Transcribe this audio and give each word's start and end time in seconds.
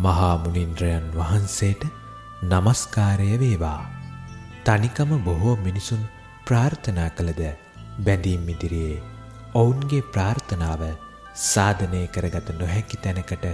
මහා 0.00 0.34
මුනින්ද්‍රයන් 0.38 1.06
වහන්සේට 1.14 1.82
নমස්කාරය 2.44 3.30
වේවා. 3.38 3.80
තනිකම 4.64 5.10
බොහෝ 5.24 5.56
මිනිසුන් 5.58 6.02
ප්‍රාර්ථනා 6.46 7.10
කළද 7.10 7.42
බැඳීම් 8.04 8.48
ඉදිරියේ 8.48 9.02
ඔවුන්ගේ 9.54 10.02
ප්‍රාර්ථනාව 10.12 10.82
සාධනය 11.44 12.02
කරගත 12.08 12.48
නොහැකි 12.54 12.96
තැනකට 12.98 13.44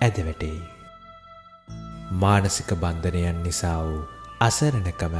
ඇද 0.00 0.16
වැටෙයි. 0.20 0.60
මානසික 2.14 2.70
බන්ධනයන් 2.76 3.42
නිසා 3.42 3.78
වූ 3.82 4.02
අසරණකම 4.40 5.16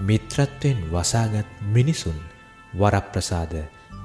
මිත්‍රත්වයෙන් 0.00 0.80
වසාගත් 0.92 1.52
මිනිසුන් 1.68 2.18
වරප්‍රසාද 2.74 3.54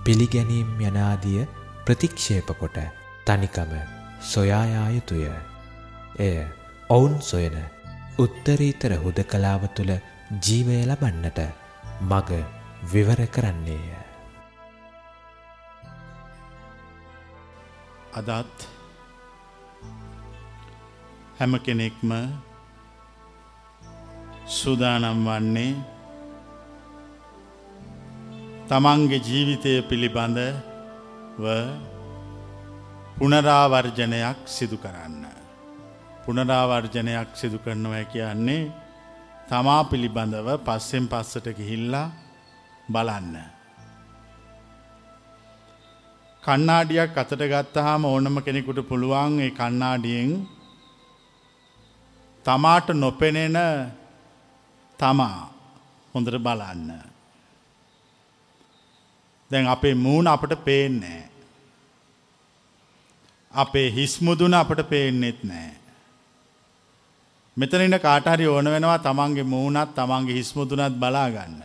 පිළිගැනීම් 0.04 0.70
යනාදිය 0.82 1.48
ප්‍රතික්ෂේප 1.86 2.54
කොට 2.60 2.78
තනිකම 3.26 3.74
සොයා 4.24 4.66
යා 4.68 4.90
යුතුය. 4.90 5.53
එය 6.16 6.46
ඔවුන් 6.90 7.22
සොයන 7.22 7.56
උත්තරීතර 8.18 8.94
හුදකලාව 8.96 9.64
තුළ 9.76 9.92
ජීවය 10.40 10.86
ලබන්නට 10.86 11.40
මග 12.02 12.30
විවර 12.84 13.22
කරන්නේය. 13.28 13.88
අදත් 18.14 18.58
හැම 21.40 21.54
කෙනෙක්ම 21.60 22.12
සූදානම් 24.48 25.26
වන්නේ 25.26 25.74
තමන්ගේ 28.70 29.20
ජීවිතය 29.20 29.74
පිළිබඳව 29.82 31.46
පුනරාවර්ජනයක් 33.18 34.40
සිදු 34.48 34.78
කරන්න. 34.78 35.33
පුනරාවර්ජනයක් 36.26 37.30
සිදු 37.34 37.58
කරනවා 37.60 38.06
කියන්නේ 38.14 38.72
තමා 39.50 39.84
පිළිබඳව 39.84 40.48
පස්සෙන් 40.66 41.06
පස්සට 41.08 41.48
ගිහිල්ලා 41.58 42.08
බලන්න. 42.90 43.36
කන්නාඩියක් 46.44 47.18
අතට 47.18 47.42
ගත්තහම 47.44 48.04
ඕනම 48.06 48.38
කෙනෙකුට 48.46 48.80
පුළුවන් 48.90 49.34
ඒ 49.40 49.52
කන්නාඩියෙන් 49.52 50.32
තමාට 52.46 52.88
නොපෙනෙන 52.94 53.58
තමා 55.00 55.40
හොඳට 56.14 56.38
බලන්න. 56.40 56.90
දැන් 59.52 59.68
අපේ 59.68 59.96
මූුණ 59.96 60.28
අපට 60.28 60.54
පේන්නේ. 60.66 61.22
අපේ 63.52 63.88
හිස්මුදුන 63.92 64.54
අපට 64.54 64.82
පේන්නෙත් 64.90 65.40
නෑ. 65.44 65.83
මෙතනන්න 67.58 68.00
කාටහරි 68.00 68.46
ඕන 68.48 68.66
වෙනවා 68.66 69.00
තමන්ගේ 69.00 69.44
මූුණත් 69.46 69.96
තමන්ගේ 69.96 70.36
හිස්මුදුනත් 70.36 70.96
බලාගන්න. 70.96 71.62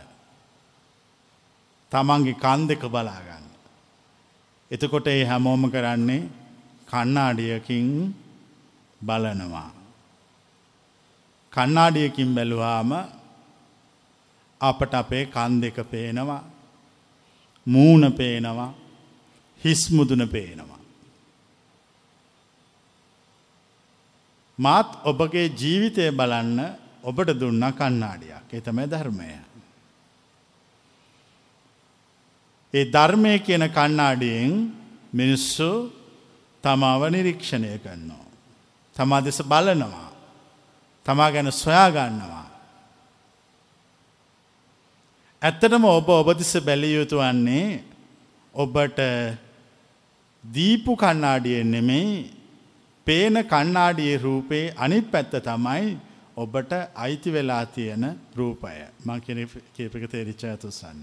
තමන්ගේ 1.91 2.35
කන් 2.35 2.61
දෙක 2.67 2.83
බලාගන්න. 2.87 3.45
එතකොට 4.71 5.07
ඒ 5.07 5.23
හැමෝම 5.25 5.63
කරන්නේ 5.67 6.29
කන්නාඩියකින් 6.87 7.87
බලනවා. 9.01 9.71
කන්නාඩියකින් 11.53 12.35
බැලුවාම 12.35 12.91
අපට 14.61 14.93
අපේ 14.93 15.25
කන් 15.27 15.61
දෙක 15.61 15.77
පේනවා 15.85 16.43
මූුණ 17.67 18.13
පේනවා 18.13 18.73
හිස්මුදුන 19.61 20.23
පේනවා. 20.27 20.78
මාත් 24.59 24.89
ඔබගේ 25.03 25.47
ජීවිතය 25.51 26.11
බලන්න 26.11 26.59
ඔබට 27.03 27.31
දුන්න 27.33 27.63
කන්නාඩියක් 27.71 28.51
එතමයි 28.51 28.85
ධර්මය. 28.85 29.29
ඒ 32.73 32.85
ධර්මය 32.85 33.31
කියන 33.39 33.65
කන්නාඩියෙන් 33.69 34.53
මිනිස්සු 35.13 35.71
තමාව 36.63 37.01
නිරීක්ෂණය 37.07 37.79
කරනවා. 37.79 38.27
තමා 38.95 39.21
දෙස 39.21 39.39
බලනවා. 39.43 40.09
තමා 41.05 41.31
ගැන 41.31 41.51
සොයා 41.53 41.89
ගන්නවා. 41.89 42.47
ඇත්තටම 45.41 45.83
ඔබ 45.87 46.09
ඔබදිස 46.11 46.51
බැලිය 46.59 46.99
යුතු 46.99 47.17
වන්නේ 47.17 47.79
ඔබට 48.55 48.99
දීපු 50.43 50.91
කන්නාඩියෙන් 50.95 51.71
නෙමෙයි 51.71 52.38
පේන 53.09 53.37
කන්නාඩියේ 53.45 54.17
රූපේ 54.17 54.65
අනිත් 54.77 55.07
පැත්ත 55.11 55.33
තමයි 55.43 55.87
ඔබට 56.37 56.73
අයිති 56.95 57.33
වෙලා 57.33 57.65
තියෙන 57.67 58.05
රූපය 58.35 58.75
මං 59.05 59.21
කීපක 59.75 60.03
තේරිච්ච 60.11 60.43
ඇතුසන්න. 60.45 61.01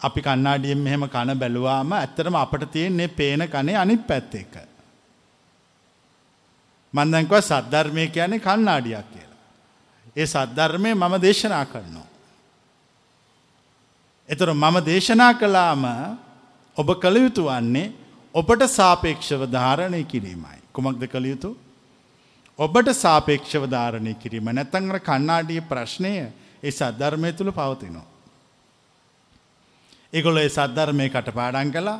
අපි 0.00 0.20
කන්නාඩියෙන් 0.22 0.78
මෙහෙම 0.78 1.04
කන 1.06 1.34
බැලුවාම 1.34 1.92
ඇත්තරම 1.94 2.34
අපට 2.36 2.64
තියෙන්නේ 2.72 3.08
පේන 3.10 3.44
කනේ 3.46 3.76
අනිත් 3.76 4.06
පැත්ත 4.06 4.34
එක. 4.34 4.54
මන්දංකව 6.94 7.40
සද්ධර්මය 7.42 8.08
කියන්නේ 8.08 8.40
කන්නාඩියක් 8.40 9.06
කියලා. 9.12 9.40
ඒ 10.16 10.26
සද්ධර්මය 10.26 10.94
මම 10.94 11.14
දේශනා 11.20 11.64
කරනවා. 11.66 12.08
එතුර 14.28 14.54
මම 14.54 14.76
දේශනා 14.84 15.32
කලාම 15.34 15.84
ඔබ 16.76 16.88
කළ 17.02 17.16
යුතු 17.18 17.44
වන්නේ 17.44 17.97
ඔබට 18.34 18.62
සාපේක්ෂව 18.70 19.42
ධාරණය 19.46 20.04
කිරීමයි. 20.04 20.58
කුමක්ද 20.72 21.02
කළ 21.06 21.26
යුතු. 21.26 21.56
ඔබට 22.58 22.88
සාපේක්ෂව 22.94 23.64
ධාරණය 23.66 24.14
කිරීම 24.14 24.50
නැතංගර 24.50 24.98
කන්නාඩිය 25.00 25.60
ප්‍රශ්නය 25.62 26.12
ඒ 26.62 26.70
සද්ධර්මය 26.70 27.32
තුළ 27.32 27.50
පවතිනවා. 27.50 28.06
ඒගොල්ල 30.12 30.38
ඒ 30.38 30.48
සද්ධර්මය 30.48 31.08
කටපාඩන් 31.08 31.72
කලා 31.72 31.98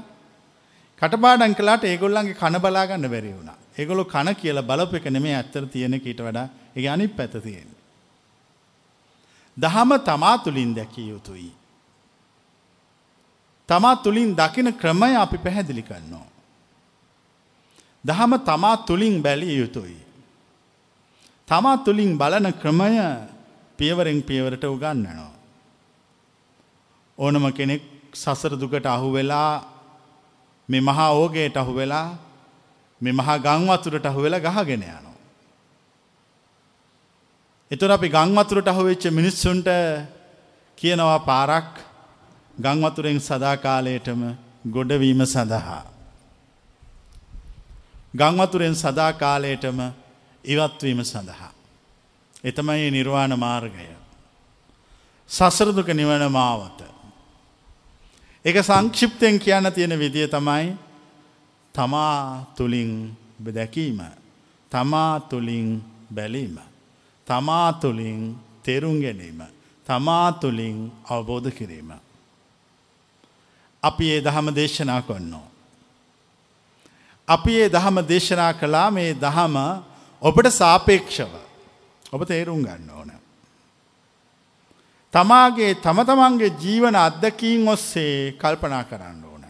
කටපාඩන් 1.02 1.54
කලාට 1.54 1.84
ඒගොල්ලන්ගේ 1.84 2.34
කන 2.34 2.60
බලාගන්න 2.60 3.08
බැරි 3.08 3.32
වුණ. 3.32 3.50
ඒගොලු 3.78 4.04
කන 4.04 4.34
කියල 4.34 4.62
බලප 4.62 4.94
එක 4.94 5.06
නෙමේ 5.08 5.34
ඇත්තර 5.34 5.66
තියෙන 5.66 5.94
ඊට 5.94 6.20
වඩා 6.20 6.48
ඒ 6.76 6.88
අනි 6.88 7.08
පැත 7.08 7.34
තියෙන. 7.42 7.68
දහම 9.56 9.90
තමා 10.00 10.38
තුළින් 10.38 10.74
දැකිය 10.74 11.08
යුතුයි. 11.08 11.50
තමා 13.68 13.96
තුළින් 13.96 14.34
දකින 14.34 14.72
ක්‍රමය 14.72 15.12
අපි 15.14 15.38
පැහැදිලි 15.38 15.82
කරනවා. 15.82 16.28
දහම 18.04 18.32
තමා 18.40 18.76
තුළින් 18.78 19.22
බැලිය 19.22 19.58
යුතුයි. 19.58 19.98
තමා 21.48 21.76
තුළින් 21.78 22.18
බලන 22.18 22.46
ක්‍රමය 22.54 22.96
පියවරෙන් 23.78 24.22
පියවරට 24.22 24.64
උගන්නනවා. 24.66 25.32
ඕනම 27.18 27.44
කෙනෙක් 27.52 27.82
සසර 28.14 28.52
දුකට 28.54 28.86
අහු 28.86 29.12
වෙලා 29.12 29.52
මේ 30.68 30.80
මහා 30.80 31.10
ඕගේට 31.12 31.56
අහු 31.56 31.72
වෙලා 31.74 32.08
මේ 33.00 33.12
මහා 33.12 33.38
ගංවතුරට 33.38 34.06
අහු 34.06 34.20
වෙලා 34.22 34.40
ගහගෙන 34.40 34.82
යනවා. 34.82 35.16
එතුර 37.70 37.90
අපි 37.90 38.08
ගංවතුරට 38.08 38.68
අහු 38.68 38.82
වෙච්ච 38.84 39.04
මිනිස්සුන්ට 39.10 39.68
කියනවා 40.78 41.20
පාරක් 41.20 41.87
ගංවතුරෙන් 42.58 43.20
සදාකාලයටම 43.20 44.20
ගොඩවීම 44.70 45.24
සඳහා. 45.24 45.84
ගංවතුරෙන් 48.16 48.74
සදාකාලයටම 48.74 49.78
ඉවත්වීම 50.44 51.02
සඳහා. 51.02 51.52
එතමයි 52.44 52.90
නිර්වාණ 52.90 53.38
මාර්ගය. 53.38 53.86
සසරදුක 55.30 55.88
නිවන 55.88 56.24
මාවත. 56.30 56.80
එක 58.44 58.56
සංක්ෂිප්තයෙන් 58.62 59.38
කියන්න 59.38 59.72
තියෙන 59.72 59.98
විදිය 59.98 60.28
තමයි 60.28 60.76
තමා 61.74 62.46
තුළින් 62.56 63.16
දැකීම. 63.54 64.00
තමා 64.72 65.20
තුළින් 65.20 65.84
බැලීම. 66.14 66.58
තමා 67.26 67.72
තුළින් 67.72 68.36
තෙරුම් 68.62 69.00
ගැනීම. 69.00 69.40
තමා 69.86 70.32
තුළින් 70.32 70.92
අවබෝධ 71.10 71.50
කිරීම. 71.50 72.07
අපි 73.82 74.10
ඒ 74.10 74.20
දහම 74.20 74.48
දේශනා 74.54 75.02
කොන්නෝ. 75.02 75.46
අපි 77.28 77.52
ඒ 77.54 77.68
දහම 77.68 78.00
දේශනා 78.08 78.52
කලා 78.52 78.90
මේ 78.90 79.14
දහම 79.14 79.56
ඔබට 80.22 80.50
සාපේක්ෂව 80.52 81.32
ඔබ 82.12 82.22
තේරුම් 82.24 82.62
ගන්න 82.62 82.90
ඕන. 82.90 83.12
තමාගේ 85.14 85.74
තම 85.76 86.00
තමන්ගේ 86.04 86.56
ජීවන 86.56 86.96
අත්දකීන් 86.96 87.68
ඔස්සේ 87.68 88.32
කල්පනා 88.32 88.84
කරන්න 88.84 89.24
ඕන. 89.24 89.44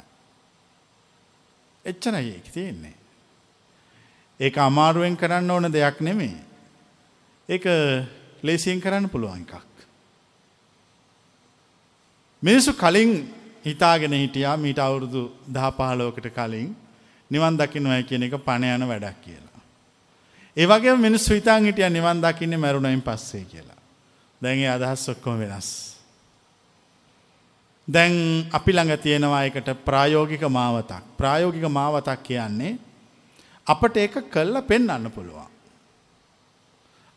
එච්චන 1.85 2.15
ඒක 2.17 2.53
තියෙන්නේ. 2.53 2.97
ඒක 4.41 4.59
අමාරුවෙන් 4.59 5.17
කරන්න 5.17 5.51
ඕන 5.51 5.73
දෙයක් 5.73 6.01
නෙමේ. 6.01 6.37
ඒක 7.49 7.65
ලේසියෙන් 8.43 8.81
කරන්න 8.81 9.09
පුළුවන් 9.09 9.43
එකක්. 9.43 9.67
මිනිසු 12.43 12.73
කලින් 12.75 13.38
හිතාගෙන 13.65 14.13
හිටියා 14.13 14.57
මීට 14.57 14.79
අවුරුදු 14.79 15.23
දහ 15.53 15.71
පහලෝකට 15.77 16.29
කලින් 16.31 16.77
නිවන් 17.31 17.59
දකින්නයි 17.59 18.03
කියන 18.05 18.23
එක 18.23 18.39
පණ 18.45 18.65
යන 18.75 18.89
වැඩක් 18.89 19.21
කියලා. 19.25 19.61
ඒ 20.57 20.67
වගේ 20.67 20.97
මිනිස්සු 20.97 21.35
හිතන් 21.35 21.65
හිටියා 21.65 21.91
නිවන් 21.91 22.23
දකින්නේ 22.23 22.59
මරුණයින් 22.59 23.03
පස්සේ 23.03 23.45
කියලා. 23.45 23.81
දැන් 24.43 24.59
ඒ 24.59 24.71
අදහස් 24.71 25.09
ඔක්කොම 25.09 25.39
වෙනස්. 25.39 25.69
දැන් 27.89 28.49
අපි 28.53 28.73
ළඟ 28.73 29.03
තියෙනවා 29.03 29.45
එකට 29.45 29.69
ප්‍රායෝගික 29.85 30.43
මාවතක්. 30.49 31.03
ප්‍රායෝගික 31.19 31.65
මාවතක් 31.69 32.23
කියන්නේ 32.23 32.79
අපට 33.67 33.97
ඒක 33.97 34.15
කළා 34.31 34.63
පෙන්වන්න 34.63 35.11
පුළුවන්. 35.11 35.51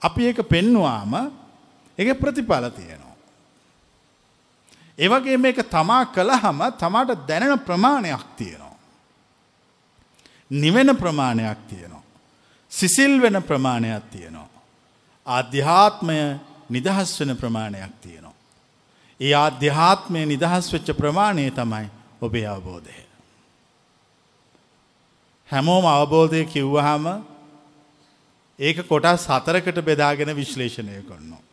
අපි 0.01 0.21
ඒක 0.25 0.39
පෙන්නුවාම 0.49 1.13
ඒක 1.97 2.19
ප්‍රතිඵල 2.19 2.69
තියෙනවා. 2.69 3.10
ඒ 4.99 5.07
වගේ 5.07 5.37
මේක 5.37 5.59
තමා 5.69 6.05
කළාම 6.05 6.59
තමාට 6.79 7.27
දැනෙන 7.27 7.59
ප්‍රමාණයක් 7.59 8.23
තියෙනවා. 8.37 8.77
නිවෙන 10.51 10.97
ප්‍රමාණයක් 10.97 11.57
තියෙනවා. 11.69 12.03
සිසිල් 12.71 13.21
වෙන 13.21 13.43
ප්‍රමාණයක් 13.43 14.03
තියෙනවා. 14.11 14.49
ආධ්‍යාත්මය 15.25 16.39
නිදහස් 16.69 17.19
වෙන 17.19 17.37
ප්‍රමාණයක් 17.37 17.91
තියෙනවා. 18.01 18.33
ඒ 19.19 19.33
ආධ්‍යාත්මය 19.33 20.25
නිදහස් 20.25 20.73
වෙච්ච 20.73 20.91
ප්‍රමාණය 20.93 21.51
තමයි 21.51 21.89
ඔබේ 22.21 22.45
අවබෝධය. 22.45 23.01
හැමෝම 25.49 25.85
අවබෝධය 25.85 26.45
කිව්වහම 26.45 27.05
ඒක 28.59 28.87
කොටස් 28.87 29.27
හතරකට 29.27 29.81
බෙදාගෙන 29.81 30.35
විශ්ලේෂණය 30.35 31.01
කරනවා. 31.01 31.50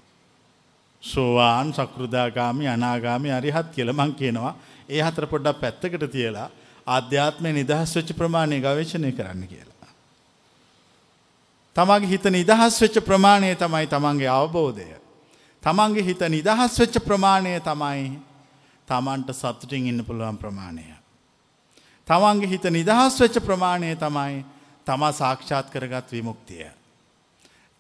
සෝවාන් 1.02 1.72
සකෘදාගාමි 1.72 2.68
අනාගාමි 2.68 3.30
අරිහත් 3.30 3.68
කියල 3.74 3.92
මං 3.92 4.14
කියනවා 4.14 4.54
ඒ 4.88 5.02
හතර 5.02 5.26
පොඩ්ඩක් 5.26 5.60
පැත්තකට 5.60 6.10
තියලා 6.12 6.50
අධ්‍යාත්මය 6.86 7.52
නිදහස් 7.52 7.96
වෙච්ච 7.96 8.12
ප්‍රමාණය 8.12 8.60
ගවේශණය 8.60 9.12
කරන්න 9.12 9.42
කියලා. 9.46 9.90
තමගේ 11.76 12.08
හිත 12.08 12.24
නිදහස් 12.26 12.80
වෙච්ච 12.80 12.96
ප්‍රමාණය 13.00 13.54
තමයි 13.54 13.86
තමන්ගේ 13.86 14.30
අවබෝධය. 14.30 14.88
තමන්ගේ 15.62 16.02
හිත 16.02 16.22
නිදහස් 16.28 16.78
වෙච්ච 16.80 16.98
ප්‍රමාණය 17.00 17.60
තමයි 17.60 18.18
තමන්ට 18.88 19.30
සතුටින් 19.32 19.86
ඉන්න 19.86 20.04
පුළුවන් 20.04 20.38
ප්‍රමාණය. 20.38 20.86
තමන්ගේ 22.08 22.48
හිත 22.48 22.64
නිදහස් 22.70 23.20
වෙච්ච 23.20 23.38
ප්‍රමාණය 23.40 23.94
තමයි 23.96 24.44
තමා 24.86 25.12
සාක්ෂාත් 25.12 25.70
කරගත් 25.70 26.12
විමුක්තිය. 26.12 26.66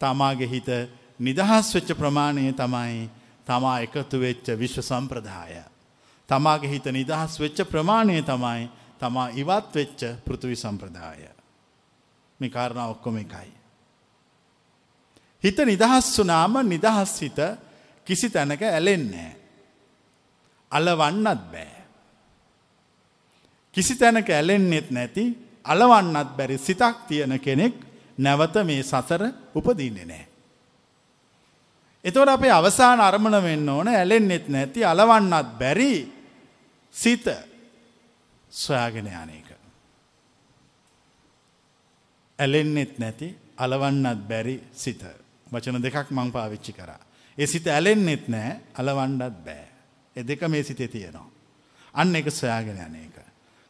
තමාගේ 0.00 0.46
හිත 0.46 0.68
නිදහස් 1.20 1.74
වෙච්ච 1.74 1.90
ප්‍රමාණය 1.94 2.52
තමයි 2.52 3.08
තමා 3.46 3.80
එකතු 3.80 4.20
වෙච්ච 4.20 4.46
විශ්ව 4.54 4.82
සම්ප්‍රදාය. 4.82 5.62
තමාගේ 6.28 6.70
හිත 6.70 6.86
නිදහස් 6.88 7.40
වෙච්ච 7.40 7.64
ප්‍රමාණය 7.64 8.22
තමයි 8.22 8.68
තමා 8.98 9.28
ඉවත් 9.32 9.74
වෙච්ච 9.74 10.00
පෘථවි 10.24 10.56
සම්ප්‍රදාය. 10.56 11.28
මේ 12.40 12.50
කාරණා 12.50 12.88
ඔක්කොම 12.88 13.16
එකයි. 13.16 13.50
හිත 15.44 15.58
නිදහස් 15.64 16.06
වනාම 16.18 16.54
නිදහස් 16.64 17.12
හිත 17.20 17.40
කිසි 18.06 18.30
තැනක 18.30 18.62
ඇලෙන්නේ. 18.62 19.30
අලවන්නත් 20.72 21.42
බෑ. 21.52 21.78
කිසි 23.74 23.94
තැනක 23.96 24.30
ඇලෙන්නෙත් 24.30 24.90
නැති 24.90 25.24
අලවන්නත් 25.64 26.30
බැරි 26.36 26.58
සිතක් 26.58 27.06
තියෙන 27.08 27.40
කෙනෙක් 27.40 27.74
නැවත 28.18 28.54
මේ 28.64 28.82
සසර 28.82 29.22
උපදින්නේ 29.54 30.04
නෑ. 30.04 30.27
එතවට 32.08 32.30
අපේ 32.30 32.50
අවසාන 32.50 33.00
අරමණ 33.00 33.42
වෙන්න 33.42 33.68
ඕන 33.68 33.88
ඇලෙන්නෙත් 33.90 34.48
නැති 34.48 34.84
අලවන්නත් 34.84 35.52
බැරි 35.60 35.92
සිත 36.94 37.26
සොයාගෙන 38.52 39.06
යන 39.06 39.32
එක. 39.36 39.48
ඇලෙන්නෙත් 42.38 42.98
නැති 42.98 43.28
අලවන්නත් 43.58 44.28
බැරි 44.28 44.56
සිත 44.74 45.02
වචන 45.52 45.82
දෙකක් 45.82 46.10
මං 46.10 46.32
පාවිච්චි 46.32 46.72
කරා. 46.72 47.00
ඒ 47.38 47.46
සිත 47.46 47.66
ඇලෙන්නෙත් 47.68 48.28
නෑ 48.28 48.60
අලවන්නත් 48.74 49.44
බෑ. 49.44 49.64
එ 50.16 50.22
දෙක 50.22 50.48
මේ 50.48 50.62
සිතේ 50.62 50.88
තියෙනවා. 50.88 51.28
අන්න 51.94 52.14
එක 52.14 52.30
සොයාගෙන 52.30 52.78
යන 52.78 52.96
එක. 52.96 53.16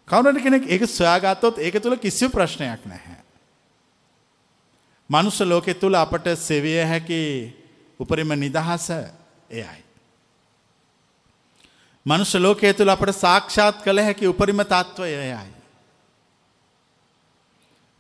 කවුනට 0.08 0.43
කෙනෙක් 0.43 0.67
ඒක 0.67 0.87
සොයාගත්තොත් 0.88 1.58
ඒක 1.58 1.82
තුළ 1.82 1.96
කිසිව 1.96 2.31
ප්‍රශ්නයක් 2.32 2.85
නැහැ. 2.87 3.19
මනුස්ස 5.11 5.40
ලෝකෙ 5.43 5.75
තුළ 5.75 5.96
අපට 5.96 6.29
සෙවිය 6.37 6.85
හැකි 6.85 7.23
උපරිම 8.00 8.32
නිදහස 8.36 8.88
එයයි. 9.50 9.82
මනුෂ්‍ය 12.06 12.38
ලෝකයේ 12.38 12.74
තුළ 12.74 12.90
අපට 12.90 13.12
සාක්ෂාත් 13.16 13.82
කළ 13.84 14.00
හැකි 14.00 14.26
උපරිම 14.26 14.60
තත්ත්වය 14.64 15.08
එයයි. 15.16 15.52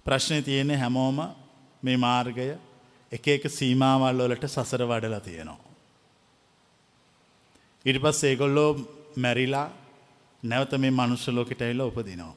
ප්‍රශ්නය 0.06 0.42
තියෙනෙ 0.42 0.76
හැමෝම 0.76 1.18
මේ 1.82 1.96
මාර්ගය 1.98 2.48
එක 3.12 3.26
එක 3.28 3.44
සීමාවල් 3.50 4.22
වලට 4.22 4.44
සසර 4.46 4.82
වඩලා 4.84 5.20
තියෙනවා. 5.20 5.64
ඉට 7.84 7.98
පස් 7.98 8.20
ඒගොල්ලෝ 8.24 8.70
මැරිලා 9.16 9.68
නැවත 10.42 10.72
මේ 10.74 10.90
මනුෂ්‍ය 10.92 11.30
ලෝකෙට 11.30 11.62
ඇල්ල 11.62 11.80
උපදිනවා. 11.80 12.34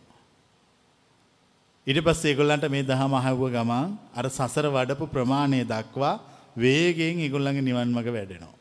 ඉට 1.88 2.00
පස් 2.00 2.26
ඒගොල්ලන්ට 2.26 2.66
මේ 2.70 2.84
දහම 2.84 3.14
අහව්ව 3.14 3.44
ගමන් 3.50 3.96
අර 4.16 4.26
සසර 4.30 4.68
වඩපු 4.70 5.06
ප්‍රමාණය 5.08 5.62
දක්වා 5.66 6.16
වේගෙන් 6.56 7.20
ඉගොල්ලඟ 7.20 7.62
නිවන් 7.62 7.90
මඟ 7.90 8.14
වැඩෙනවා. 8.14 8.56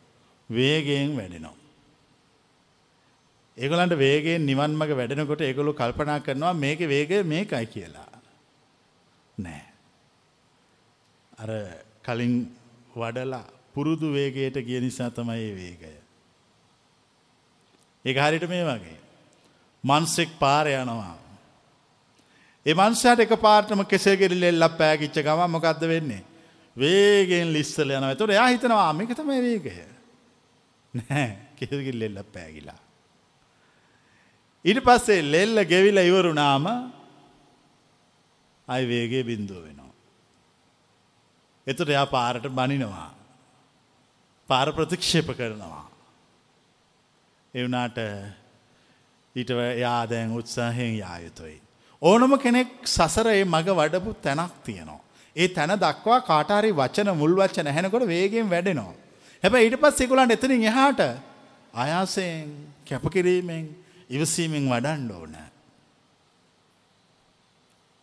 වේගෙන් 0.50 1.16
වැඩෙනවා. 1.16 1.56
ඒගොලන්ට 3.56 3.96
වේගේ 3.96 4.38
නිවන් 4.40 4.76
මඟ 4.76 4.96
වැඩෙනකොට 4.96 5.40
ඒගොලු 5.40 5.72
කල්පනා 5.72 6.20
කරනවා 6.20 6.54
මේක 6.54 6.78
වේගය 6.80 7.22
මේකයි 7.24 7.66
කියලා. 7.66 8.08
නෑ. 9.38 9.62
අර 11.38 11.50
කලින් 12.02 12.34
වඩලා 12.94 13.44
පුරුදු 13.74 14.12
වේගයට 14.12 14.56
ගිය 14.60 14.80
නිසා 14.80 15.10
තමයි 15.10 15.40
ඒ 15.40 15.54
වේගය. 15.54 15.92
ඒ 18.04 18.14
හරිට 18.16 18.48
මේ 18.48 18.64
වගේ. 18.64 18.98
මන්සෙක් 19.84 20.38
පාර 20.38 20.66
යනවා. 20.68 21.16
ඒ 22.66 22.74
මන්සයට 22.74 23.20
එක 23.20 23.34
පාර්ටම 23.38 23.82
කෙසේගෙරි 23.84 24.36
ලෙල්ලක් 24.36 24.76
පෑගිච්ච 24.78 25.20
ගම 25.20 25.42
මොකක්ද 25.48 25.84
වෙන්නේ. 25.84 26.24
වේගෙන් 26.76 27.52
ලිස්සල 27.52 27.90
යනවා 27.90 28.14
තොට 28.14 28.32
යා 28.32 28.48
හිතනවා 28.48 28.92
මේක 28.92 29.14
තමයි 29.14 29.40
වේගය. 29.40 29.74
නෑ 30.94 31.26
කෙසගෙල් 31.56 31.98
ලෙල්ල 31.98 32.22
පෑගිලා. 32.26 32.78
ඊට 34.64 34.80
පස්සේ 34.80 35.22
ලෙල්ල 35.24 35.64
ගෙවිල 35.64 35.98
ඉවරුනාම 35.98 36.66
අයි 38.68 38.84
වේගේ 38.86 39.24
බින්දුව 39.24 39.64
වෙනවා. 39.64 39.94
එතුට 41.66 41.88
එයා 41.88 42.06
පාරට 42.06 42.46
බනිනවා. 42.50 43.10
පාර 44.48 44.72
ප්‍රතික්ෂේප 44.72 45.34
කරනවා. 45.36 45.84
එවනාට 47.54 47.98
ඊට 49.36 49.50
යාදැන් 49.78 50.32
උත්සාහයෙන් 50.32 50.98
යායුතුයි. 50.98 51.60
ඕනම 52.02 52.38
කෙනෙක් 52.38 52.70
සසරයේ 52.86 53.44
මග 53.44 53.66
වඩපු 53.72 54.14
තැනක් 54.16 54.52
තියෙනවා. 54.64 55.09
ඒ 55.36 55.48
තැන 55.48 55.74
දක්වා 55.76 56.20
කාටාරි 56.22 56.72
වචන 56.72 57.10
මුල් 57.16 57.36
වච්චන 57.36 57.68
හැනකොට 57.68 58.06
වේගෙන් 58.06 58.50
වැඩෙනවා. 58.50 58.94
හැබ 59.42 59.54
ඊට 59.56 59.76
පස් 59.76 60.00
එකුලන්ට 60.00 60.36
එතනින් 60.36 60.64
එහාට 60.64 61.00
අයාසයෙන් 61.74 62.50
කැපකිරීමෙන් 62.84 63.64
ඉවසීමෙන් 64.10 64.66
වඩන්ඩ 64.66 65.10
ඕන. 65.12 65.34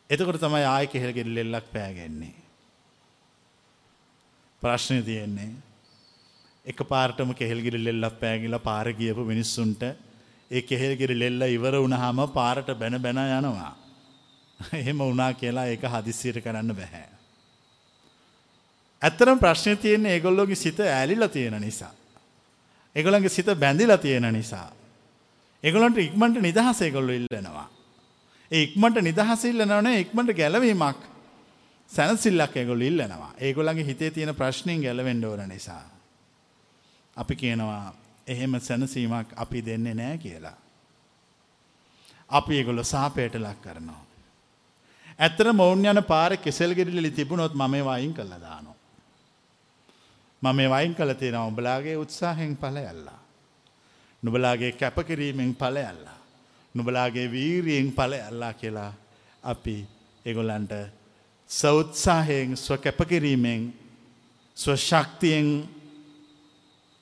එතකොට 0.09 0.39
තමයි 0.39 0.65
ආය 0.65 0.85
කෙහෙල්ගෙල් 0.87 1.31
ලෙල්ලක් 1.35 1.71
පෑගෙන්නේ. 1.73 2.35
ප්‍රශ්නය 4.61 5.01
තියෙන්නේ 5.03 5.51
එක 6.65 6.79
පාර්ටම 6.85 7.29
කෙහෙල්ගිරි 7.33 7.79
ලෙල්ලක් 7.79 8.15
පෑගිල 8.19 8.55
පාර 8.59 8.87
ගියපු 8.93 9.23
මිනිස්සුන්ට 9.23 9.83
ඒ 10.51 10.61
කෙහෙල්ගිරි 10.61 11.15
ලෙල්ල 11.15 11.43
ඉවර 11.49 11.75
වුණහම 11.77 12.19
පාරට 12.29 12.71
බැන 12.75 12.97
බැන 12.99 13.19
යනවා. 13.19 13.73
එහෙම 14.73 15.03
වනා 15.03 15.31
කියලා 15.33 15.67
ඒක 15.67 15.83
හදිස්සියට 15.85 16.41
කරන්න 16.41 16.73
බැහැ. 16.73 17.16
ඇත්තරම් 19.01 19.39
ප්‍රශ්නය 19.39 19.75
තියෙන්නේ 19.75 20.13
ඒගොල්ලෝගේ 20.13 20.55
සිත 20.55 20.79
ඇලිලා 20.79 21.27
තියෙන 21.27 21.61
නිසා. 21.61 21.93
එගොළන්ගේ 22.95 23.29
සිත 23.29 23.45
බැඳිලා 23.55 23.97
තියෙන 23.97 24.33
නිසා. 24.33 24.71
එගොලන්ට 25.63 25.97
ඉක්මට 25.97 26.41
නිදහස 26.41 26.81
ඒගොල්ලු 26.81 27.13
ඉල්ලනවා. 27.13 27.69
ඒ 28.51 28.61
ඉක්මට 28.61 29.01
නිදහස 29.01 29.45
ඉල්ලනවනේ 29.45 29.99
ඉක්මට 29.99 30.33
ගැලවීමක් 30.33 30.99
සැනසිල්ලක් 31.91 32.57
එගොල් 32.57 32.81
ඉල්ලනවා. 32.81 33.33
ඒගොල්ලගේ 33.39 33.85
හිතේ 33.85 34.11
තියෙන 34.11 34.35
ප්‍රශ්නයෙන් 34.35 34.81
ගැලවෙන්ඩ 34.81 35.23
ඕන 35.23 35.49
නිසා. 35.49 35.83
අපි 37.17 37.35
කියනවා 37.35 37.93
එහෙම 38.27 38.59
සැනසීමක් 38.59 39.33
අපි 39.35 39.65
දෙන්නේ 39.65 39.93
නෑ 39.93 40.17
කියලා. 40.17 40.57
අපි 42.29 42.57
ඒගොල්ලො 42.57 42.83
සාපයට 42.83 43.35
ලක් 43.35 43.61
කරනවා. 43.61 44.01
ඇත්තර 45.19 45.53
මෞන් 45.53 45.85
යන 45.85 46.03
පාර 46.03 46.37
කෙසෙල්ගෙරලි 46.37 47.11
තිබුණොත් 47.11 47.53
මම 47.53 47.77
වයින් 47.85 48.13
කල්ල 48.13 48.33
දානවා. 48.39 48.76
මම 50.41 50.55
මේ 50.55 50.69
වයින් 50.69 50.95
කළ 50.95 51.13
තියෙන 51.13 51.39
උඹලාගේ 51.41 51.97
උත්සාහෙන් 51.97 52.57
පලයල්ලා. 52.57 53.19
නුබලාගේ 54.23 54.71
කැපකිරීමෙන් 54.73 55.55
පලයල්ලා. 55.55 56.17
නුබලාගේ 56.75 57.31
වීරියෙන් 57.31 57.91
පලයල්ලා 57.91 58.53
කියලා 58.53 58.93
අපි 59.43 59.87
එගොල්ලන්ට 60.25 60.73
සෞත්සාහයෙන් 61.49 62.57
ස්ව 62.57 62.77
කැපකිරීමෙන් 62.77 63.73
ස්වශක්තියෙන් 64.57 65.47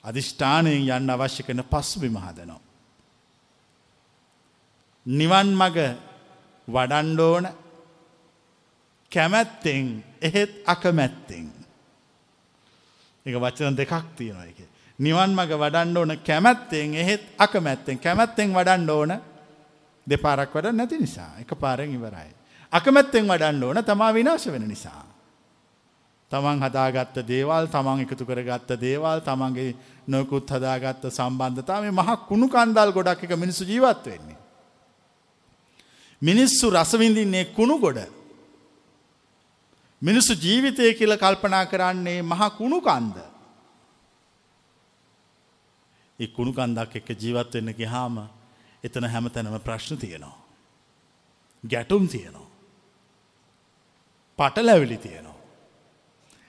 අධිෂ්ඨානයෙන් 0.04 0.88
යන්න 0.88 1.10
අවශ්‍ය 1.10 1.42
කන 1.42 1.64
පස්බිම 1.64 2.16
හදනවා. 2.16 2.60
නිවන් 5.06 5.48
මග 5.54 5.78
වඩන්ඩෝන 6.68 7.46
කැමැත්තෙන් 9.12 10.04
එහෙත් 10.20 10.52
අකමැත්තෙන්. 10.66 11.55
එක 13.26 13.34
වචන 13.34 13.76
දෙකක් 13.76 13.92
තියෙනවා 14.16 14.46
එක. 14.46 14.58
නිවන් 14.98 15.34
මග 15.34 15.50
වඩන්න 15.54 15.96
ඕන 15.96 16.12
කැමැත්තෙන් 16.18 16.94
එහෙත් 16.94 17.22
අකමැත්තෙන් 17.38 17.98
කැමැත්තෙන් 17.98 18.54
වඩන්න 18.54 18.90
ඕන 18.90 19.12
දෙපාරක් 20.06 20.54
වඩ 20.54 20.72
නැති 20.72 20.98
නිසා 20.98 21.32
එක 21.40 21.50
පාරෙන් 21.54 21.90
ඉවරයි. 21.90 22.30
අකමැත්තෙන් 22.72 23.26
වඩන්න 23.26 23.62
ඕන 23.62 23.84
තමා 23.84 24.14
විනාශ 24.14 24.48
වෙන 24.48 24.68
නිසා. 24.68 25.04
තමන් 26.30 26.62
හදාගත්ත 26.62 27.20
දේවල් 27.24 27.66
තමන් 27.66 28.02
එකතු 28.02 28.24
කරගත්ත 28.24 28.70
දේවල් 28.80 29.20
තමන්ගේ 29.20 29.76
නොකුත් 30.08 30.50
හදාගත්ත 30.50 31.04
සම්බන්ධතා 31.08 31.80
මේ 31.80 31.90
මහක් 31.92 32.26
කුණු 32.28 32.48
කන්දල් 32.48 32.90
ගොඩක් 32.92 33.22
එක 33.24 33.36
මිනිසු 33.36 33.64
ජීවත් 33.64 34.06
වෙන්නේ. 34.06 34.38
මිනිස්සු 36.22 36.70
රසවිඳින්නේ 36.70 37.44
කුණු 37.52 37.78
ගොඩ. 37.78 37.98
මිනිස්සු 40.02 40.34
ජීවිතය 40.34 40.94
කියල 40.94 41.16
කල්පනා 41.16 41.66
කරන්නේ 41.66 42.22
මහ 42.22 42.42
කුණු 42.58 42.80
කන්ද. 42.80 43.16
ඒ 46.18 46.26
කුණු 46.28 46.52
කන්දක් 46.52 46.96
එක්ක 46.96 47.10
ජීවත් 47.12 47.54
වෙන්න 47.54 47.74
ගිහාම 47.74 48.28
එතන 48.84 49.04
හැම 49.04 49.30
තැනම 49.30 49.58
ප්‍රශ්න 49.60 49.96
තියෙනවා. 49.96 50.36
ගැටුම් 51.64 52.08
තියෙනවා. 52.08 52.46
පටලැවිලි 54.38 54.98
තියෙනවා. 54.98 55.40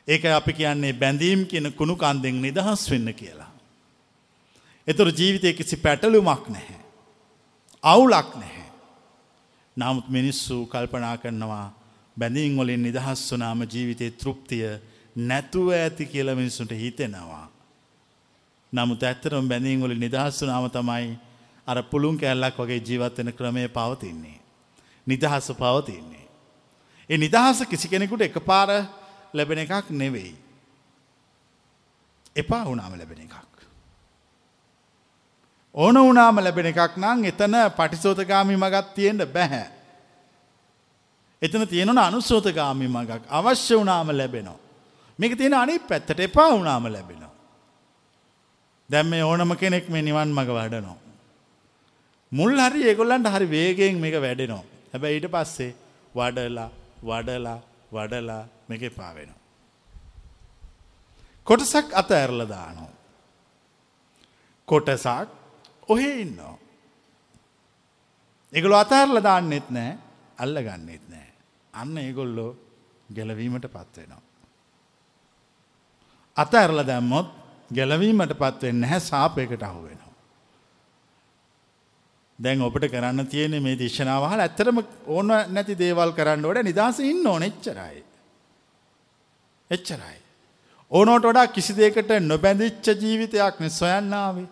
ඒක 0.08 0.25
අපි 0.25 0.54
කියන්නේ 0.54 0.94
බැඳීම් 0.94 1.46
කියන 1.46 1.72
කුණු 1.74 1.96
කන්දෙන් 1.96 2.42
නිදහස් 2.42 2.92
වෙන්න 2.92 3.13
කියලා. 3.13 3.51
එතුර 4.88 5.08
ජීවිතය 5.10 5.54
කිසි 5.54 5.77
පැටලුමක් 5.77 6.50
නැහැ. 6.50 6.80
අවුලක් 7.84 8.36
නැහැ. 8.36 8.68
නමුත් 9.77 10.10
මිනිස්සු 10.10 10.66
කල්පනා 10.66 11.18
කරනවා 11.18 11.76
බැඳීම් 12.17 12.57
වලින් 12.57 12.83
නිදහස් 12.83 13.21
වනාම 13.31 13.62
ජීවිතයේ 13.63 14.12
තෘප්තිය 14.13 14.65
නැතුව 15.19 15.69
ඇති 15.71 16.05
කියල 16.05 16.36
මිනිසුන්ට 16.36 16.71
හිතෙනවා. 16.74 17.45
නමුත් 18.74 19.03
ඇත්තරම් 19.03 19.47
බැඳීම් 19.47 19.81
වලින් 19.81 20.00
නිදහස් 20.00 20.41
වනාම 20.41 20.69
තමයි 20.69 21.17
අර 21.67 21.83
පුළුන් 21.83 22.17
කැල්ලක් 22.17 22.57
වගේ 22.57 22.79
ජීවත්වෙන 22.79 23.33
ක්‍රමය 23.33 23.67
පවතින්නේ. 23.69 24.39
නිදහස 25.07 25.51
පවතින්නේ. 25.53 26.25
ඒ 27.09 27.17
නිදහස 27.17 27.65
කිසි 27.65 27.88
කෙනෙකුට 27.88 28.21
එක 28.21 28.39
පාර 28.41 28.69
ලැබෙන 29.33 29.59
එකක් 29.59 29.89
නෙවෙයි. 29.91 30.36
එපා 32.36 32.65
වුනාම 32.65 32.93
ලැබෙන 32.93 33.19
එකක්. 33.19 33.57
ඕන 35.75 35.95
වුනාම 35.97 36.39
ලැබෙන 36.39 36.65
එකක් 36.65 36.97
නම් 36.97 37.25
එතන 37.25 37.55
පටිසෝතගාමි 37.77 38.55
මගත් 38.55 38.88
තියෙන්ට 38.95 39.25
බැහැ. 39.29 39.76
එතන 41.41 41.67
තියෙනන 41.67 42.00
අනුස්සෝතගාමි 42.00 42.88
මගක් 42.88 43.22
අවශ්‍ය 43.29 43.75
වනාම 43.75 44.10
ලැබෙනවා. 44.12 44.60
මේක 45.20 45.34
තියෙන 45.38 45.53
අනි 45.53 45.79
පැත්තට 45.82 46.20
එපා 46.20 46.50
වුනාම 46.51 46.86
ලැබෙනවා. 46.88 47.34
දැම් 48.89 49.08
මේ 49.08 49.24
ඕනම 49.24 49.51
කෙනෙක් 49.56 49.89
මේ 49.89 50.01
නිවන් 50.01 50.29
මඟ 50.29 50.51
වඩනවා. 50.51 50.98
මුල් 52.32 52.53
හරි 52.60 52.82
ඒගොල්ලන්ට 52.84 53.27
හරි 53.27 53.48
වේගෙන් 53.48 53.98
මේක 53.98 54.15
වැඩෙනවා. 54.17 54.63
හැබැ 54.94 55.13
ඊට 55.13 55.27
පස්සේ 55.27 55.72
වඩලා 56.15 56.70
වඩලා 57.03 57.60
වඩලා 57.91 58.44
මේක 58.70 58.84
පාවෙනවා. 58.96 59.41
කොටසක් 61.48 61.88
අත 61.94 62.12
ඇරල 62.12 62.41
දානවා. 62.46 62.94
කොටසක් 64.67 65.27
ඔහෙ 65.89 66.10
ඉන්නවා. 66.22 66.58
එගොල 68.53 68.74
අතඇරල 68.74 69.20
දාන්නෙත් 69.22 69.67
නෑ 69.70 69.91
අල්ල 70.38 70.56
ගන්නෙත් 70.60 71.03
නෑ. 71.03 71.06
අන්න 71.77 71.98
ඒගොල්ලෝ 71.98 72.51
ගැලවීමට 73.10 73.67
පත්වෙනවා. 73.67 74.22
අත 76.38 76.53
ඇරල 76.53 76.81
දැම්මොත් 76.84 77.29
ගැලවීමට 77.72 78.34
පත්වෙන් 78.36 78.81
නැහැ 78.81 79.00
සාපයකට 79.01 79.63
අහු 79.63 79.81
වෙනවා. 79.84 80.13
දැන් 82.39 82.62
ඔබට 82.62 82.86
කරන්න 82.88 83.27
තියෙන 83.27 83.57
මේ 83.63 83.79
දේශනාවහල 83.79 84.39
ඇත්තරම 84.39 84.84
ඕන 85.07 85.34
නැති 85.50 85.75
දේවල් 85.75 86.13
කරන්න 86.13 86.46
ොඩ 86.46 86.63
නිදහස 86.63 87.00
ඉන්න 87.01 87.25
ඕන 87.25 87.43
එච්චරයි. 87.43 88.03
එච්චරයි. 89.72 90.17
ඕනෝට 90.91 91.25
වඩා 91.25 91.48
කිසි 91.50 91.74
දෙකට 91.75 92.13
නොබැඳිච්ච 92.24 92.88
ජීවිතයක් 92.96 93.60
නෙ 93.60 93.69
සොයන්නාවේ. 93.72 94.48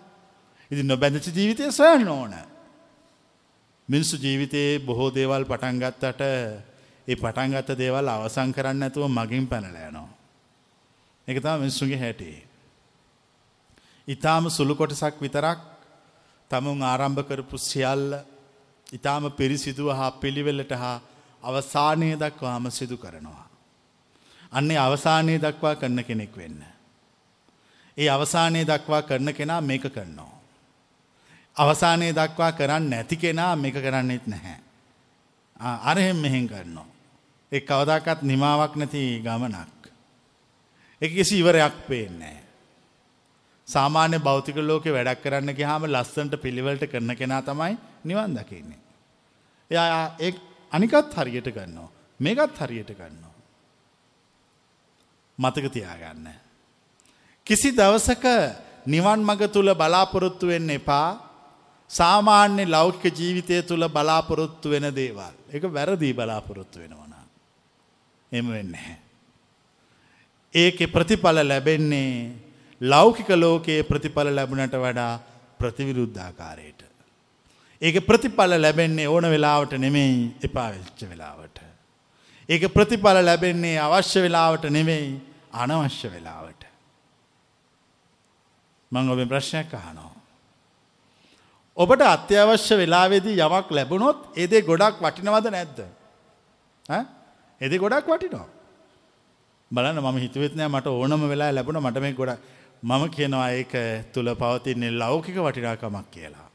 ඉති 0.72 0.84
නොබැඳච 0.84 1.27
ජීවිතය 1.29 1.72
සොයන්න 1.72 2.08
ඕන. 2.10 2.34
මිනිස්සු 3.89 4.17
ජීවිතයේ 4.17 4.79
බොහෝ 4.79 5.10
දේවල් 5.12 5.46
පටන්ගත්තට 5.46 6.22
ඒ 7.07 7.15
පටන්ගත්ත 7.15 7.69
දේවල් 7.75 8.07
අවසං 8.07 8.51
කරන්න 8.51 8.83
ඇතුව 8.83 9.05
මගින් 9.09 9.47
පැනලෑනවා. 9.47 10.09
එක 11.27 11.38
තම 11.39 11.59
මිනිස්සුගේ 11.59 11.97
හැටේ. 11.97 12.38
ඉතාම 14.07 14.50
සුළු 14.50 14.75
කොටසක් 14.75 15.15
විතරක් 15.21 15.59
තමුන් 16.51 16.81
ආරම්භ 16.83 17.21
කරපු 17.24 17.57
සියල්ල 17.59 18.05
ඉතාම 18.89 19.24
පිරිසිදුව 19.31 19.89
හා 19.91 20.12
පිළිවෙල්ලට 20.13 20.71
හා 20.74 21.01
අවසානය 21.43 22.09
දක්වාම 22.15 22.65
සිදු 22.71 22.97
කරනවා. 22.97 23.45
අන්නේ 24.51 24.77
අවසානය 24.77 25.38
දක්වා 25.38 25.75
කරන්න 25.75 26.03
කෙනෙක් 26.03 26.33
වෙන්න. 26.35 26.62
ඒ 27.97 28.09
අවසානය 28.09 28.62
දක්වා 28.63 29.01
කරන 29.01 29.33
කෙනා 29.33 29.62
මේක 29.62 29.85
කරනවා. 29.88 30.33
අවසානය 31.57 32.09
දක්වා 32.12 32.51
කරන්න 32.51 32.89
නැති 32.89 33.15
කෙනා 33.17 33.55
මේක 33.55 33.75
කරන්නෙත් 33.75 34.27
නැහැ. 34.27 34.59
අරහෙම 35.83 36.17
මෙහෙන් 36.17 36.47
කරනවා. 36.47 36.95
එ 37.52 37.60
කවදාකත් 37.62 38.22
නිමාවක් 38.24 38.75
නැති 38.75 39.04
ගමනක්. 39.20 39.82
එක 41.02 41.12
කිසි 41.12 41.40
ඉවරයක් 41.40 41.75
පේන්නේ. 41.88 42.38
සාමාන්‍ය 43.68 44.18
භෞතික 44.20 44.58
ලෝක 44.62 44.86
වැඩක් 44.88 45.22
කරන්න 45.22 45.52
ගහම 45.52 45.86
ලස්සන්ට 45.86 46.36
පිළිවලට 46.38 46.84
කරන 46.86 47.12
කෙනා 47.16 47.42
තමයි 47.42 47.78
නිවන් 48.04 48.36
දකින්නේ. 48.36 48.82
එයා 49.72 50.16
ඒ 50.20 50.34
අනිකත් 50.72 51.14
හරියට 51.16 51.50
ගන්නවා. 51.50 51.90
මේකත් 52.20 52.58
හරියට 52.58 52.92
ගන්නවා. 52.92 53.36
මතක 55.40 55.66
තියාගන්න. 55.70 56.28
කිසි 57.48 57.72
දවසක 57.72 58.25
නිවන් 58.88 59.20
මග 59.22 59.42
තුළ 59.48 59.74
බලාපොරොත්තු 59.74 60.48
වෙන්න 60.48 60.70
එපා 60.72 61.10
සාමාන්‍ය 61.92 62.66
ලෞකික 62.66 63.14
ජීවිතය 63.14 63.62
තුළ 63.64 63.88
බලාපොරොත්තු 63.88 64.70
වෙන 64.70 64.88
දේවල්. 64.92 65.34
එක 65.50 65.64
වැරදිී 65.68 66.14
බලාපොරොත්තු 66.14 66.80
වෙනවන. 66.80 67.04
එම 68.39 68.48
වෙන්න. 68.51 68.75
ඒක 70.54 70.77
ප්‍රතිඵල 70.94 71.39
ලැබෙන්නේ 71.48 72.32
ලෞකික 72.82 73.30
ලෝකයේ 73.30 73.84
ප්‍රතිඵල 73.84 74.30
ලැබුණට 74.36 74.75
වඩා 74.75 75.13
ප්‍රතිවිරුද්ධාකාරයට. 75.60 76.82
ඒක 77.82 77.98
ප්‍රතිඵල 78.08 78.56
ලැබෙන්නේ 78.62 79.08
ඕන 79.08 79.30
වෙලාවට 79.30 79.77
නෙමෙයි 79.77 80.34
එපා 80.44 80.70
වෙච්ච 80.72 81.08
වෙලාවට. 81.10 81.58
ඒක 82.50 82.68
ප්‍රතිඵල 82.74 83.20
ලැබෙන්නේ 83.25 83.77
අවශ්‍ය 83.80 84.22
වෙලාවට 84.22 84.70
නෙවෙයි 84.70 85.10
අනවශ්‍ය 85.54 86.12
වෙලාවට. 86.12 86.62
මං 88.92 89.10
ඔබ 89.12 89.22
ප්‍රශ්නයක් 89.30 89.74
අහනෝ. 89.74 90.12
ඔබට 91.77 92.01
අත්‍යවශ්‍ය 92.01 92.75
වෙලාවේදී 92.77 93.39
යමක් 93.39 93.72
ලැබුණොත් 93.72 94.20
ඒදේ 94.38 94.62
ගොඩක් 94.62 95.01
වටිනවද 95.04 95.51
නැද්ද. 95.51 95.80
එදි 97.62 97.77
ගොඩක් 97.77 98.07
වටිනවා. 98.07 98.47
බලන්න 99.71 100.01
මම 100.01 100.17
හිතුවෙත්නෑ 100.17 100.67
මට 100.67 100.88
ඕනම 100.89 101.29
වෙලා 101.29 101.51
ලැබුණ 101.51 101.81
මට 101.81 102.01
මේ 102.01 102.13
ගොඩ 102.13 102.31
මම 102.83 103.03
කියනවා 103.09 103.50
ඒක 103.51 103.74
තුළ 104.13 104.29
පවතින්නේ 104.35 104.91
ලෞකික 104.93 105.38
වටිනාකමක් 105.38 106.12
කියලා. 106.12 106.50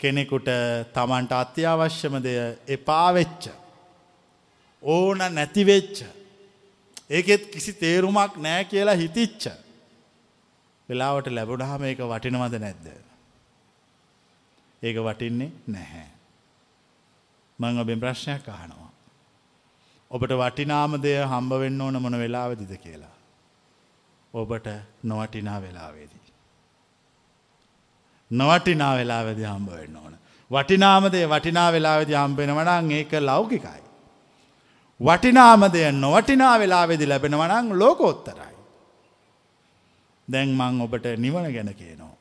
කෙනෙකුට 0.00 0.48
තමන්ට 0.94 1.32
අත්‍යවශ්‍යම 1.34 2.14
දෙය 2.20 2.38
එපාවෙච්ච. 2.68 3.50
ඕන 4.82 5.18
නැතිවෙච්ච. 5.30 6.04
ඒකෙත් 7.10 7.46
කිසි 7.46 7.72
තේරුමක් 7.74 8.36
නෑ 8.38 8.64
කියලා 8.66 8.96
හිතිච්ච. 8.96 9.50
වෙලාවට 10.88 11.28
ලැබුණහම 11.30 11.82
ඒක 11.84 12.00
වටිනවද 12.04 12.56
නැද්ද. 12.58 12.86
ඒක 14.82 14.96
වටින්නේ 15.00 15.52
නැහැ. 15.68 16.19
මං 17.60 17.78
ඔබෙන් 17.78 18.00
ප්‍රශ්නයක් 18.00 18.48
අහනවා. 18.48 18.90
ඔබට 20.10 20.32
වටිනාම 20.32 21.02
දෙය 21.02 21.16
හම්බ 21.22 21.52
වෙන්න 21.52 21.80
ඕන 21.80 22.02
මොන 22.02 22.18
වෙලාවදිද 22.18 22.72
කියලා. 22.76 23.16
ඔබට 24.34 24.66
නොවටිනා 25.04 25.62
වෙලාවේදී. 25.62 26.20
නොවටිනා 28.30 28.96
වෙලාවෙදි 28.96 29.42
හම්බ 29.42 29.70
වෙන්න 29.70 29.96
ඕන. 29.96 30.18
වටිනාමදේ 30.50 31.26
වටිනා 31.26 31.72
වෙලාවෙදි 31.72 32.14
හම්බෙනවනං 32.14 32.90
ඒක 32.90 33.12
ලෞකිකයි. 33.12 33.82
වටිනාමදය 35.00 35.92
නොවටිනා 35.92 36.58
වෙලාවෙදි 36.58 37.06
ලැබෙනවනං 37.06 37.78
ලෝකෝත්තරයි. 37.78 38.56
දැන් 40.32 40.48
මං 40.48 40.80
ඔබට 40.80 41.06
නිවන 41.16 41.52
ගැන 41.52 41.74
කියනවා. 41.74 42.16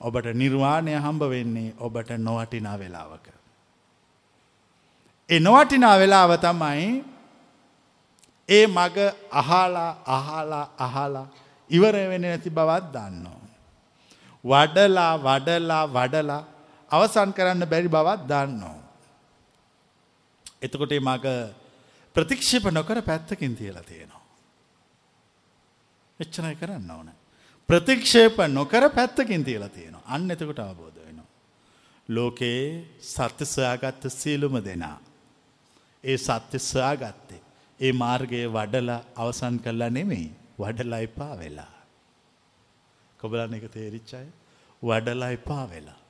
ඔබට 0.00 0.26
නිර්වාණය 0.34 0.94
හම්බ 0.94 1.22
වෙන්නේ 1.30 1.74
ඔබට 1.78 2.10
නොවටිනා 2.18 2.78
වෙලාවක. 2.78 3.37
එ 5.28 5.38
නොවටිනා 5.38 5.96
වෙලාව 5.98 6.32
තමයි 6.36 6.88
ඒ 8.48 8.66
මග 8.66 8.96
අහලා 9.32 9.90
අහලා 10.06 10.66
අහලා 10.78 11.26
ඉවර 11.70 11.96
වෙන 12.10 12.22
නැති 12.22 12.50
බවත් 12.50 12.84
දන්නවා. 12.94 13.40
වඩලා 14.44 15.12
වඩලා 15.18 15.84
වඩලා 15.86 16.42
අවසන් 16.90 17.30
කරන්න 17.32 17.64
බැරි 17.66 17.88
බවත් 17.88 18.20
දන්නවා. 18.26 18.78
එතකොට 20.62 20.92
මග 21.00 21.26
ප්‍රතික්ෂප 22.16 22.64
නොකර 22.70 22.98
පැත්තකින් 23.02 23.56
තියලා 23.56 23.82
තියෙනවා. 23.82 24.24
එච්චනයි 26.20 26.54
කරන්න 26.56 26.90
ඕන. 26.90 27.10
ප්‍රතික්ෂේප 27.68 28.38
නොකර 28.48 28.88
පැත්තකින් 28.90 29.44
තියලා 29.44 29.68
තියෙනවා. 29.68 30.06
අන්න 30.06 30.30
එතකොට 30.30 30.58
අවබෝධ 30.58 30.98
වෙනවා. 30.98 31.28
ලෝකයේ 32.08 32.64
සත්‍ය 33.02 33.44
සොයාගත්ත 33.46 34.08
සියලුම 34.10 34.56
දෙනා. 34.64 34.98
ඒ 36.04 36.16
සත්‍ය 36.18 36.58
සොයාගත්තේ. 36.60 37.40
ඒ 37.80 37.92
මාර්ගයේ 37.94 38.46
වඩලා 38.48 39.00
අවසන් 39.16 39.56
කල්ලා 39.58 39.90
නෙමෙයි 39.90 40.30
වඩලා 40.58 41.00
එපා 41.00 41.34
වෙලා. 41.38 41.74
කොබලන්න 43.20 43.54
එක 43.54 43.66
තේරිච්චය 43.70 44.24
වඩලා 44.82 45.30
එපා 45.30 45.64
වෙලා. 45.70 46.00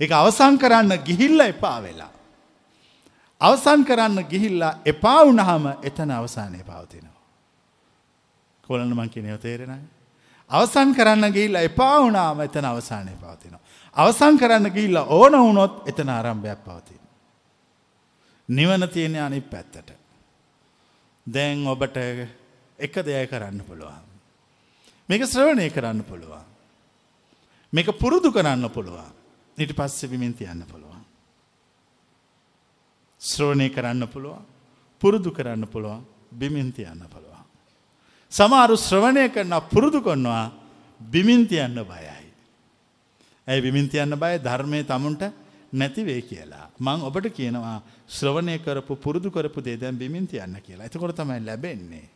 එක 0.00 0.10
අවසං 0.12 0.58
කරන්න 0.58 0.92
ගිහිල්ල 1.00 1.40
එපා 1.42 1.78
වෙලා. 1.82 2.12
අවසන් 3.40 3.84
කරන්න 3.84 4.24
ගිහිල්ලා 4.24 4.74
එපා 4.84 5.20
වුණහම 5.24 5.64
එතන 5.82 6.10
අවසානය 6.10 6.60
පවතිනවා. 6.62 7.20
කොලන්න 8.64 8.94
මං 8.94 9.10
කියනව 9.10 9.38
තේරෙනයි. 9.38 9.84
අවසන් 10.50 10.94
කරන්න 10.94 11.32
ගිහිල්ලා 11.32 11.62
එපා 11.62 11.96
වුණාම 12.00 12.40
එතන 12.40 12.64
අවසානය 12.64 13.12
පවතිනවා. 13.16 13.62
අවසන් 13.96 14.38
කරන්න 14.38 14.70
ගිහිල්ලා 14.70 15.06
ඕන 15.10 15.32
වුණොත් 15.34 15.88
එතන 15.88 16.08
ආරම්භයක් 16.08 16.60
පවතින. 16.64 16.99
නිවන 18.50 18.88
තියෙන 18.88 19.16
අනි 19.16 19.40
පැත්තට. 19.40 19.90
දැන් 21.26 21.66
ඔබට 21.66 21.96
එක 22.78 22.94
දෙය 23.04 23.26
කරන්න 23.26 23.60
පුළුවන්. 23.60 24.04
මේක 25.08 25.22
ශ්‍රවණය 25.24 25.70
කරන්න 25.70 26.02
පුළුවන්. 26.02 26.44
මේක 27.72 27.88
පුරුදු 27.98 28.30
කරන්න 28.32 28.68
පුළුවන්. 28.68 29.10
නිට 29.58 29.72
පස්සෙ 29.72 30.08
බිමින් 30.08 30.34
තියන්න 30.34 30.64
පුළුවන්. 30.64 31.04
ශ්‍රෝණය 33.20 33.68
කරන්න 33.68 34.08
පුළුවන් 34.08 34.44
පුරුදු 35.00 35.30
කරන්න 35.30 35.64
පුළුවන් 35.66 36.04
බිමින් 36.32 36.72
තියන්න 36.72 37.02
පුළුවන්. 37.06 37.44
සමාරු 38.32 38.74
ශ්‍රවණය 38.76 39.28
කරන 39.28 39.54
පුරුදු 39.70 40.00
කොන්නවා 40.00 40.52
බිමින් 41.00 41.46
තියන්න 41.46 41.78
බයයි. 41.82 42.16
ඇයි 43.48 43.60
බිමින් 43.60 43.88
තියන්න 43.88 44.14
බය 44.16 44.38
ධර්මය 44.38 44.82
තමුන්ට 44.84 45.22
නැතිවේ 45.72 46.20
කියලා. 46.22 46.66
මං 46.80 47.02
ඔබට 47.08 47.26
කියනවා 47.30 47.82
ශ්‍රවණය 48.08 48.58
කරපු 48.58 48.96
පුරුදු 48.96 49.30
කරපු 49.30 49.60
දේදැන් 49.60 49.98
බිමින් 49.98 50.26
තියන්න 50.26 50.56
කියලා. 50.66 50.86
එතකොට 50.86 51.16
තමයි 51.16 51.40
ලැබෙන්නේ. 51.46 52.06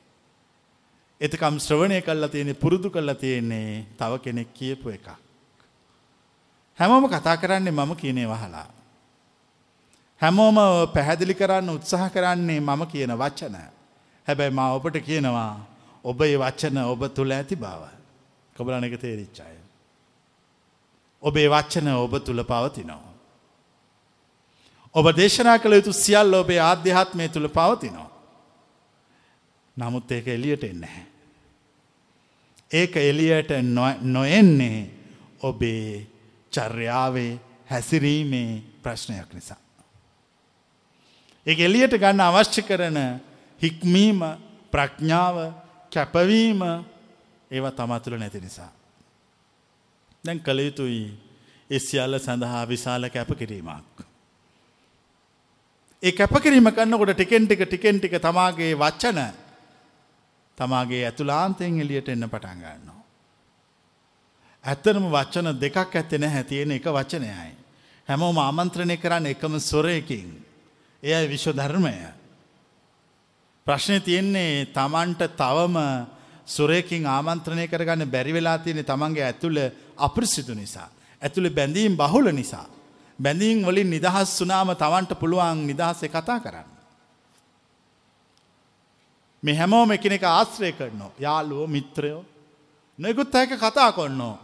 එතකම් 1.21 1.59
ශ්‍රවණය 1.59 2.01
කල්ලා 2.03 2.29
තියෙනෙ 2.29 2.55
පුරුදු 2.55 2.91
කල්ලා 2.91 3.15
තියෙන්නේ 3.15 3.87
තව 3.99 4.19
කෙනෙක් 4.19 4.49
කියපු 4.55 4.91
එකක්. 4.91 5.09
හැමෝම 6.79 7.07
කතා 7.09 7.37
කරන්නේ 7.37 7.71
මම 7.71 7.95
කියනේ 7.95 8.27
වහලා. 8.27 8.67
හැමෝම 10.21 10.59
පැහැදිලි 10.95 11.35
කරන්න 11.35 11.71
උත්සාහ 11.71 12.11
කරන්නේ 12.11 12.61
මම 12.61 12.83
කියන 12.87 13.15
වචන. 13.15 13.57
හැබැයි 14.27 14.51
මා 14.51 14.75
ඔබට 14.75 14.99
කියනවා 14.99 15.53
ඔබ 16.05 16.21
ඒ 16.23 16.37
වචන 16.37 16.79
ඔබ 16.85 17.03
තුළ 17.15 17.33
ඇති 17.33 17.57
බව. 17.57 17.83
කොබලන 18.57 18.85
එක 18.85 19.01
තේරිච්චාය. 19.01 19.57
ඔබේ 21.23 21.49
වච්චන 21.49 21.89
ඔබ 21.95 22.15
තුළ 22.19 22.43
පවතිනවා. 22.43 23.14
ඔබ 24.95 25.07
දේශනා 25.17 25.59
කළ 25.59 25.75
යුතු 25.75 25.93
සියල් 25.93 26.35
ඔබේ 26.35 26.61
ආධ්‍යාත්මය 26.61 27.29
තුළ 27.29 27.49
පවතිනවා. 27.49 28.11
නමුත් 29.77 30.13
ඒක 30.13 30.29
එලියට 30.29 30.65
එන්නේ. 30.65 31.07
ඒක 32.71 32.97
එලියට 32.97 33.51
නොෙන්නේ 34.03 34.79
ඔබේ 35.43 36.07
චර්යාවේ 36.53 37.41
හැසිරීමේ 37.71 38.63
ප්‍රශ්නයක් 38.83 39.35
නිසා. 39.35 39.61
ඒ 41.47 41.57
එලියට 41.59 41.99
ගන්න 41.99 42.21
අවශ්‍ය 42.21 42.63
කරන 42.63 42.99
හික්මීම 43.61 44.23
ප්‍රඥාව 44.73 45.37
කැපවීම 45.93 46.63
ඒව 47.51 47.67
තමතුළ 47.73 48.19
නැති 48.19 48.41
නිසා. 48.41 48.71
දැන් 50.25 50.41
කළ 50.41 50.61
යුතුයි 50.61 51.05
ඒ 51.71 51.79
සියල්ල 51.81 52.19
සඳහා 52.19 52.69
විශාල 52.69 53.11
කැප 53.11 53.39
කිරීමක්. 53.39 54.04
ඒ 56.05 56.13
කැපකිරීම 56.13 56.69
කන්නකොට 56.69 57.15
ටිකෙන් 57.15 57.47
ටික 57.47 57.63
ටිකෙන් 57.65 57.99
ටික 57.99 58.15
තමාගේ 58.21 58.75
වච්චන 58.75 59.21
තමාගේ 60.59 61.05
ඇතුලාන්තයෙන් 61.05 61.81
එලියට 61.81 62.09
එන්න 62.09 62.29
පටන් 62.29 62.59
ගන්නවා. 62.61 63.01
ඇත්තනම 64.65 65.07
වච්චන 65.09 65.49
දෙකක් 65.57 65.77
ඇත්තෙන 65.77 66.27
හැතියෙන 66.27 66.73
එක 66.73 66.87
වචනයයි. 66.89 67.53
හැමෝම 68.09 68.37
ආමන්ත්‍රණය 68.39 68.97
කරන්න 68.97 69.27
එකම 69.27 69.57
සොරයකින්. 69.61 70.29
එයයි 71.03 71.29
විශ්ව 71.29 71.53
ධර්මය. 71.53 71.97
ප්‍රශ්නය 73.67 74.01
තියෙන්නේ 74.01 74.67
තමන්ට 74.69 75.33
තවම 75.35 75.77
සුරයකින් 76.47 77.07
ආමන්ත්‍රණය 77.07 77.65
කරගන්න 77.67 78.05
බැරිවෙලා 78.07 78.59
තියෙන 78.59 78.85
තමන්ගේ 78.85 79.25
ඇතුළ 79.25 79.59
අප්‍රසිදු 79.97 80.53
නිසා. 80.55 80.89
ඇතුළ 81.23 81.49
බැඳීම් 81.51 81.97
බහුල 81.97 82.29
නිසා. 82.33 82.74
බැඳීම් 83.19 83.67
වලින් 83.67 83.91
නිදහස් 83.91 84.41
වනාම 84.41 84.75
තවන්ට 84.75 85.19
පුළුවන් 85.19 85.67
නිදහසේ 85.67 86.09
කතා 86.09 86.41
කරන්න. 86.41 86.71
මේ 89.43 89.57
හැමෝම 89.57 89.91
එකනෙක 89.93 90.25
ආශ්‍රය 90.25 90.73
කරනවා 90.73 91.13
යාලුවෝ 91.19 91.67
මිත්‍රයෝ 91.67 92.25
නොයකුත් 92.99 93.35
ඇක 93.35 93.53
කතා 93.57 93.93
කොන්නෝ 93.93 94.39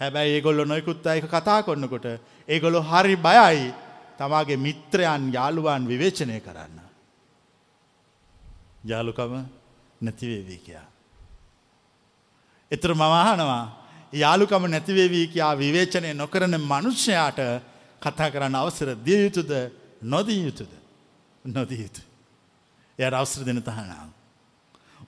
හැබැයි 0.00 0.34
ඒගොල්ලො 0.34 0.64
නොයකුත් 0.64 1.06
අයක 1.06 1.26
කතා 1.26 1.62
කොන්නකොට 1.62 2.06
ඒගොලො 2.48 2.80
හරි 2.82 3.16
බයයි 3.18 3.74
තමාගේ 4.18 4.56
මිත්‍රයන් 4.56 5.22
යාළුවන් 5.32 5.88
විවේචනය 5.88 6.40
කරන්න. 6.40 6.78
යාලුකම 8.84 9.32
නැතිවේවී 10.00 10.58
කියා. 10.58 10.88
එතර 12.70 12.90
මමහනවා 12.92 13.64
යාලුකම 14.12 14.64
නැතිවේවී 14.66 15.26
කියා 15.26 15.54
විවේචනය 15.54 16.10
නොකරන 16.14 16.54
මනුෂ්‍යයාට 16.62 17.40
කතා 18.04 18.30
කරන්න 18.30 18.56
අවසර 18.56 18.88
දිය 18.98 19.20
යුතුද 19.24 19.52
නොදී 20.04 20.40
යුතුද 20.44 20.72
නොදී 21.44 21.80
යුතු. 21.82 22.02
එය 22.98 23.04
අවසර 23.12 23.44
දෙන 23.44 23.62
තහනම්. 23.62 24.10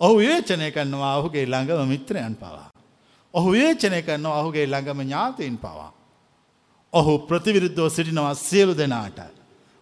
ඔහු 0.01 0.15
විවේචනය 0.17 0.71
කරනවා 0.71 1.15
ඔහුගේ 1.17 1.47
ළඟම 1.47 1.89
මිත්‍රයන් 1.89 2.35
පවා. 2.35 2.71
ඔහු 3.35 3.49
විවේචනය 3.51 4.01
කරනවා 4.03 4.41
ඔහුගේ 4.41 4.67
ළඟම 4.67 5.01
ඥාතීන් 5.03 5.59
පවා. 5.59 5.91
ඔහු 6.93 7.13
ප්‍රතිවිරුද්ධෝ 7.21 7.89
සිටිනවා 7.89 8.35
සියලු 8.37 8.75
දෙනාට. 8.75 9.19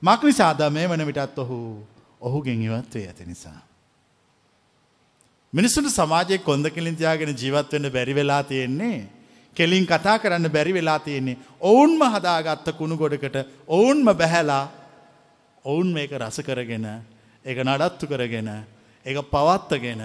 මක්නිසාද 0.02 0.60
මේ 0.70 0.88
වන 0.88 1.06
විටත් 1.06 1.38
ඔහු 1.38 1.58
ඔහුගෙන් 2.20 2.62
ඉවත්වේ 2.62 3.06
ඇති 3.06 3.24
නිසා. 3.24 3.60
මිනිස්සුට 5.52 5.88
සමාජය 5.90 6.38
කොන්ද 6.40 6.66
කෙලින් 6.68 6.96
තියාගෙන 6.96 7.30
ජීවත් 7.32 7.72
වෙන්න 7.72 7.90
බැරි 7.90 8.14
වෙලා 8.14 8.42
තියෙන්නේ 8.42 8.98
කෙලින් 9.56 9.86
කතා 9.86 10.18
කරන්න 10.18 10.50
බැරි 10.50 10.72
වෙලා 10.72 10.98
තියෙන්නේ 10.98 11.38
ඔවුන්ම 11.62 12.00
හදාගත්ත 12.10 12.68
කුණු 12.72 12.96
ගොඩකට 12.96 13.36
ඔවුන්ම 13.68 14.06
බැහැලා 14.12 14.64
ඔවුන් 15.64 15.92
මේක 15.92 16.12
රස 16.14 16.38
කරගෙන 16.40 16.86
එක 17.44 17.58
නඩත්තු 17.60 18.06
කරගෙන 18.06 18.48
එක 19.06 19.16
පවත්තගෙන 19.26 20.02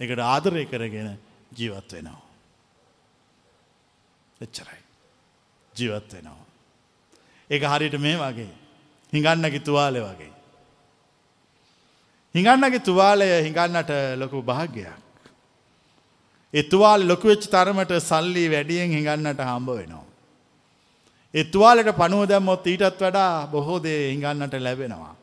එකට 0.00 0.20
ආදරය 0.20 0.64
කරගෙන 0.66 1.18
ජීවත් 1.52 1.92
වෙනවා. 1.92 2.22
එච්චරයි. 4.40 4.80
ජීවත් 5.74 6.12
වෙනවා. 6.12 6.46
ඒක 7.50 7.62
හරියට 7.64 7.98
මේ 7.98 8.16
වගේ 8.16 8.52
හිඟන්නගේ 9.12 9.60
තුවාලය 9.60 10.00
වගේ. 10.00 10.32
හිඟන්නගේ 12.34 12.80
තුවාලය 12.80 13.28
හිඟන්නට 13.42 13.92
ලොකු 14.16 14.42
භාග්‍යයක්. 14.42 15.07
එතුවාල් 16.54 17.06
ලොකුවෙච්ච 17.08 17.46
තරමට 17.46 17.92
සල්ලි 18.00 18.44
වැඩියෙන් 18.50 18.90
හිඟන්නට 18.90 19.40
හම්බ 19.40 19.68
වෙනවා. 19.70 20.06
එතුවාලට 21.34 21.90
පනුව 21.96 22.28
දැම්මොත් 22.28 22.66
ඊටත් 22.66 23.00
වඩා 23.00 23.46
බොහෝ 23.46 23.82
දේ 23.82 24.10
හිඟන්නට 24.12 24.54
ලැබෙනවා. 24.58 25.14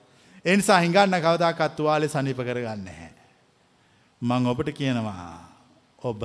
එනිසා 0.46 0.80
හිඟන්න 0.80 1.22
කවදාකත් 1.22 1.76
තුවාලෙ 1.76 2.08
සනිප 2.08 2.38
කරගන්න 2.38 2.88
හැ. 2.90 3.12
මං 4.22 4.48
ඔබට 4.48 4.70
කියනවා 4.72 5.32
ඔබ 6.04 6.22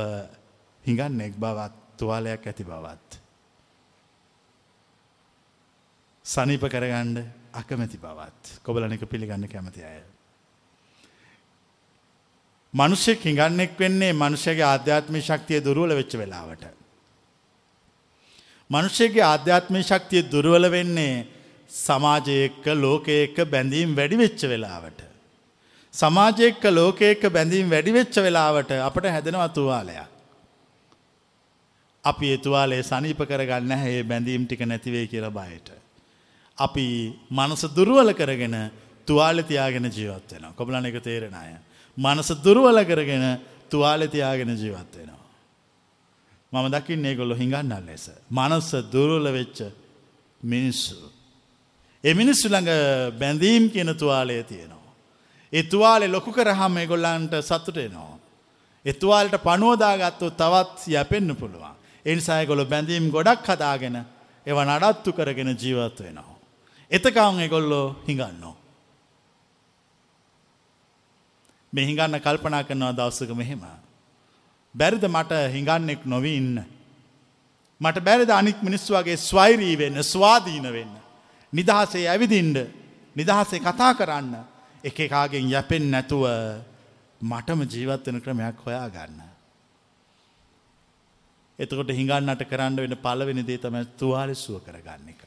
හිඟන්නෙක් 0.85 1.35
බවත් 1.37 1.73
තුවාලයක් 1.99 2.47
ඇති 2.47 2.65
බවත්. 2.65 3.21
සනීප 6.25 6.65
කරගණ්ඩ 6.65 7.19
අකමැති 7.55 7.99
බවත් 7.99 8.61
කොබලනික 8.63 9.03
පිළිගන්න 9.09 9.49
කැමති 9.49 9.85
අය. 9.85 10.01
මනුෂ්‍යෙක් 12.75 13.21
හිඟන්නෙක් 13.21 13.73
වෙන්නේ 13.79 14.13
මනුෂ්‍යගේ 14.13 14.63
ආධ්‍යාත්මී 14.65 15.21
ශක්තිය 15.21 15.61
දුරුවල 15.61 15.95
වෙච්ච 15.95 16.13
වෙලාවට. 16.15 16.65
මනුෂ්‍යගේ 18.71 19.25
ආධ්‍යාත්මී 19.25 19.83
ශක්තිය 19.83 20.23
දුරුවල 20.33 20.71
වෙන්නේ 20.71 21.27
සමාජයක 21.71 22.67
ලෝකයක 22.77 23.37
බැඳීම් 23.47 23.97
වැඩි 23.97 24.17
වෙච්ච 24.17 24.43
වෙලාවට. 24.45 25.01
සමාජයක 25.95 26.63
ලෝකයක 26.71 27.23
බැඳීම් 27.29 27.71
වැඩි 27.71 27.93
වෙච්ච 27.93 28.15
වෙලාවට 28.19 28.71
අපට 28.81 29.05
හැදෙනවා 29.07 29.49
තුවාලයක්. 29.51 30.09
අපි 32.05 32.33
එතුවාලේ 32.33 32.83
සනීප 32.83 33.23
කරගන්න 33.23 33.73
ඒ 33.73 34.03
බැඳීම් 34.03 34.47
ටික 34.47 34.63
නැතිවේ 34.63 35.07
කියල 35.07 35.27
බයට. 35.31 35.69
අපි 36.59 36.87
මනස 37.31 37.63
දුරුවල 37.77 38.13
කරගෙන 38.13 38.57
තුවාල 39.07 39.43
තියාගෙන 39.43 39.91
ජීවත් 39.91 40.33
වෙන 40.33 40.55
කොබලන 40.55 40.87
එක 40.87 41.03
තේරෙන 41.03 41.35
අය. 41.35 41.53
මනස 42.05 42.31
දුරුවල 42.45 42.79
කරගෙන 42.85 43.25
තුවාල 43.71 44.03
තියාගෙන 44.07 44.51
ජීවත් 44.57 44.93
වෙනවා. 44.97 45.29
මම 46.53 46.67
දකින්න 46.75 47.05
ඒගොල්ලො 47.05 47.35
හිඟන්නල් 47.35 47.85
ලෙස. 47.87 48.05
මනස්ස 48.31 48.71
දුරුවල 48.93 49.27
වෙච්ච 49.33 49.59
මිනිස්සු. 50.43 50.97
එ 52.05 52.15
මිනිස්සු 52.15 52.49
ළඟ 52.49 52.71
බැඳීම් 53.21 53.65
කියන 53.71 53.91
තුවාලය 53.95 54.43
තියෙනවා. 54.43 54.95
ඒ 55.53 55.63
තුවාලෙ 55.63 56.07
ලොකු 56.07 56.31
කරහම 56.33 56.75
ඒගොල්ලන්ට 56.77 57.35
සතුටෙනවා. 57.43 58.19
එතුවාලට 58.85 59.37
පනුවදාගත්තු 59.43 60.31
තවත් 60.33 60.89
යැපෙන්න්න 60.89 61.37
පුළුවන්. 61.37 61.75
එනිසායගොලො 62.05 62.65
බැඳීම් 62.65 63.11
ගොඩක් 63.11 63.45
හදාගෙන 63.45 63.97
එව 64.47 64.57
නඩත්තු 64.59 65.13
කරගෙන 65.13 65.51
ජීවත් 65.55 65.99
වෙනවා. 66.01 66.39
එතකං 66.91 67.41
එගොල්ලෝ 67.41 67.87
හිඟන්නෝ. 68.09 68.55
මේ 71.73 71.87
හිඟන්න 71.87 72.19
කල්පනා 72.19 72.63
කරනවා 72.63 72.93
දවස්සක 72.93 73.31
මෙහෙම. 73.37 73.63
බැරිද 74.75 75.05
මට 75.07 75.33
හිඟන්නෙක් 75.55 76.07
නොවී 76.07 76.37
ඉන්න. 76.37 76.59
මට 77.81 78.05
බැරිද 78.05 78.31
අනික් 78.31 78.59
මිනිස්සු 78.63 78.95
වගේ 78.95 79.17
ස්වෛරී 79.19 79.77
වෙන්න 79.79 80.03
ස්වාධීන 80.05 80.67
වෙන්න. 80.73 80.95
නිදහසේ 81.53 82.07
ඇවිදින්ඩ 82.09 82.59
නිදහසේ 83.17 83.61
කතා 83.61 83.93
කරන්න 83.95 84.35
එක 84.85 85.01
එකාගෙන් 85.01 85.51
යැපෙන් 85.51 85.91
නැතුව 85.91 86.25
මටම 87.23 87.61
ජීවත්වන 87.65 88.21
ක්‍රමයක් 88.21 88.61
හොයා 88.67 88.89
ගන්න. 88.89 89.21
එතකොට 91.59 91.91
හිඟන්නට 91.91 92.43
කරන්න 92.51 92.77
වෙන 92.77 92.97
පලවෙනි 92.97 93.43
දේ 93.43 93.59
තම 93.59 93.77
තුවාලි 93.99 94.35
සුව 94.35 94.61
කරගන්න 94.67 95.09
එක. 95.09 95.21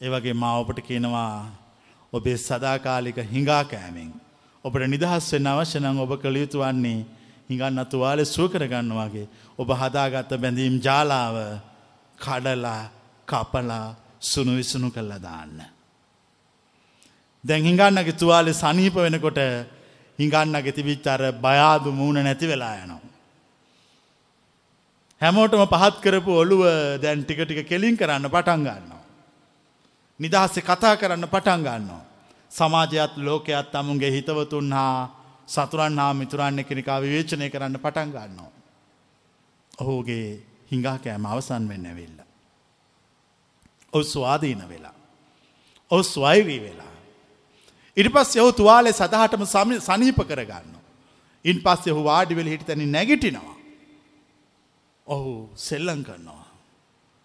ඒවගේ 0.00 0.34
මාඔපට 0.34 0.80
කියනවා 0.88 1.34
ඔබේ 2.12 2.36
සදාකාලික 2.38 3.18
හිඟා 3.32 3.64
කෑමෙන්. 3.64 4.10
ඔබට 4.64 4.86
නිදහස් 4.86 5.32
වෙන්න 5.32 5.48
අවශ්‍යනං 5.48 5.86
ඔබ 5.96 6.12
කළ 6.16 6.36
යුතු 6.36 6.60
වන්නේ 6.60 7.04
හිඟන්න 7.48 7.80
තුවාලෙ 7.86 8.24
සුව 8.26 8.46
කරගන්නවාගේ 8.48 9.26
ඔබ 9.58 9.68
හදාගත්ත 9.72 10.32
බැඳීම් 10.36 10.76
ජාලාව 10.78 11.36
කඩලා 12.18 12.82
කපලා 13.28 13.94
සුනු 14.22 14.52
විසුණු 14.52 14.90
කල්ල 14.90 15.12
දාන්න. 15.18 15.58
දැන් 17.44 17.62
හිඟන්නගේ 17.62 18.12
තුවාලෙ 18.14 18.52
සනීප 18.54 18.96
වෙනකොට 18.96 19.40
හිඟන්නගේ 20.18 20.72
තිබිච්චර 20.72 21.22
බයාදු 21.38 21.88
මූුණ 21.92 22.20
නැති 22.20 22.46
වෙලා 22.46 22.76
යනවා. 22.76 23.00
හැමෝටම 25.20 25.64
පහත් 25.66 25.96
කරපු 26.00 26.30
ඔළුව 26.34 26.62
දැන් 26.98 27.24
ටික 27.24 27.40
ටික 27.40 27.64
කෙලින් 27.66 27.96
කරන්න 27.96 28.28
පටන් 28.28 28.60
ගන්නවා. 28.60 29.02
නිදහස්සේ 30.20 30.62
කතා 30.62 30.94
කරන්න 30.96 31.26
පටන් 31.26 31.62
ගන්නවා. 31.62 32.09
සමාජයත් 32.50 33.16
ලෝකයත් 33.18 33.72
තමුන්ගේ 33.72 34.10
හිතවතුන් 34.10 34.72
හා 34.72 35.10
සතුරන් 35.46 35.98
හා 35.98 36.14
මිතුරන්න 36.14 36.64
කෙනෙකා 36.64 36.98
විවේචනය 37.00 37.50
කරන්න 37.50 37.78
පටන් 37.78 38.10
ගන්නවා. 38.10 38.52
ඔහුගේ 39.80 40.26
හිඟා 40.70 40.98
කෑම 40.98 41.26
අවසන් 41.26 41.68
වෙන්න 41.68 41.86
වෙල්ල. 41.98 42.18
ඔහු 43.92 44.04
ස්වාධීන 44.04 44.62
වෙලා. 44.68 44.96
ඔහු 45.90 46.02
ස්වයිවී 46.04 46.60
වෙලා. 46.60 46.94
ඉට 47.96 48.12
පස් 48.12 48.36
යහු 48.36 48.52
තුවාලේ 48.52 48.92
සදහටම 48.92 49.44
සනීප 49.80 50.20
කරගන්න. 50.28 50.76
ඉන් 51.44 51.58
පස් 51.60 51.86
යහු 51.86 52.04
වාඩිවෙල 52.04 52.52
හිටි 52.52 52.64
තැනි 52.64 52.86
නැගිටිනවා. 52.86 53.56
ඔහු 55.06 55.32
සෙල්ලං 55.58 56.04
කරනවා. 56.04 56.46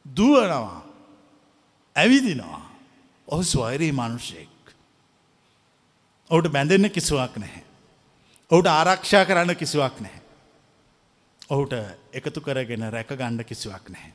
දුවනවා 0.05 0.81
ඇවිදිනවා 1.95 2.63
ඔහු 3.27 3.43
ස්වෛරී 3.43 3.91
මනුෂයෙක්. 3.91 4.54
ඔහුට 6.31 6.51
බැඳෙන්න 6.51 6.89
කිසිවක් 6.89 7.37
නැහැ. 7.37 7.63
ඔහුට 8.51 8.67
ආරක්ෂා 8.67 9.25
කරන්න 9.25 9.55
කිසිවක් 9.55 9.99
නැහැ. 9.99 10.21
ඔහුට 11.49 11.73
එකතු 12.13 12.41
කරගෙන 12.41 12.91
රැක 12.91 13.09
ගණ්ඩ 13.09 13.43
කිසිවක් 13.43 13.89
නැහැ. 13.89 14.13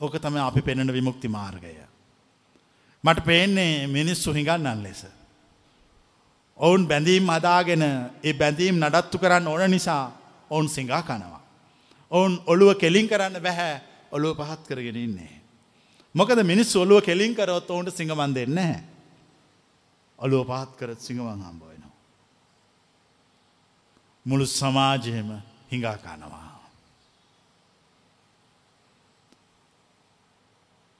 ඕක 0.00 0.16
තම 0.18 0.36
අපි 0.38 0.62
පෙනෙන 0.62 0.92
විමුක්ති 0.92 1.28
මාර්ගය. 1.28 1.76
මට 3.04 3.24
පේන්නේ 3.24 3.86
මිනිස්සු 3.88 4.32
හිඟන්නන් 4.32 4.82
ලෙස. 4.82 5.04
ඔවුන් 6.58 6.86
බැඳීම් 6.86 7.28
අදාගෙන 7.28 7.82
ඒ 8.22 8.32
බැඳීම් 8.32 8.78
නඩත්තු 8.78 9.18
කරන්න 9.18 9.48
ඕන 9.48 9.70
නිසා 9.70 10.12
ඔවුන් 10.50 10.68
සිංහා 10.68 11.02
කනවා. 11.02 11.42
ඔවුන් 12.10 12.42
ඔළුව 12.46 12.78
කෙලින් 12.78 13.08
කරන්න 13.08 13.42
බැහැ 13.42 13.80
ඔළුව 14.12 14.36
පහත් 14.36 14.66
කරගෙන 14.66 14.96
ඉන්නේ. 14.96 15.40
මොකද 16.14 16.40
මිනිස් 16.42 16.76
ඔළුව 16.76 17.04
කෙලින් 17.04 17.34
කරොත් 17.34 17.70
ඔවුන්ට 17.70 17.92
සිංහමන් 17.92 18.34
දෙන්න 18.34 18.58
ඔළුව 20.18 20.46
පහත් 20.46 20.70
කරත් 20.78 21.00
සිංහවන් 21.00 21.42
හම්බවෙනවා. 21.42 21.92
මුළු 24.26 24.46
සමාජයම 24.46 25.28
හිඟා 25.72 25.96
කනවා. 25.96 26.44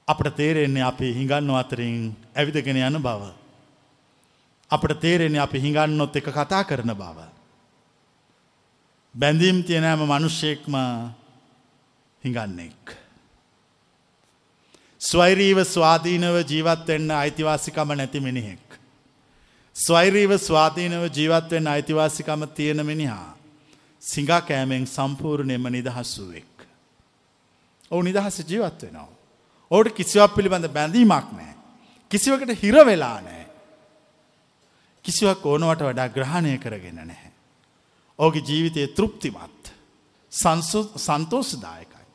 අපට 0.07 0.27
තේරෙන්නේ 0.37 0.83
අපි 0.83 1.13
හිඟන්න 1.13 1.49
අතරින් 1.55 2.15
ඇවිදගෙන 2.35 2.77
යන 2.77 3.01
බව. 3.01 3.23
අපට 4.71 4.99
තේරෙන්නේ 5.01 5.41
අපි 5.41 5.59
හිඟන්නොත් 5.59 6.15
එක 6.15 6.29
කතා 6.29 6.63
කරන 6.63 6.93
බව. 6.93 7.19
බැඳීම් 9.15 9.63
තියෙනෑම 9.63 9.99
මනුෂ්‍යයෙක්ම 9.99 10.75
හිඟන්නෙක්. 12.23 12.83
ස්වෛරීව 14.99 15.63
ස්වාධීනව 15.63 16.37
ජීවත්වෙන්න 16.49 17.11
අයිතිවාසිකම 17.11 17.89
නැති 17.93 18.19
මිනිහෙක්. 18.19 18.64
ස්වෛරීව 19.75 20.31
ස්වාධීනව 20.37 21.03
ජීවත්වෙන් 21.09 21.67
අයිතිවාසිකම 21.67 22.43
තියෙන 22.47 22.85
මිනිහා. 22.85 23.37
සිංගා 24.01 24.41
කෑමෙන් 24.41 24.87
සම්පූර්ණයම 24.87 25.65
නිදහස් 25.69 26.19
වූවෙක්. 26.19 26.67
ඔවු 27.91 28.01
නිදහස 28.01 28.37
ජීවත් 28.41 28.81
වෙනවා. 28.81 29.09
ඕට 29.71 29.89
කිසිවක් 29.93 30.35
පිළිබඳ 30.35 30.67
බැඳීමක් 30.67 31.27
නෑ. 31.31 31.53
කිසිවකට 32.11 32.61
හිරවෙලා 32.63 33.21
නෑ. 33.21 33.45
කිසිවක් 35.05 35.45
ඕනවට 35.45 35.81
වඩා 35.81 36.09
ග්‍රහණය 36.09 36.57
කරගෙන 36.57 36.95
නැහැ. 36.95 37.31
ඕගේ 38.19 38.41
ජීවිතය 38.41 38.87
තෘප්තිමත් 38.87 39.63
සන්තෝසදායකයි. 40.97 42.05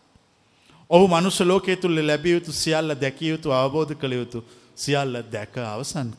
ඔහු 0.90 1.08
මනුෂ 1.08 1.40
ලෝකය 1.42 1.76
තුළ 1.76 2.06
ලැබිය 2.06 2.34
යුතු 2.34 2.52
සියල්ල 2.52 2.94
දැකිය 2.94 3.30
යුතු 3.30 3.52
අවබෝධ 3.52 3.94
කළ 3.94 4.12
යුතු 4.12 4.44
සියල්ල 4.76 5.14
දැක 5.30 5.54
අවසන් 5.66 6.10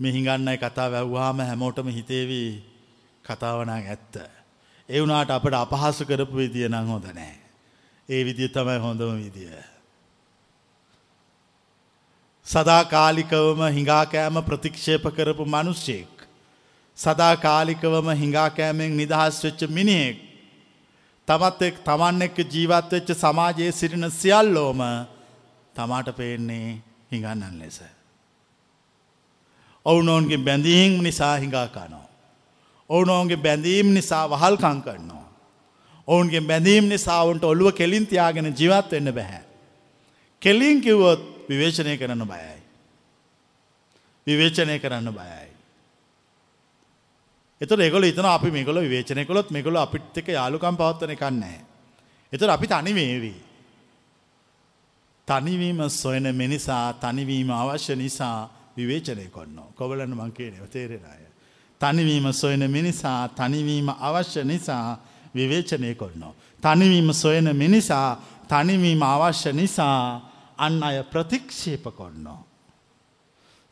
කළා. 0.00 0.08
මෙහිගන්නයි 0.08 0.58
කතා 0.58 0.90
වැැව්වාම 0.90 1.38
හැමෝටම 1.38 1.88
හිතේවී 1.88 2.64
කතාවනා 3.26 3.74
ඇත්ත. 3.74 4.16
ඒ 4.88 5.00
වුනාට 5.00 5.30
අපට 5.30 5.54
අපහස 5.54 6.02
කරපු 6.02 6.36
විදිිය 6.36 6.68
නං 6.68 6.86
හොද 6.86 7.04
නෑ. 7.14 7.34
ඒ 8.08 8.24
විදිිය 8.24 8.48
තමයි 8.48 8.78
හොඳම 8.78 9.16
විදිිය. 9.16 9.62
සදාකාලිකවම 12.44 13.72
හිඟාකෑම 13.72 14.42
ප්‍රතික්ෂේප 14.42 15.02
කරපු 15.02 15.44
මනුෂ්‍යයෙක්. 15.44 16.08
සදා 16.96 17.36
කාලිකවම 17.36 18.10
හිඟාකෑමෙන් 18.10 18.96
නිදහස් 18.96 19.44
වෙච්ච 19.44 19.68
මිනිහෙක්. 19.68 20.16
තමත් 21.26 21.62
එක් 21.62 21.84
තමන් 21.84 22.22
එක්ක 22.22 22.38
ජීවත් 22.52 22.92
වෙච්ච 22.92 23.14
සමාජයේ 23.14 23.72
සිටින 23.72 24.10
සියල්ලෝම 24.10 24.78
තමාට 25.74 26.16
පේන්නේ 26.16 26.82
හිඟන්නන් 27.12 27.58
ලෙස. 27.58 27.99
ඔවුනොවන්ගේ 29.86 30.38
බැඳීම් 30.38 31.02
නිසා 31.02 31.36
හිඟාකානෝ. 31.36 32.06
ඔවුනොවන්ගේ 32.90 33.36
බැඳීම් 33.36 33.94
නිසා 33.94 34.30
වහල්කං 34.30 34.82
කරනවා. 34.82 35.20
ඔවුන්ගේ 36.08 36.40
බැඳීම් 36.40 36.88
නිසාවන්ට 36.88 37.44
ඔළුව 37.44 37.72
කෙලින් 37.72 38.06
තියාගෙන 38.06 38.48
ජීවත් 38.52 38.90
වෙන්න 38.90 39.14
බැහැ. 39.14 39.42
කෙලින් 40.42 40.80
කිව්වොත් 40.80 41.20
විවේචනය 41.48 41.96
කරන්න 41.96 42.24
බයයි. 42.24 42.58
විවේචනය 44.26 44.78
කරන්න 44.78 45.12
බයයි. 45.12 45.50
එතට 47.60 47.78
ඒගොල 47.78 48.04
ඉතන 48.04 48.26
අපි 48.26 48.50
මේකොල 48.50 48.80
විවේචනය 48.80 49.24
කොළොත් 49.24 49.50
මේකොල 49.50 49.76
අපිත් 49.76 50.16
එක 50.16 50.28
යාලුකම් 50.28 50.76
පවත්වන 50.76 51.16
කන්නේ. 51.16 51.60
එතට 52.32 52.48
අපි 52.48 52.66
තනි 52.66 52.94
වේවී. 52.94 53.40
තනිවීම 55.28 55.88
සොයන 55.90 56.26
මිනිසා 56.34 56.92
තනිවීම 56.94 57.50
අවශ්‍ය 57.52 57.96
නිසා 57.96 58.50
විවේචනය 58.80 59.28
කොන්න. 59.28 59.56
කොවලන්න 59.74 60.14
මංකේනව 60.14 60.66
තේරෙනය. 60.68 61.24
තනිවීම 61.80 62.26
සොයන 62.32 62.62
මිනිසා 62.70 63.28
තනිවීම 63.30 63.88
අවශ්‍ය 64.00 64.44
නිසා 64.44 64.98
විවේචනය 65.34 65.94
කොන්නවා. 65.94 66.34
තනිවීම 66.62 67.12
සොයන 67.12 67.56
මිනිසා 67.56 68.08
තනිවීම 68.48 69.02
අවශ්‍ය 69.04 69.52
නිසා 69.52 70.00
අන් 70.58 70.82
අය 70.82 71.02
ප්‍රතික්ෂේප 71.02 71.84
කොන්නවා. 71.96 72.42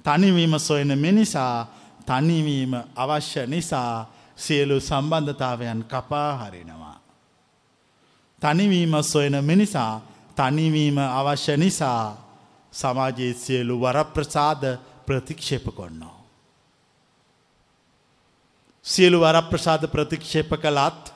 තනිවීම 0.05 0.59
සොයන 0.59 0.99
මිනිසා 0.99 1.57
තනිවීම 2.07 2.73
අවශ්‍ය 2.97 3.47
නිසා 3.47 3.95
සියලු 4.37 4.81
සම්බන්ධතාවයන් 4.81 5.85
කපා 5.85 6.31
හරිනවා. 6.37 7.01
තනිවීම 8.43 8.95
සොයන 9.03 9.45
මිනිසා 9.45 10.01
තනිවීම 10.37 10.99
අවශ්‍ය 10.99 11.57
නිසා 11.57 12.17
සමාජයේ 12.73 13.35
සියලු 13.35 13.81
වරප්‍රසාද 13.81 14.63
ප්‍රතික්ෂේප 15.09 15.67
කොන්නවා. 15.75 16.19
සියලු 18.87 19.21
වරප්‍රසාද 19.21 19.83
ප්‍රතික්ෂේප 19.89 20.51
කළත් 20.57 21.13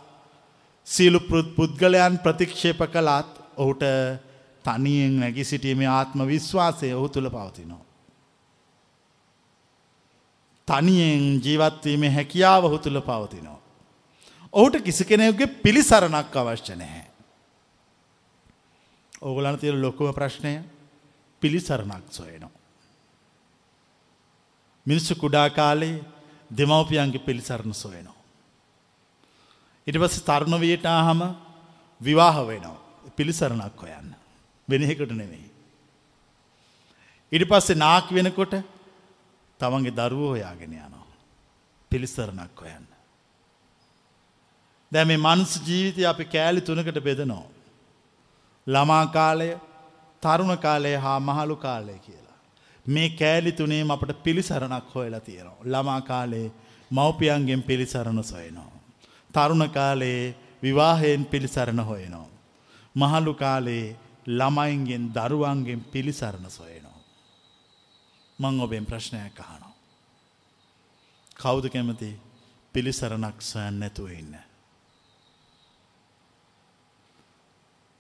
සියලු 0.87 1.21
පුද්ගලයන් 1.57 2.19
ප්‍රතික්ෂේප 2.19 2.81
කළත් 2.89 3.33
ඔහුට 3.57 3.83
තනියෙන් 4.65 5.21
නැගි 5.21 5.45
සිටීමේ 5.45 5.89
ආත්ම 5.89 6.27
විශ්වාසය 6.27 6.93
ඔහු 6.93 7.09
තුළ 7.09 7.31
පවතිනවා. 7.31 7.85
තනියෙන් 10.69 11.41
ජීවත්වීමේ 11.41 12.11
හැකියාව 12.11 12.65
ඔහු 12.65 12.79
තුළ 12.79 13.01
පවතිනවා. 13.03 13.61
ඔහුට 14.53 14.81
කිසි 14.81 15.05
කෙනෙකුගේ 15.05 15.55
පිළිසරණක් 15.59 16.37
අවශ්‍ය 16.37 16.77
නැහැ. 16.77 17.07
ඕගලන 19.23 19.59
තියෙන 19.59 19.83
ලොකුම 19.83 20.15
ප්‍රශ්නය 20.15 20.53
පිළිසරණක් 21.43 22.07
සොයනවා. 22.11 22.52
මිනිස්සු 24.87 25.15
කුඩා 25.15 25.49
කාලේ 25.51 26.05
දෙමවපියන්ගේ 26.51 27.25
පිළිසරණ 27.27 27.75
සොයනවා. 27.75 28.19
ඉට 29.87 29.97
පස්ස 29.97 30.23
තරුණවයට 30.23 30.87
ආහම 30.89 31.21
විවාහ 32.01 32.37
වෙනවා 32.47 32.83
පිළිසරණක් 33.17 33.79
හොයන්න 33.79 34.09
වෙනහෙකට 34.69 35.13
නෙවෙයි. 35.13 35.49
ඉඩි 37.33 37.45
පස්සේ 37.45 37.77
නාක් 37.77 38.07
වෙනකොට 38.11 38.55
තමන්ගේ 39.61 39.97
දරුවෝ 39.99 40.33
හොයාගෙන 40.35 40.73
යනවා. 40.77 41.07
පිළිසරණක් 41.91 42.61
හොයන්න. 42.61 42.87
දැ 44.93 45.05
මේ 45.05 45.17
මනුස් 45.19 45.53
ජීවිතය 45.67 46.07
අපි 46.07 46.25
කෑලි 46.27 46.61
තුනකට 46.61 46.99
බෙදනෝ. 47.01 47.45
ළමා 48.67 49.07
කාලය 49.13 49.49
තරුණ 50.23 50.57
කාලය 50.57 50.93
හා 50.97 51.19
මහලු 51.21 51.57
කාලය 51.57 51.97
කියලා. 51.99 52.22
මේ 52.87 53.09
කෑලි 53.11 53.53
තුනේ 53.53 53.85
අපට 53.89 54.23
පිළිසරණක් 54.23 54.95
හොයලා 54.95 55.21
තියෙනවා. 55.21 55.65
ළමා 55.65 56.01
කාලේ 56.03 56.53
මව්පියන්ගෙන් 56.91 57.63
පිළිසරණ 57.63 58.25
සොයනවා. 58.25 58.81
තරුණ 59.35 59.71
කාලයේ 59.71 60.35
විවාහයෙන් 60.63 61.25
පිළිසරණ 61.25 61.81
හොයනවා. 61.81 62.29
මහලු 62.97 63.35
කාලේ 63.35 63.97
ළමයින්ගෙන් 64.29 65.15
දරුවන්ගෙන් 65.15 65.81
පිළිසරණ 65.83 66.51
සොයනවා. 66.51 66.99
මං 68.39 68.61
ඔබෙන් 68.61 68.87
ප්‍රශ්නයක් 68.87 69.41
අහනවා. 69.41 69.75
කෞුද 71.37 71.69
කැමති 71.69 72.19
පිළිසරණක් 72.75 73.43
සොයන් 73.43 73.81
නැතුව 73.81 74.11
ඉන්න. 74.11 74.35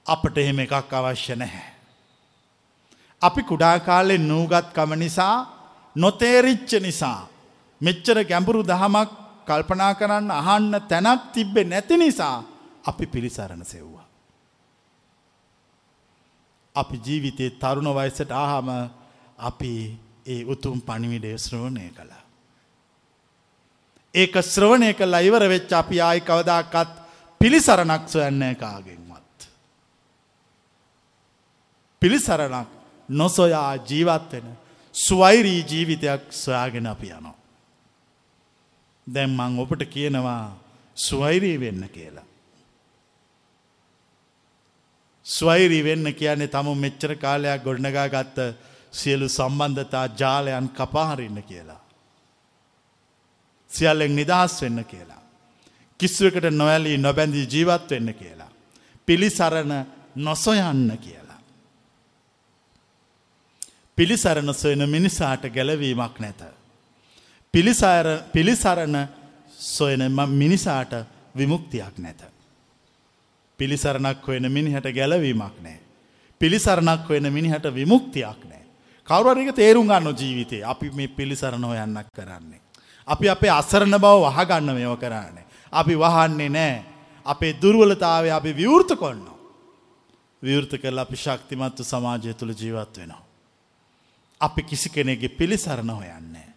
අපට 0.06 0.36
එහෙම 0.36 0.58
එකක් 0.58 0.92
අවශ්‍ය 0.92 1.36
නැහැ. 1.36 1.81
අපි 3.22 3.42
කුඩා 3.42 3.76
කාලෙ 3.78 4.16
නූගත්කම 4.20 4.92
නිසා 4.94 5.36
නොතේරිච්ච 5.96 6.72
නිසා 6.80 7.20
මෙච්චර 7.80 8.18
ගැඹුරු 8.24 8.62
දහමක් 8.62 9.10
කල්පනා 9.46 9.92
කරන්න 9.94 10.30
අහන්න 10.32 10.74
තැනක් 10.88 11.22
තිබ්බෙ 11.32 11.62
නැති 11.64 11.96
නිසා 11.96 12.36
අපි 12.84 13.06
පිළිසරණ 13.06 13.64
සෙව්වා. 13.64 14.06
අපි 16.74 16.96
ජීවිතයේ 16.98 17.50
තරුණ 17.52 17.90
වයසට 17.90 18.30
ආහම 18.34 18.68
අපි 19.40 19.72
ඒ 20.26 20.42
උතුම් 20.46 20.78
පණිවිඩය 20.80 21.32
ශ්‍රවණය 21.38 21.86
කළා. 21.90 22.22
ඒක 24.14 24.34
ශ්‍රවණය 24.44 24.90
කළ 24.94 25.14
ඉවර 25.20 25.44
වෙච්ච 25.46 25.72
අපි 25.72 25.96
ආයි 26.00 26.20
කවදාකත් 26.22 26.92
පිළිසරණක් 27.40 28.04
සොයන්න 28.08 28.44
කාගෙන්වත්. 28.56 29.38
පිළිසරණක් 32.02 32.81
නොසොයා 33.12 33.76
ජීවත්වෙන 33.88 34.48
ස්වෛරී 34.94 35.60
ජීවිතයක් 35.64 36.22
සොයාගෙන 36.32 36.86
අපි 36.86 37.08
යනවා. 37.08 37.36
දැන් 39.06 39.30
මං 39.30 39.58
ඔබට 39.58 39.82
කියනවා 39.86 40.44
ස්වෛරී 40.96 41.60
වෙන්න 41.60 41.84
කියලා. 41.88 42.26
ස්වෛරී 45.26 45.84
වෙන්න 45.84 46.14
කියන්නේ 46.14 46.48
තම 46.48 46.68
මෙච්චර 46.76 47.12
කාලයක් 47.16 47.64
ගොඩනගා 47.64 48.08
ගත්ත 48.08 48.38
සියලු 48.92 49.28
සම්බන්ධතා 49.28 50.06
ජාලයන් 50.20 50.68
කපාහරින්න 50.70 51.42
කියලා. 51.42 51.80
සියල්ලෙන් 53.70 54.16
නිදහස් 54.16 54.62
වෙන්න 54.62 54.84
කියලා. 54.84 55.22
කිස්සුවකට 56.00 56.46
නොවැලී 56.52 56.98
නොබැඳී 56.98 57.46
ජීවත් 57.46 57.90
වෙන්න 57.90 58.14
කියලා. 58.14 58.50
පිළිසරණ 59.08 59.72
නොසොයන්න 60.16 60.98
කියලා. 60.98 61.21
පිළිසරණ 63.98 64.54
සොයන 64.54 64.88
මිනිසාට 64.88 65.42
ගැලවීමක් 65.48 66.18
නැත. 66.18 66.42
පිළිසරණ 68.34 69.08
සොයන 69.50 70.00
මිනිසාට 70.28 70.92
විමුක්තියක් 71.36 71.98
නැත. 71.98 72.22
පිළිසරණක් 73.58 74.26
හොයන 74.26 74.52
මිනිහට 74.52 74.86
ගැලවීමක් 74.90 75.56
නෑ. 75.60 75.78
පිළිසරණක් 76.40 77.08
හොයන 77.08 77.32
මිනිහට 77.32 77.66
විමුක්තියක් 77.70 78.44
නෑ. 78.44 78.64
කවරුවරක 79.08 79.54
තේරුම් 79.54 79.86
ගන්න 79.86 80.14
ජීවිතේ 80.14 80.64
අපි 80.64 80.90
මේ 80.90 81.08
පිළිසරණ 81.08 81.64
හොයන්නක් 81.64 82.08
කරන්නේ. 82.12 82.60
අපි 83.08 83.28
අපේ 83.28 83.50
අසරණ 83.50 83.94
බව 83.94 84.14
වහගන්න 84.26 84.74
මෙව 84.74 84.96
කරන්නේ. 84.96 85.44
අපි 85.72 85.94
වහන්නේ 85.96 86.48
නෑ. 86.50 86.84
අපේ 87.26 87.52
දුර්වලතාවය 87.54 88.30
අපි 88.30 88.52
විවෘත 88.52 88.96
කොන්න. 88.96 89.28
විවෘත 90.42 90.80
කරල 90.80 90.98
අපි 90.98 91.16
ශක්තිමත්ව 91.16 91.84
සමාජය 91.84 92.34
තුළ 92.34 92.50
ජීවත් 92.52 92.98
වෙනවා. 92.98 93.21
අපි 94.42 94.62
කිසි 94.64 94.88
කෙනෙගේ 94.90 95.28
පිළිසරණ 95.30 95.90
හොයන්නේ. 95.92 96.48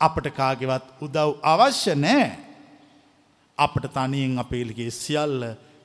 අපට 0.00 0.26
කාගෙවත් 0.30 0.86
උදව් 1.00 1.28
අවශ්‍ය 1.44 1.94
නෑ. 1.96 2.30
අපට 3.58 3.84
තනියෙන් 3.88 4.38
අපේලිගේ 4.38 4.90
සියල්ල 4.92 5.44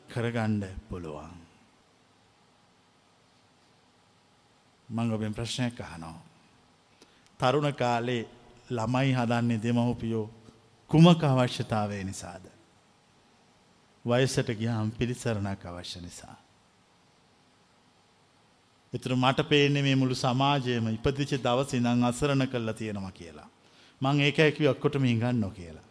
කරගණ්ඩ 0.09 0.63
පුළුවන්. 0.89 1.33
මං 4.89 5.13
ඔබෙන් 5.13 5.33
ප්‍රශ්නයක් 5.33 5.81
අහනවා. 5.81 6.17
තරුණ 7.39 7.73
කාලේ 7.73 8.23
ළමයි 8.69 9.13
හදන්නේ 9.13 9.63
දෙමහුපියෝ 9.63 10.25
කුමක 10.89 11.23
අවශ්‍යතාවය 11.23 12.03
නිසාද. 12.03 12.45
වයසට 14.05 14.49
ගියාම් 14.53 14.91
පිළිසරණක් 14.91 15.65
අවශ්‍ය 15.65 15.99
නිසා. 16.01 16.37
එතුර 18.93 19.15
මට 19.15 19.49
පේන්නේ 19.49 19.81
මේ 19.81 19.95
මුළු 19.95 20.15
සමාජයම 20.15 20.87
ඉපදිච 20.89 21.31
දවස 21.37 21.73
ඉඳං 21.73 22.03
අසරණ 22.03 22.47
කල්ලා 22.47 22.73
තියෙනවා 22.73 23.11
කියලා. 23.11 23.49
මං 24.01 24.21
ඒක 24.21 24.39
ඇකි 24.39 24.67
ඔක්කොටම 24.67 25.05
ඉගන්න 25.05 25.39
නො 25.39 25.49
කියලා. 25.49 25.85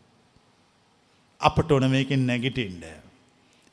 අපට 1.40 1.72
ඕන 1.72 1.90
මේකින් 1.90 2.26
නැගිටින්ඩ. 2.26 2.84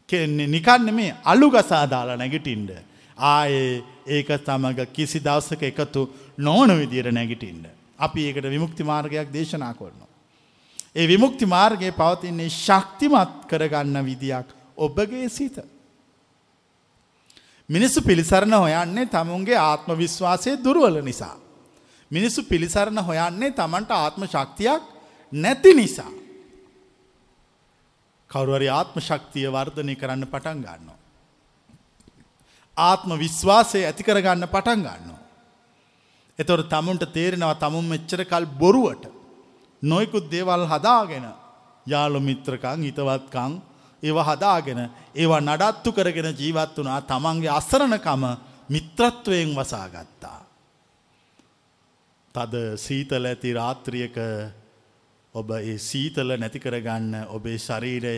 කෙන්නේ 0.09 0.47
නිකන්න 0.47 0.93
මේ 0.93 1.15
අලු 1.23 1.49
ගසා 1.49 1.85
දාලා 1.87 2.17
නැගිටින්ඩ. 2.17 2.71
ආයේ 3.17 3.83
ඒක 4.07 4.29
තමග 4.45 4.79
කිසි 4.93 5.19
දවසක 5.19 5.63
එකතු 5.63 6.09
නොවන 6.37 6.77
විදියට 6.79 7.11
නැගිටින්ඩ. 7.11 7.65
අපි 7.99 8.27
ඒකට 8.27 8.49
විමුක්ති 8.49 8.83
මාර්ගයක් 8.83 9.31
දේශනා 9.33 9.73
කරනවා. 9.73 10.09
ඒ 10.95 11.07
විමුක්ති 11.07 11.45
මාර්ගයේ 11.47 11.91
පවතින්නේ 11.93 12.49
ශක්තිමත් 12.49 13.47
කරගන්න 13.49 14.05
විදියක් 14.05 14.47
ඔබගේ 14.77 15.29
සිත. 15.29 15.57
මිනිස්සු 17.69 18.01
පිළිසරණ 18.01 18.53
හොයන්නේ 18.55 19.05
තමුන්ගේ 19.07 19.57
ආත්ම 19.57 19.91
විශ්වාසය 19.95 20.57
දුරුවල 20.57 21.01
නිසා. 21.01 21.37
මිනිස්සු 22.11 22.43
පිළිසරණ 22.43 22.99
හොයන්නේ 22.99 23.51
තමන්ට 23.51 23.91
ආත්ම 23.93 24.23
ශක්තියක් 24.25 24.83
නැති 25.31 25.73
නිසා. 25.73 26.11
කවරුවරි 28.29 28.67
ආත්ම 28.69 28.99
ශක්තිය 28.99 29.47
වර්ධනය 29.47 29.95
කරන්න 29.95 30.25
පටන් 30.25 30.59
ගන්නවා. 30.59 30.99
ආත්ම 32.77 33.11
විශ්වාසය 33.15 33.79
ඇතිකරගන්න 33.81 34.47
පටන් 34.47 34.81
ගන්නවා. 34.81 35.21
එතොට 36.39 36.69
තමුන්ට 36.69 37.05
තේරෙනවා 37.09 37.55
තමුන් 37.55 37.85
මෙච්චර 37.85 38.25
කල් 38.25 38.45
බොරුවට 38.55 39.05
නොයකුත් 39.81 40.29
දේවල් 40.29 40.65
හදාගෙන 40.65 41.25
යාළු 41.85 42.19
මිත්‍රකං 42.19 42.81
හිතවත්කං 42.81 43.53
ඒව 44.03 44.17
හදාගෙන 44.19 44.79
ඒවා 45.15 45.41
නඩත්තු 45.41 45.91
කරගෙන 45.91 46.29
ජීවත් 46.33 46.77
වනා 46.77 47.01
තමන්ගේ 47.03 47.51
අස්සරණකම 47.51 48.23
මිත්‍රත්වයෙන් 48.69 49.55
වසාගත්තා. 49.55 50.39
තද 52.35 52.53
සීතල 52.77 53.25
ඇති 53.25 53.53
රාත්‍රියක 53.53 54.17
ඔබ 55.35 55.51
ඒ 55.51 55.77
සීතල 55.79 56.35
නැතිකරගන්න 56.35 57.27
ඔබේ 57.29 57.57
ශරීරය 57.59 58.17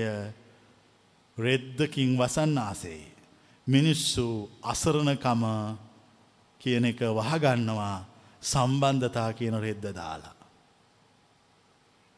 රෙද්දකින් 1.37 2.17
වසන්න 2.17 2.57
ආසේ. 2.59 3.03
මිනිස්සු 3.67 4.49
අසරණකම 4.63 5.43
කියන 6.61 6.85
එක 6.85 6.99
වහගන්නවා 7.11 7.97
සම්බන්ධතා 8.43 9.29
කියන 9.33 9.55
රෙද්ද 9.57 9.85
දාලා. 9.91 10.44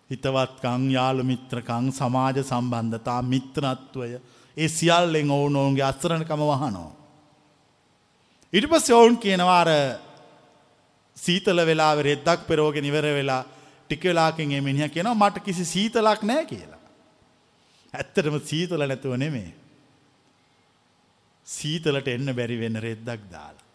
හිතවත්කං 0.10 0.84
යාළු 0.92 1.24
මිත්‍රකං 1.24 1.92
සමාජ 1.92 2.38
සම්බන්ධතා 2.42 3.22
මිත්‍රත්වය 3.24 4.10
ඒ 4.58 4.68
සියල්ලෙන් 4.70 5.32
ඔවුන් 5.32 5.56
ඔවුන්ගේ 5.56 5.84
අත්සරණකම 5.84 6.42
වහනෝ. 6.44 6.90
ඉට 8.54 8.66
පස් 8.66 8.90
ඔවුන් 8.92 9.18
කියනවාර 9.18 9.70
සීතල 11.18 11.60
වෙලා 11.66 11.94
රෙද්දක් 12.02 12.48
පෙරෝගෙන 12.48 12.86
ඉවර 12.86 13.08
වෙලා 13.14 13.44
ටික 13.84 14.04
වෙලාකින් 14.04 14.52
ඒ 14.52 14.62
මිනිහ 14.62 14.90
කියනවා 14.90 15.22
මට 15.22 15.44
කිසි 15.44 15.66
සීතලක් 15.66 16.24
නෑ 16.24 16.46
කියලා. 16.46 16.82
ඇත්තටම 17.94 18.40
සීතල 18.42 18.82
නැතුව 18.82 19.16
නෙමේ. 19.18 19.52
සීතලට 21.48 22.08
එන්න 22.08 22.32
බැරි 22.34 22.58
වෙන 22.58 22.80
රෙද්දක් 22.80 23.22
දාලා. 23.30 23.66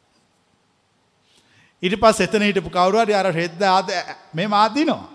ඉට 1.83 2.01
පස් 2.01 2.21
එතන 2.21 2.49
හිටපු 2.49 2.71
කවරුවට 2.71 3.13
අර 3.13 3.29
රෙද්ද 3.33 3.63
ආද 3.69 3.89
මේ 4.33 4.49
මාදිනවා. 4.49 5.12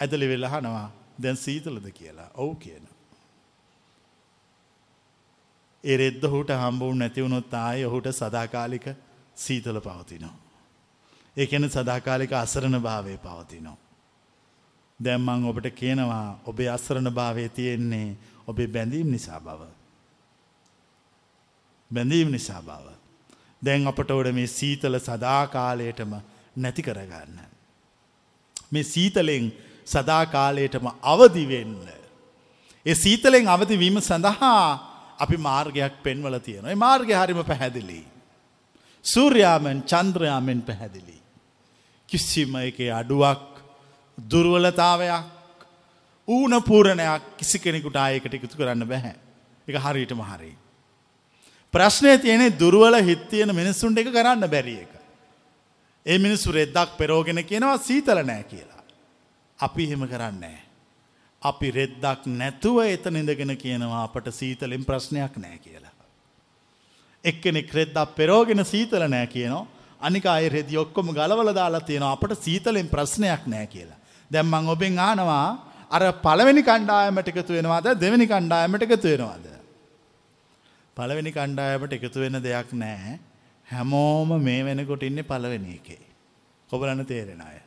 ඇදලි 0.00 0.28
වෙල්ලහනවා 0.28 0.86
දැන් 1.18 1.36
සීතලද 1.36 1.86
කියලා 1.92 2.30
ඔවු 2.36 2.54
කියන. 2.56 2.84
ඒ 5.84 5.96
රෙද්ද 5.96 6.22
හුට 6.24 6.50
හම්බුවන් 6.54 6.98
නැතිවුණොත් 6.98 7.54
ආය 7.56 7.84
ඔහුට 7.84 8.08
සදාකාලික 8.12 8.86
සීතල 9.36 9.80
පවතිනවා. 9.80 10.36
ඒකන 11.36 11.68
සදාකාලික 11.70 12.32
අසරණ 12.34 12.80
භාවය 12.80 13.16
පවතිනවා. 13.18 13.78
දැම්මං 15.00 15.44
ඔබට 15.44 15.68
කියනවා 15.72 16.40
ඔබේ 16.44 16.68
අසරණ 16.68 17.10
භාවය 17.10 17.48
තියෙන්නේ 17.50 18.16
ඔබේ 18.46 18.68
බැඳීම් 18.68 19.10
නිසා 19.10 19.40
බව. 19.40 19.62
බැඳීම් 21.90 22.30
නිසා 22.30 22.62
බව. 22.62 22.86
දැන් 23.62 23.86
අපට 23.86 24.10
ඔඩ 24.10 24.32
මේ 24.32 24.46
සීතල 24.48 24.98
සදාකාලයටම 25.00 26.12
නැති 26.56 26.82
කරගන්න. 26.82 27.40
මේ 28.72 28.82
සීතලෙන් 28.84 29.52
සදාකාලයටම 29.92 30.86
අවදිවෙන්න. 31.12 31.74
ඒ 32.86 32.94
සීතලෙන් 32.94 33.48
අවදිවීම 33.48 33.96
සඳහා 34.00 34.60
අපි 35.18 35.36
මාර්ගයක් 35.38 35.94
පෙන්වල 36.02 36.36
තියෙනවා. 36.38 36.76
මාර්ගය 36.76 37.12
හරිම 37.12 37.40
පැහැදිලි. 37.44 38.00
සූර්යාමෙන් 39.04 39.78
චන්ද්‍රයාමෙන් 39.82 40.60
පැහැදිලි. 40.62 41.18
කිසිම 42.08 42.54
එක 42.60 42.78
අඩුවක් 43.00 43.44
දුර්වලතාවයක් 44.18 45.26
ඌන 46.28 46.54
පූරණයක් 46.62 47.22
කිසි 47.38 47.58
කෙනෙකුට 47.58 47.96
ආයකට 47.96 48.34
එකතු 48.34 48.56
කරන්න 48.56 48.86
බැහැ. 48.86 49.14
එක 49.68 49.76
හරියටම 49.76 50.22
හරි. 50.22 50.52
ප්‍රශ්නය 51.74 52.18
තියෙනෙ 52.18 52.46
දුර්වල 52.52 52.96
හිත්තියෙන 53.02 53.52
මිනිස්සුන්ට 53.54 53.98
එක 53.98 54.08
කරන්න 54.08 54.46
බැරි 54.46 54.76
එක. 54.84 54.92
ඒ 56.06 56.18
මිනිස්සු 56.18 56.52
රෙද්දක් 56.52 56.96
පෙරෝගෙන 56.98 57.40
කියනවා 57.44 57.78
සීතල 57.78 58.20
නෑ 58.22 58.44
කියලා. 58.44 58.79
අපි 59.60 59.84
එහෙම 59.84 60.04
කරන්නේ. 60.06 60.58
අපි 61.42 61.68
රෙද්දක් 61.78 62.26
නැතුව 62.40 62.78
එතන 62.84 63.16
ඉඳගෙන 63.22 63.54
කියනවා 63.62 64.02
අපට 64.06 64.28
සීතලෙන් 64.40 64.84
ප්‍රශ්නයක් 64.84 65.36
නෑ 65.44 65.58
කියලා. 65.66 65.94
එක්කෙනෙක් 67.24 67.72
රෙද්දක් 67.78 68.16
පෙරෝගෙන 68.18 68.64
සීතල 68.64 69.04
නෑ 69.08 69.26
කියනවා 69.26 69.66
අනික 70.00 70.26
අය 70.26 70.48
රෙදි 70.48 70.76
ඔක්කොම 70.76 71.14
ගලවල 71.18 71.52
දාලා 71.54 71.86
තියෙනවා 71.88 72.12
අපට 72.16 72.36
සීතලෙන් 72.44 72.88
ප්‍රශ්නයක් 72.94 73.46
නෑ 73.46 73.66
කියලා. 73.66 73.98
දැන් 74.30 74.46
මං 74.46 74.68
ඔබෙන් 74.74 74.98
ආනවා 74.98 75.46
අර 75.90 76.02
පළවෙනි 76.26 76.62
කණ්ඩායමට 76.68 77.32
එකතු 77.32 77.56
වෙනවාද 77.56 77.88
දෙවෙනි 78.02 78.26
කණ්ඩායමට 78.32 78.86
එකතු 78.86 79.08
වෙනවාද? 79.12 79.46
පළවෙනි 80.96 81.32
කණ්ඩායමට 81.32 81.96
එකතු 81.98 82.20
වෙන 82.20 82.42
දෙයක් 82.48 82.70
නෑ. 82.84 83.18
හැමෝම 83.68 84.30
මේ 84.42 84.60
වෙනකොට 84.68 85.02
ඉන්නේ 85.08 85.30
පළවෙනි 85.32 85.74
එකේ. 85.80 86.04
ඔබලන්න 86.70 87.04
තේරෙන 87.06 87.42
අය. 87.48 87.58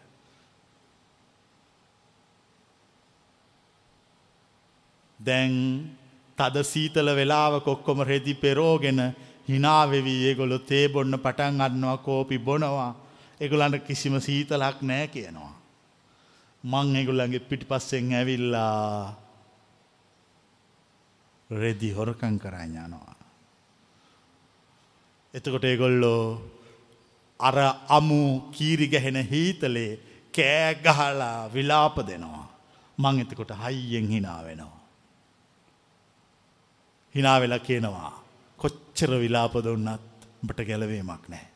දැන් 5.25 5.53
තද 6.37 6.63
සීතල 6.63 7.07
වෙලාවක 7.15 7.67
ඔක්කොම 7.67 7.99
රෙදි 8.03 8.33
පෙරෝගෙන 8.35 8.99
හිනාවෙවී 9.47 10.19
ඒගොලො 10.27 10.57
තේ 10.61 10.85
බොන්න 10.89 11.15
පටන් 11.17 11.61
අන්නවා 11.61 11.97
කෝපි 11.99 12.37
බොනවා 12.39 12.91
එගොලන්ට 13.39 13.85
කිසිම 13.87 14.15
සීතලක් 14.19 14.81
නෑ 14.81 15.07
කියනවා. 15.07 15.53
මං 16.63 16.95
එගුල්ලන්ගේ 16.95 17.39
පිටි 17.41 17.65
පස්සෙන් 17.65 18.13
ඇවිල්ලා 18.13 19.15
රෙදි 21.49 21.89
හොරකං 21.91 22.37
කරඥානවා. 22.39 23.15
එතකොට 25.33 25.63
ඒගොල්ලෝ 25.63 26.23
අර 27.39 27.57
අමු 27.89 28.21
කීරි 28.51 28.87
ගැහෙන 28.87 29.19
හීතලේ 29.25 29.91
කෑගහලා 30.33 31.49
විලාප 31.49 31.97
දෙනවා. 32.07 32.47
මං 32.97 33.21
එතකොට 33.21 33.51
හයියෙන් 33.57 34.07
හිනා 34.07 34.39
වෙනවා. 34.43 34.82
හිනා 37.15 37.37
වෙලා 37.41 37.59
කියනවා 37.59 38.11
කොච්චර 38.59 39.11
විලාප 39.23 39.55
දුන්නත් 39.59 40.27
උඹට 40.41 40.59
ගැලවීමක් 40.67 41.25
නෑ. 41.29 41.47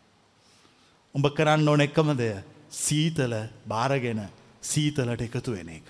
උඹ 1.16 1.28
කරන්න 1.38 1.70
ඕන 1.70 1.82
එකමද 1.82 2.24
සීතල 2.78 3.34
බාරගෙන 3.68 4.22
සීතලට 4.62 5.22
එකතු 5.22 5.52
වෙන 5.52 5.70
එක. 5.70 5.88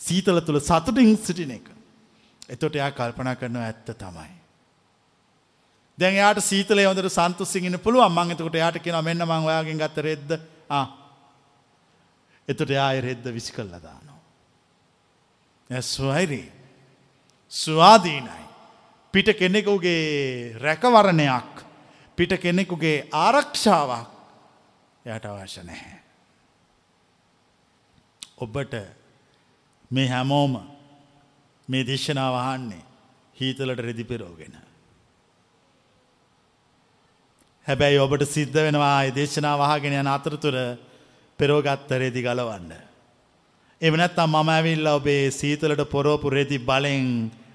සීතල 0.00 0.40
තුළ 0.40 0.60
සතුටින් 0.60 1.16
සිටින 1.18 1.54
එක. 1.58 1.66
එතොට 2.48 2.76
එයා 2.76 2.90
කල්පනා 2.92 3.36
කරනවා 3.36 3.66
ඇත්ත 3.66 3.94
තමයි. 3.96 4.32
දැන් 5.98 6.16
යාට 6.16 6.42
සීතලේ 6.42 6.86
හොඳට 6.86 7.08
සන්තුසිගෙන 7.10 7.78
පුළුවන් 7.78 8.12
මං 8.12 8.34
එතකොට 8.34 8.60
යාට 8.60 8.82
කියන 8.82 8.98
මෙන්න 9.04 9.24
මං 9.24 9.48
ඔයාගෙන් 9.48 9.80
ගත්ත 9.80 10.06
රෙද්ද 10.08 10.30
එතොට 12.48 12.70
යාය 12.70 13.00
රෙද්ද 13.00 13.32
විසි 13.32 13.52
කල්ල 13.52 13.72
දානවා. 13.72 14.20
ඇස්වයිරී 15.70 16.46
ස්වාදීනයි. 17.54 18.42
පිට 19.14 19.28
කෙනෙකුගේ 19.38 20.58
රැකවරණයක් 20.58 21.52
පිට 22.16 22.32
කෙනෙකුගේ 22.42 23.08
ආරක්ෂාවක් 23.12 24.10
යට 25.06 25.24
අවශ්‍ය 25.24 25.62
නැහැ. 25.62 25.98
ඔබට 28.38 28.74
මේ 29.90 30.08
හැමෝම 30.08 30.54
මේ 31.68 31.86
දේශනාව 31.86 32.34
අහන්නේ 32.34 32.82
හීතලට 33.40 33.78
රෙදි 33.78 34.04
පෙරෝගෙන. 34.04 34.56
හැබැයි 37.66 37.98
ඔබට 37.98 38.26
සිද්ධ 38.26 38.58
වෙනවා 38.58 39.14
දේශනා 39.14 39.54
වහගෙන 39.56 40.00
යන 40.00 40.10
අතරතුර 40.16 40.56
පෙරෝගත්ත 41.38 41.90
රෙදි 42.02 42.22
ගලවන්න. 42.22 42.74
එවනැත්තම් 43.80 44.30
මම 44.32 44.48
ඇවිල්ල 44.48 44.86
ඔබේ 44.88 45.30
සීතලට 45.30 45.86
පොරෝපු 45.90 46.30
රෙදි 46.30 46.58
බලෙන් 46.58 47.08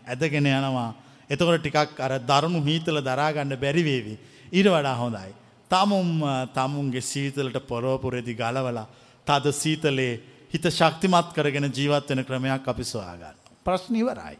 ඇදගෙන 0.10 0.48
යනවා. 0.48 0.90
එතකොට 1.30 1.62
ටිකක් 1.62 2.00
අර 2.00 2.14
දරුණු 2.22 2.60
හීතල 2.62 3.00
දරාගන්න 3.02 3.56
බැරිවේවි. 3.56 4.16
ඊට 4.52 4.68
වඩා 4.68 4.96
හොඳයි. 4.96 5.32
තමුම් 5.72 6.10
තමුන්ගේ 6.54 7.02
සීතලට 7.04 7.58
පොරෝපු 7.68 8.10
රෙදි 8.10 8.34
ගලවලා 8.34 8.88
තද 9.28 9.54
සීතලේ 9.54 10.14
හිත 10.52 10.66
ශක්තිමත් 10.70 11.34
කරගෙන 11.36 11.70
ජීවත් 11.70 12.10
වෙන 12.10 12.24
ක්‍රමයක් 12.24 12.68
අපි 12.68 12.84
සොයාගන්න. 12.84 13.38
ප්‍රශ්නිවරයි. 13.66 14.38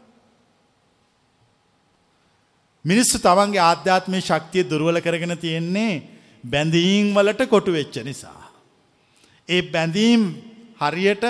මිනිස්සු 2.84 3.18
තමන්ගේ 3.18 3.62
ආධ්‍යාත්මය 3.62 4.20
ශක්තිය 4.20 4.64
දුර්වල 4.64 5.00
කරගෙන 5.00 5.36
තියෙන්නේ 5.38 6.02
බැඳීම් 6.44 7.14
වලට 7.14 7.48
කොටු 7.48 7.72
වෙච්ච 7.72 8.02
නිසා. 8.04 8.42
ඒ 9.48 9.62
බැඳීම් 9.64 10.22
හරියට 10.80 11.24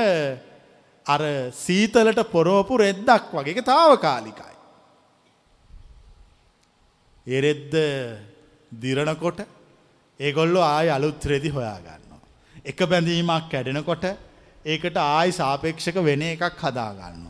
අර 1.06 1.20
සීතලට 1.52 2.20
පොරෝපු 2.30 2.76
රෙද්දක් 2.78 3.32
වගේ 3.32 3.62
තාවකාලිකයි. 3.62 4.54
එරෙද්ද 7.26 7.74
දිරණකොට 8.72 9.40
ඒගොල්ලො 10.20 10.60
ආය 10.62 10.88
අලුත් 10.88 11.24
රෙදි 11.24 11.48
හොයාගන්නවා. 11.48 12.20
එක 12.64 12.78
බැඳීමක් 12.90 13.50
කැඩෙනකොට 13.50 14.04
ඒකට 14.64 14.96
ආයි 14.96 15.32
සාපේක්ෂක 15.32 15.96
වෙන 16.04 16.22
එකක් 16.22 16.62
හදාගන්න. 16.62 17.26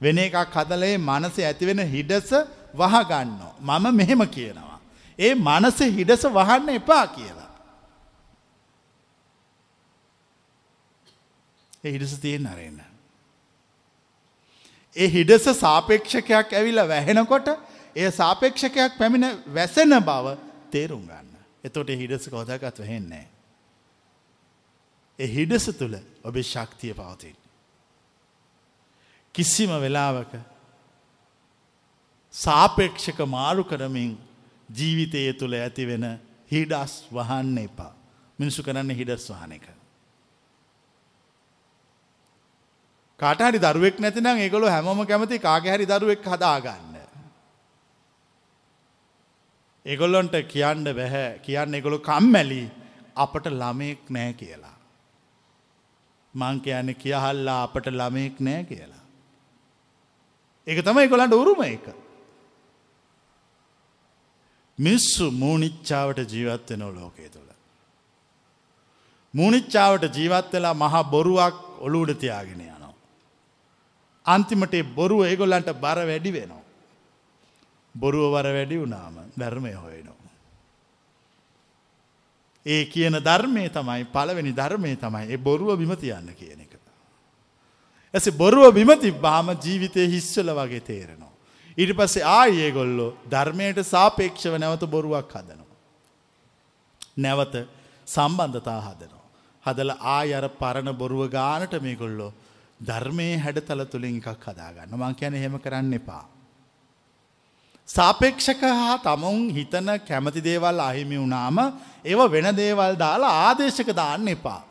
වෙන 0.00 0.18
එකක් 0.18 0.54
හදලේ 0.54 0.98
මනස 0.98 1.38
ඇතිවෙන 1.38 1.82
හිඩස 1.94 2.30
වහගන්න. 2.74 3.38
මම 3.60 3.84
මෙහෙම 3.94 4.22
කියනවා. 4.26 4.80
ඒ 5.18 5.34
මනස 5.34 5.78
හිඩස 5.98 6.24
වහන්න 6.38 6.68
එපා 6.80 7.06
කියලා. 7.06 7.52
ඒ 11.84 11.92
හිඩස 11.94 12.18
තියෙන් 12.20 12.46
අරන්න. 12.46 12.93
ඒ 14.96 15.08
හිඩස 15.08 15.46
සාපේක්ෂකයක් 15.56 16.52
ඇවිල 16.52 16.80
වැහෙනකොට 16.88 17.48
එය 17.96 18.10
සාපේක්ෂකයක් 18.12 18.98
පැමිණ 18.98 19.26
වැසෙන 19.48 19.94
බව 20.00 20.36
තේරුම් 20.70 21.02
ගන්න. 21.02 21.30
එතොට 21.64 21.88
හිඩස 21.92 22.28
කෝදකත් 22.28 22.78
වෙහෙන්නේ. 22.78 23.26
එ 25.18 25.26
හිඩස 25.28 25.66
තුළ 25.72 25.96
ඔබේ 26.22 26.42
ශක්තිය 26.44 26.94
පවතින්. 26.94 27.36
කිසිම 29.34 29.70
වෙලාවක 29.78 30.32
සාපේක්ෂක 32.34 33.18
මාරු 33.28 33.64
කරමින් 33.64 34.18
ජීවිතය 34.70 35.26
තුළ 35.34 35.54
ඇතිවෙන 35.54 36.06
හිඩස් 36.50 36.94
වහන්න 37.10 37.58
එපා. 37.60 37.92
මිනිසු 38.38 38.62
කරන්න 38.62 38.90
හිඩස් 38.92 39.30
වහන 39.30 39.52
එක. 39.52 39.66
කාටහරි 43.20 43.58
දරුවෙක් 43.58 44.00
නැතිනම් 44.00 44.38
ඒගොලු 44.38 44.66
හැමෝම 44.66 45.06
කැමති 45.06 45.38
කාගහැරි 45.38 45.86
දරුවෙක් 45.86 46.24
හදාගන්න. 46.24 46.94
එගොල්ලොන්ට 49.86 50.36
කියන්න 50.48 50.84
බැහැ 50.90 51.26
කියන්න 51.38 51.74
එගොළු 51.74 51.98
කම්මැලි 52.00 52.62
අපට 53.16 53.46
ළමයෙක් 53.52 54.10
නෑ 54.10 54.32
කියලා. 54.32 54.76
මං 56.34 56.60
කියන්න 56.60 56.94
කියහල්ලා 56.94 57.58
අපට 57.62 57.86
ළමයෙක් 57.92 58.40
නෑ 58.40 58.64
කියලා. 58.64 59.04
ඒක 60.66 60.80
තමයි 60.84 61.08
ගොලන්ට 61.08 61.34
උරුම 61.34 61.62
එක. 61.62 61.86
මිස්සු 64.78 65.30
මූනිච්චාවට 65.32 66.18
ජීවත්වෙනෝ 66.32 66.92
ලෝකේ 66.94 67.28
තුළ. 67.28 67.50
මූනිච්චාවට 69.34 70.16
ජීවත්වෙලා 70.16 70.74
මහා 70.74 71.04
බොරුවක් 71.04 71.58
ඔලුඩ 71.80 72.10
තියාගෙන 72.16 72.60
යනවා. 72.60 72.73
අන්තිමට 74.26 74.74
බොරුව 74.94 75.24
ඒගොල්ලන්ට 75.24 75.70
බර 75.76 75.98
වැඩි 76.02 76.32
වෙනවා. 76.32 76.62
බොරුව 77.94 78.32
වර 78.32 78.46
වැඩි 78.52 78.76
වුණාම 78.76 79.16
ධර්මය 79.36 79.72
හොයනවා. 79.74 80.30
ඒ 82.66 82.84
කියන 82.86 83.20
ධර්මය 83.20 83.68
තමයි 83.70 84.04
පළවෙනි 84.06 84.52
ධර්මය 84.52 84.96
තමයි 84.96 85.26
ඒ 85.28 85.36
බොරුව 85.38 85.76
බිම 85.76 85.92
තියන්න 85.96 86.32
කියන 86.32 86.60
එක. 86.60 86.72
ඇස 88.14 88.30
බොරුව 88.32 88.72
බිම 88.72 88.90
තිබ්බාම 88.96 89.52
ජීවිතය 89.56 90.08
හිස්වල 90.08 90.50
වගේ 90.52 90.80
තේරෙනවා. 90.82 91.32
ඊට 91.78 91.92
පස්සේ 91.92 92.24
ආයේ 92.24 92.70
ගොල්ලෝ 92.72 93.16
ධර්මයට 93.30 93.78
සාපේක්ෂව 93.84 94.56
නැවත 94.56 94.86
බොරුවක් 94.86 95.28
හදනවා. 95.30 95.76
නැවත 97.16 97.54
සම්බන්ධතා 98.06 98.80
හදනවා. 98.80 99.24
හදල 99.64 99.90
ආය 100.08 100.32
අර 100.32 100.48
පරණ 100.52 100.90
බොරුව 100.94 101.28
ගානට 101.28 101.74
මේ 101.82 101.96
ගොල්ලෝ 101.96 102.32
ධර්මය 102.80 103.28
හැඩතල 103.38 103.84
තුළින් 103.86 104.20
එකක් 104.20 104.46
හදාගන්න 104.46 104.92
මං 104.92 105.14
කියන 105.14 105.34
හෙම 105.34 105.58
කරන්න 105.58 105.92
එපා. 105.92 106.24
සාපේක්ෂක 107.88 108.62
හා 108.62 108.98
තමුන් 108.98 109.50
හිතන 109.50 109.88
කැමති 110.00 110.40
දේවල් 110.40 110.80
අහිමි 110.80 111.16
වුණාම 111.16 111.58
ඒව 112.04 112.20
වෙන 112.30 112.48
දේවල් 112.54 112.96
දාලා 112.96 113.34
ආදේශක 113.46 113.90
දාන්න 113.92 114.28
එපා. 114.28 114.62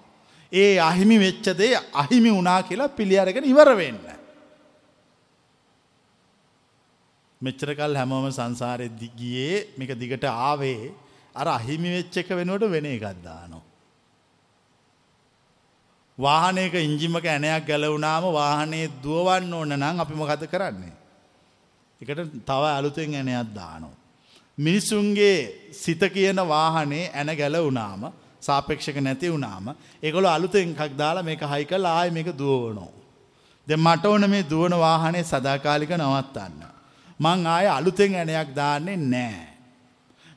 ඒ 0.52 0.80
අහිමි 0.80 1.18
වෙච්චදේ 1.20 1.74
අහිමි 1.94 2.30
වුණා 2.30 2.62
කියලා 2.64 2.90
පිළියරගෙන 2.90 3.46
ඉවර 3.46 3.70
වෙන්න. 3.76 4.02
මෙච්චරකල් 7.42 7.96
හැමෝම 7.96 8.32
සංසාරය 8.32 8.88
දිගියේ 8.96 9.68
මේක 9.78 9.92
දිගට 9.96 10.26
ආවේ 10.26 10.94
අර 11.36 11.48
අහිමි 11.50 11.90
වෙච්ච 11.90 12.18
එක 12.18 12.30
වෙනුවට 12.32 12.70
වෙන 12.70 12.86
එකක් 12.88 13.06
දානවා. 13.24 13.73
වාහනයක 16.18 16.74
ඉංජිමක 16.76 17.26
ඇනයක් 17.26 17.66
ගැලවුණාම 17.66 18.24
වාහනේ 18.32 18.92
දුවවන්න 19.04 19.54
ඕන 19.54 19.70
නම් 19.72 20.00
අපි 20.00 20.14
මොකද 20.14 20.46
කරන්නේ. 20.46 20.94
එකට 22.02 22.20
තව 22.46 22.64
අලුතෙන් 22.70 23.14
ඇනයක් 23.14 23.54
දානවා. 23.54 23.98
මිනිසුන්ගේ 24.58 25.72
සිත 25.74 26.02
කියන 26.08 26.38
වාහනේ 26.38 27.12
ඇන 27.12 27.30
ගැලවුණාම 27.32 28.12
සාපේක්ෂක 28.42 28.98
නැති 28.98 29.28
වුණාම 29.28 29.76
ඒගොල 30.04 30.26
අලුතෙන් 30.28 30.76
එකක් 30.76 30.94
දාලා 30.96 31.24
මේක 31.24 31.42
හයි 31.44 31.66
කල් 31.66 31.86
ආය 31.88 32.12
මේක 32.12 32.30
දුවනෝ. 32.34 32.92
දෙ 33.68 33.76
මට 33.76 34.06
ඕන 34.06 34.30
මේ 34.30 34.44
දුවන 34.44 34.78
වාහනේ 34.78 35.24
සදාකාලික 35.24 35.92
නවත්තන්න. 35.92 36.62
මං 37.20 37.48
ආය 37.48 37.68
අලුතෙන් 37.68 38.14
ඇනයක් 38.14 38.50
දාන්නේ 38.56 38.98
නෑ. 38.98 39.48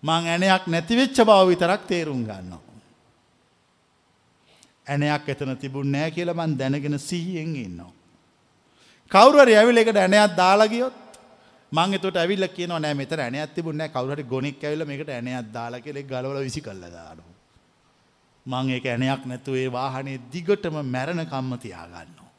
මං 0.02 0.22
ඇනයක් 0.26 0.64
නැතිවෙච්ච 0.66 1.18
බව 1.20 1.40
විතරක් 1.48 1.82
තේරුම් 1.86 2.22
ගන්නවා. 2.24 2.65
ඇනයක් 4.86 5.28
එතන 5.28 5.52
තිබුණ 5.56 5.90
නෑ 5.90 6.10
කියල 6.10 6.30
මන් 6.32 6.56
දැනගෙන 6.56 6.98
සිහියෙන් 7.00 7.56
ඉන්නවා. 7.56 7.92
කවරුවර 9.10 9.48
ඇවිල 9.50 9.78
එකට 9.78 9.96
ඇනයක් 9.96 10.36
දාලාගියොත් 10.36 10.96
මං 11.72 11.94
එතට 11.94 12.16
ඇවිල්ල 12.16 12.46
කියන 12.48 12.74
නෑ 12.76 12.94
මෙත 12.94 13.12
ඇනයක් 13.12 13.54
තිබුණ 13.54 13.82
කවුරට 13.88 14.22
ගොනෙක් 14.24 14.62
ඇවිල 14.62 14.86
එකට 14.88 15.10
ඇනයක් 15.10 15.50
දාලා 15.52 15.80
කෙෙ 15.80 16.02
ගලවල 16.04 16.38
විසි 16.42 16.60
කල්ල 16.60 16.86
දානු. 16.90 17.24
මං 18.46 18.70
ඒක 18.70 18.86
ඇනයක් 18.86 19.26
නැතුව 19.26 19.54
ඒ 19.56 19.68
වාහනේ 19.70 20.22
දිගටම 20.32 20.78
මැරණ 20.84 21.26
කම්ම 21.26 21.58
තියාගන්නවා. 21.58 22.30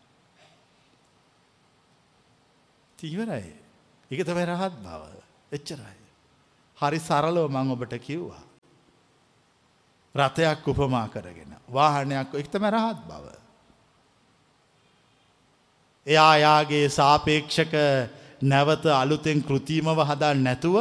තිීවරයි. 2.99 3.53
එක 4.11 4.19
තමයි 4.23 4.45
රහත් 4.45 4.75
බව 4.79 5.01
එච්චරයි. 5.51 5.97
හරි 6.77 6.99
සරලව 6.99 7.49
මං 7.49 7.71
ඔබට 7.71 7.93
කිව්වා. 7.99 8.46
රථයක් 10.19 10.67
උපමා 10.67 11.07
කරගෙන 11.07 11.51
වාහනයක් 11.69 12.29
එක්තම 12.33 12.63
රහත් 12.67 12.99
බව. 13.09 13.25
එයා 16.07 16.33
යාගේ 16.37 16.87
සාපේක්ෂක 16.89 17.73
නැවත 18.41 18.85
අලුතෙන් 18.93 19.39
කෘතිීමව 19.41 19.99
හදල් 20.01 20.37
නැතුව 20.39 20.75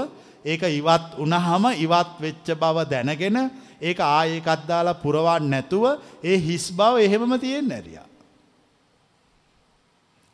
ඒක 0.45 0.63
ඉවත් 0.71 1.07
උනහම 1.19 1.65
ඉවත් 1.77 2.11
වෙච්ච 2.21 2.49
බව 2.55 2.77
දැනගෙන 2.87 3.39
ඒක 3.81 3.99
ආයකත් 4.01 4.67
දාලා 4.67 5.01
පුරවා 5.05 5.39
නැතුව 5.45 5.85
ඒ 6.23 6.37
හිස් 6.39 6.67
බව 6.71 6.95
එහෙමම 7.01 7.33
තියෙන් 7.39 7.69
නැරිය. 7.69 7.99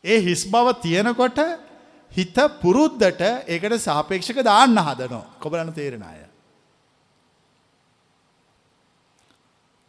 ඒ 0.05 0.18
හිස් 0.20 0.42
බව 0.46 0.66
තියෙනකොට 0.82 1.38
හිත 2.12 2.36
පුරුද්දට 2.61 3.22
ඒකට 3.46 3.78
සාපේක්ෂක 3.80 4.42
දාන්න 4.44 4.76
හදනෝ 4.78 5.24
කොබලන 5.40 5.72
තේරෙන 5.72 6.03
අය. 6.03 6.20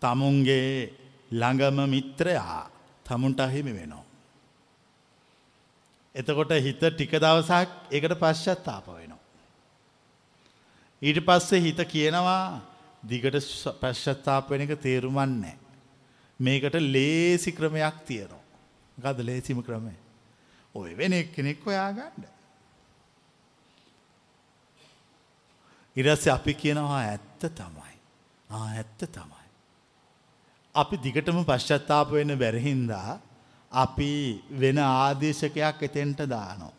තමුන්ගේ 0.04 0.70
ළඟම 1.32 1.78
මිත්‍රයා 1.90 2.62
තමුන්ට 3.06 3.40
අහිමි 3.40 3.74
වෙනවා. 3.74 4.04
එතකොට 6.16 6.52
හිත 6.58 6.82
ටික 6.82 7.16
දවසක් 7.16 7.70
එකට 7.92 8.14
පශ්චත්තාප 8.20 8.88
වෙනවා. 8.90 9.22
ඊට 11.02 11.20
පස්සේ 11.22 11.62
හිත 11.62 11.80
කියනවා 11.88 12.62
දිගට 13.04 13.38
පශ්චත්තාප 13.82 14.50
වෙන 14.50 14.62
එක 14.62 14.78
තේරුමන්නේ. 14.80 15.58
මේකට 16.40 16.76
ලේසි 16.88 17.52
ක්‍රමයක් 17.52 18.06
තියෙනවා. 18.06 18.44
ගද 18.98 19.20
ලේසිම 19.22 19.64
ක්‍රමය. 19.64 19.96
ඔය 20.76 20.98
වෙන 20.98 21.14
කෙනෙක් 21.32 21.66
හොයාගන්න. 21.66 22.26
ඉරස්ස 25.96 26.28
අපි 26.28 26.54
කියනවා 26.56 27.02
ඇත්ත 27.04 27.42
තමයි. 27.52 27.96
ඇත්ත 28.50 29.02
තමයි. 29.10 29.33
අපි 30.76 30.98
දිගටම 30.98 31.40
පශ්චත්තාප 31.44 32.12
වෙන 32.12 32.36
බැරහින්දා 32.36 33.20
අපි 33.72 34.14
වෙන 34.60 34.78
ආදේශකයක් 34.78 35.82
එතෙන්ට 35.82 36.22
දානෝ. 36.28 36.74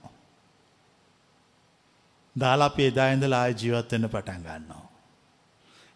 දාලා 2.37 2.71
අපි 2.73 2.89
එදායිඳලා 2.91 3.43
ආය 3.43 3.55
ජීවත්වෙන්න 3.55 4.09
පටන් 4.09 4.41
ගන්නවා. 4.43 4.85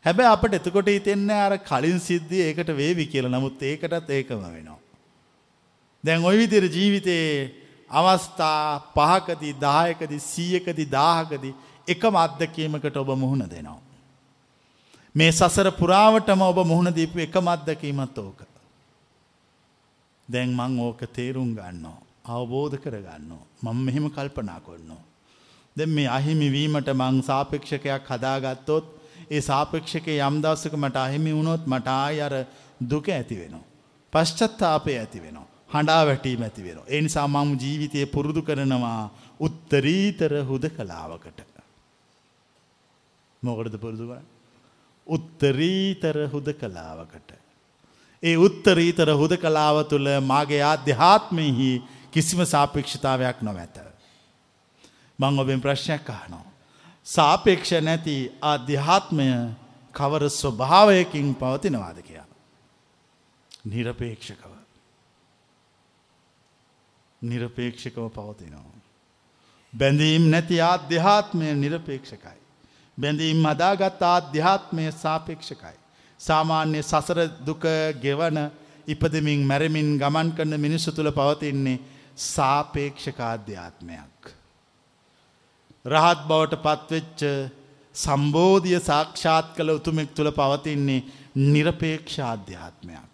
හැබැ 0.05 0.27
අපට 0.27 0.55
එතකොට 0.55 0.89
හිතෙන්නේ 0.89 1.41
අර 1.47 1.55
කලින් 1.61 1.99
සිද්ධිය 2.01 2.43
ඒකට 2.43 2.71
වේවි 2.73 3.07
කියල 3.07 3.29
නමුත් 3.29 3.63
ඒකටත් 3.63 4.11
ඒකම 4.11 4.45
වෙනවා. 4.47 4.79
දැන් 6.05 6.25
ඔය 6.25 6.37
විදිර 6.37 6.65
ජීවිතයේ 6.69 7.33
අවස්ථා 7.91 8.63
පහකදී 8.95 9.55
දායකදි 9.61 10.19
සීයකදි 10.23 10.87
දාහකදී 10.91 11.55
එකම 11.89 12.15
අත්දකීමකට 12.17 12.97
ඔබ 12.97 13.11
මුහුණ 13.17 13.45
දෙනවා. 13.49 13.81
මේ 15.19 15.31
සසර 15.31 15.71
පුරාවටම 15.73 16.43
ඔබ 16.43 16.59
මුහුණ 16.65 16.93
දීපු 16.93 17.23
එකම 17.25 17.49
අත්දකීමත් 17.49 18.19
ඕක. 18.19 18.41
දැන් 20.29 20.53
මං 20.53 20.79
ඕක 20.81 21.01
තේරුම් 21.13 21.51
ගන්නවා. 21.55 21.99
අවබෝධ 22.27 22.77
කරගන්නවා. 22.77 23.45
මං 23.65 23.85
මෙහෙම 23.87 24.07
කල්පනා 24.11 24.61
කොන්නවා. 24.61 25.03
දෙ 25.77 25.87
මේ 25.89 26.07
අහිමිවීමට 26.09 26.93
මං 26.95 27.21
සාපේක්ෂකයක් 27.23 28.09
හදාගත්තොත් 28.11 28.87
ඒ 29.31 29.41
සාපේක්ෂක 29.41 30.09
යම්දවසක 30.19 30.75
මට 30.75 30.97
අහිමි 30.99 31.33
වුණොත් 31.33 31.67
මට 31.67 31.97
ආය 31.97 32.21
අර 32.21 32.35
දුක 32.85 33.09
ඇති 33.11 33.43
වෙනවා. 33.43 33.67
පශ්චත්තාපය 34.13 34.97
ඇති 34.97 35.23
වෙනවා. 35.23 35.47
හඬා 35.71 36.01
වැටීම 36.07 36.43
ඇති 36.43 36.63
වෙන. 36.65 36.81
ඒ 36.87 37.01
නිසා 37.01 37.29
මම 37.29 37.53
ජීවිතය 37.59 38.07
පුරුදු 38.07 38.43
කරනවා 38.43 39.11
උත්තරීතර 39.41 40.33
හුද 40.45 40.65
කලාවකට. 40.71 41.39
මොකටද 43.43 43.77
පුරුදු 43.81 44.07
කරන්න? 44.07 44.38
උත්තරීතර 45.09 46.27
හුද 46.33 46.49
කලාවකට. 46.61 47.33
ඒ 48.23 48.37
උත්තරීතර 48.37 49.11
හුද 49.13 49.35
කලාව 49.35 49.83
තුළ 49.83 50.21
මාගේ 50.21 50.63
ආධ්‍යාත්මයෙහි 50.63 51.83
කිසිම 52.13 52.45
සාපේක්ෂතාවයක් 52.45 53.43
නොමැත. 53.43 53.77
මං 55.21 55.39
ඔබෙන් 55.39 55.61
ප්‍රශ්නයක් 55.61 56.11
අහනවා. 56.11 56.53
සාපේක්ෂ 57.05 57.73
නැති 57.83 58.31
අධ්‍යාත්මය 58.43 59.29
කවර 59.93 60.29
ස්වභාවයකින් 60.29 61.35
පවතිනවාද 61.35 61.99
කියා. 62.01 62.27
නිරපේක්ෂකව. 63.67 64.53
නිරපේක්ෂකව 67.23 68.09
පවතිනවා. 68.09 68.79
බැඳීම් 69.77 70.31
නැති 70.31 70.61
ආධ්‍යාත්මය 70.61 71.55
නිරපේක්ෂකයි. 71.55 72.38
බැඳීම් 72.99 73.45
අදාගත් 73.47 74.03
ආධ්‍යාත්මය 74.05 74.85
සාපේක්ෂකයි. 74.95 75.77
සාමාන්‍ය 76.21 76.81
සසර 76.83 77.19
දුක 77.41 77.65
ගෙවන 78.03 78.39
ඉපදමින් 78.89 79.41
මැරමින් 79.43 79.91
ගමන් 79.99 80.29
කරන 80.33 80.55
මිනිස්සු 80.59 80.91
තුළ 80.93 81.11
පවතින්නේ 81.13 81.79
සාපේක්ෂකාධ්‍යාත්මයක්. 82.27 84.19
රහත් 85.85 86.21
බවට 86.29 86.63
පත්වෙච්ච 86.65 87.21
සම්බෝධිය 87.95 88.81
සාක්ෂාත් 88.81 89.55
කළ 89.57 89.71
උතුමෙක් 89.71 90.11
තුළ 90.13 90.31
පවතින්නේ 90.33 91.05
නිරපේක්ෂාධ්‍යාත්මයක්. 91.47 93.09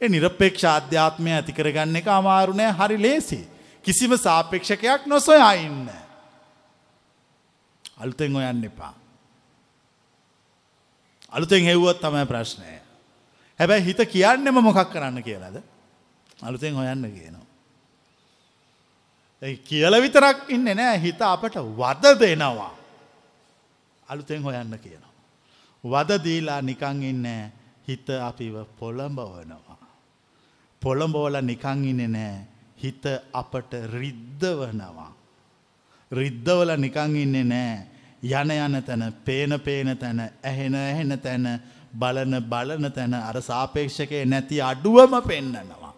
ඒ 0.00 0.08
නිරපේක්ෂ 0.08 0.64
අධ්‍යාත්මය 0.70 1.30
ඇති 1.32 1.52
කරගන්න 1.52 1.96
එක 1.96 2.08
අමාරුණෑ 2.10 2.72
හරි 2.72 2.98
ලේසි. 2.98 3.40
කිසිම 3.84 4.12
සාපේක්ෂකයක් 4.18 5.06
නොසොයා 5.06 5.54
ඉන්න. 5.58 5.88
අලුතෙන් 7.98 8.36
ඔයන්න 8.36 8.64
එපා. 8.64 8.94
අලුතෙන් 11.32 11.64
හෙව්වොත් 11.64 12.00
තමයි 12.00 12.26
ප්‍රශ්නය. 12.26 12.80
හැබැයි 13.60 13.84
හිත 13.84 14.00
කියන්නෙම 14.12 14.62
මොකක් 14.62 14.90
කරන්න 14.92 15.22
කියලද. 15.22 15.62
අලුතෙන් 16.42 16.74
හොයන්න 16.74 17.04
කියනවා. 17.10 17.46
කියල 19.64 19.94
විතරක් 20.02 20.48
ඉන්න 20.48 20.64
නෑ 20.64 20.98
හිත 20.98 21.22
අපට 21.22 21.56
වද 21.56 22.14
දෙනවා. 22.20 22.74
අලුතෙන් 24.08 24.42
හොයන්න 24.42 24.78
කියනවා. 24.78 25.14
වද 25.84 26.24
දීලා 26.24 26.62
නිකං 26.62 27.02
ඉන්න 27.02 27.26
හිත 27.88 28.10
අපිව 28.10 28.54
පොළඹවනවා. 28.78 29.78
පොළඹෝල 30.82 31.42
නිකං 31.42 31.84
ඉන්න 31.84 32.12
නෑ 32.12 32.46
හිත 32.76 33.04
අපට 33.32 33.72
රිද්ධවනවා. 33.94 35.12
රිද්ධවල 36.12 36.76
නිකං 36.76 37.16
ඉන්නේ 37.16 37.44
නෑ 37.44 37.86
යන 38.22 38.50
යන 38.50 38.82
තැන 38.82 39.14
පේන 39.24 39.60
පේන 39.60 39.96
තැන 39.96 40.20
ඇහෙන 40.42 40.74
ඇහෙන 40.74 41.18
තැන 41.18 41.60
බලන 41.92 42.42
බලන 42.42 42.92
තැන 42.92 43.14
අර 43.14 43.42
සාපේක්ෂකය 43.42 44.24
නැති 44.24 44.60
අඩුවම 44.60 45.22
පෙන්නනවා. 45.22 45.94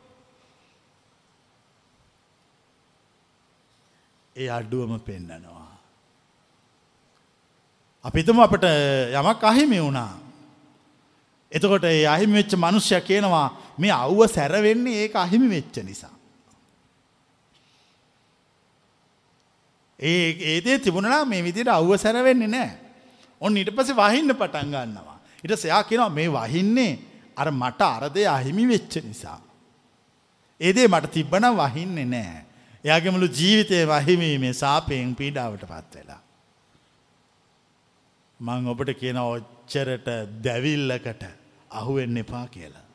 ඒ 4.37 4.49
අඩුවම 4.51 5.01
පෙන්නනවා. 5.01 5.79
අපිතම 8.05 8.39
අපට 8.39 8.65
යමක් 9.13 9.45
අහිමි 9.45 9.81
වුණා. 9.81 10.19
එතකොට 11.53 11.85
ඒ 11.85 12.07
අහිමි 12.07 12.35
වෙච්ච 12.35 12.55
මනුෂ්‍ය 12.55 13.01
කියනවා 13.01 13.49
මේ 13.79 13.93
අව්ව 13.93 14.27
සැරවෙන්නේ 14.29 15.03
ඒක 15.03 15.17
අහිමි 15.17 15.49
වෙච්ච 15.49 15.77
නිසා. 15.83 16.20
ඒ 20.01 20.37
ඒදේ 20.53 20.79
තිබුණනා 20.79 21.25
මේ 21.25 21.45
විදිට 21.45 21.69
අව්ව 21.69 21.97
සැරවෙන්නේ 21.97 22.49
නෑ. 22.49 22.71
ඔන්න 23.41 23.57
ඊට 23.57 23.73
පස 23.77 23.93
වහින්න 23.97 24.35
පටන් 24.35 24.73
ගන්නවා. 24.75 25.19
ඉට 25.45 25.57
සයා 25.59 25.85
කියෙනවා 25.85 26.11
මේ 26.11 26.29
වහින්නේ 26.29 26.93
අර 27.37 27.51
මට 27.53 27.81
අරදය 27.83 28.27
අහිමි 28.27 28.69
වෙච්ච 28.69 28.97
නිසා. 29.05 29.41
ඒදේ 30.61 30.89
මට 30.89 31.13
තිබ්බන 31.13 31.47
වහින්නේ 31.57 32.07
නෑ. 32.07 32.45
එයාගෙමලු 32.85 33.29
ජීවිතය 33.31 33.85
වහිමීමේ 33.87 34.53
සාපයෙන් 34.55 35.17
පීඩාවට 35.17 35.65
පත් 35.69 35.95
වෙලා. 35.95 36.21
මං 38.41 38.69
ඔබට 38.69 38.93
කියන 39.01 39.19
ඔච්චරට 39.19 40.09
දැවිල්ලකට 40.45 41.25
අහුවෙන්න 41.71 42.17
එපා 42.17 42.47
කියලා. 42.49 42.87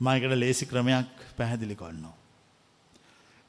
මයකට 0.00 0.32
ලේසි 0.34 0.66
ක්‍රමයක් 0.66 1.12
පැහැදිලි 1.36 1.76
කොන්නවා. 1.76 2.16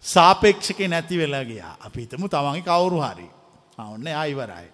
සාපේක්ෂක 0.06 0.80
නැති 0.88 1.18
වෙලා 1.18 1.44
ගියා 1.44 1.78
අපි 1.80 2.02
හිතමු 2.02 2.30
තමන්ගේ 2.30 2.64
කවුරු 2.64 3.02
හරි 3.02 3.30
ඔන්න 3.78 4.08
අයිවරයි. 4.08 4.70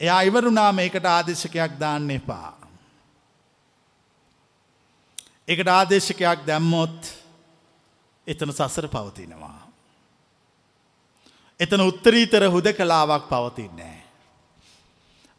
එයා 0.00 0.20
ඉවරුනා 0.22 0.72
මේකට 0.72 1.06
ආදේශකයක් 1.06 1.78
දාන්න 1.80 2.10
එපා. 2.10 2.52
එකට 5.48 5.68
ආදේශකයක් 5.68 6.46
දැම්මොත් 6.46 7.12
එතන 8.26 8.52
සසර 8.52 8.88
පවතිනවා. 8.88 9.60
එතන 11.60 11.80
උත්තරීතර 11.82 12.48
හුද 12.48 12.72
කලාවක් 12.72 13.28
පවතින්නේ. 13.28 13.96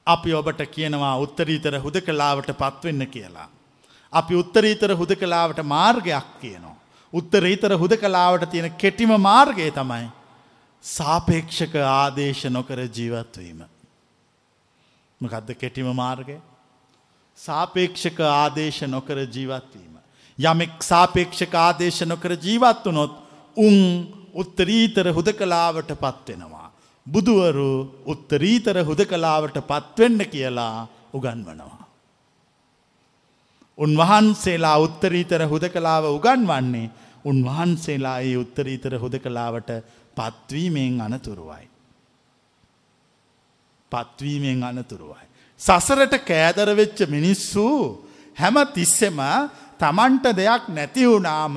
අපි 0.07 0.34
ඔබට 0.34 0.61
කියනවා 0.67 1.17
උත්තරීතර 1.17 1.80
හුද 1.80 2.01
කලාවට 2.01 2.49
පත්වෙන්න 2.53 3.07
කියලා. 3.07 3.49
අපි 4.13 4.36
උත්තරීතර 4.36 4.91
හුද 4.93 5.15
කලාවට 5.15 5.63
මාර්ගයක් 5.65 6.28
කියනවා. 6.41 6.84
උත්තරීතර 7.13 7.71
හුද 7.73 7.93
කලාවට 7.95 8.49
තියෙන 8.49 8.71
කෙටිම 8.73 9.11
මාර්ගය 9.19 9.71
තමයි 9.71 10.09
සාපේක්ෂක 10.85 11.75
ආදේශ 11.75 12.45
නොකර 12.47 12.79
ජීවත්වීම. 12.89 13.63
මකදද 15.21 15.55
කෙටිම 15.55 15.89
මාර්ගය 15.93 16.37
සාපේක්ෂක 17.37 18.19
ආදේශ 18.21 18.81
නොකර 18.87 19.17
ජීවත්වීම. 19.27 19.95
යමෙක් 20.39 20.83
සාපේක්ෂක 20.83 21.53
ආදේශ 21.55 22.01
නොකර 22.03 22.37
ජීවත් 22.37 22.85
වනොත් 22.85 23.15
උන් 23.57 23.77
උත්තරීතර 24.33 25.11
හුද 25.11 25.31
කලාවට 25.33 25.95
පත්වෙනවා. 25.95 26.71
බුදුවරු 27.05 27.71
උත්තරීතර 28.05 28.83
හුද 28.83 29.01
කලාවට 29.05 29.57
පත්වෙන්න 29.63 30.21
කියලා 30.27 30.87
උගන්වනවා. 31.13 31.84
උන්වහන්සේලා 33.78 34.78
උත්තරීතර 34.78 35.41
හුද 35.43 35.65
කලාව 35.69 36.05
උගන්වන්නේ 36.09 36.91
උන්වහන්සේලා 37.26 38.19
ඒ 38.21 38.36
උත්තරීතර 38.38 38.93
හුද 38.95 39.15
කලාවට 39.19 39.69
පත්වීමෙන් 40.17 41.01
අනතුරුවයි. 41.01 41.67
පත්වීමෙන් 43.91 44.63
අනතුරුවයි. 44.63 45.26
සසරට 45.59 46.15
කෑදරවෙච්ච 46.21 46.99
මිනිස්සු 47.07 47.67
හැම 48.38 48.55
තිස්සෙම 48.67 49.19
තමන්ට 49.80 50.26
දෙයක් 50.34 50.63
නැතිවුනාම 50.69 51.55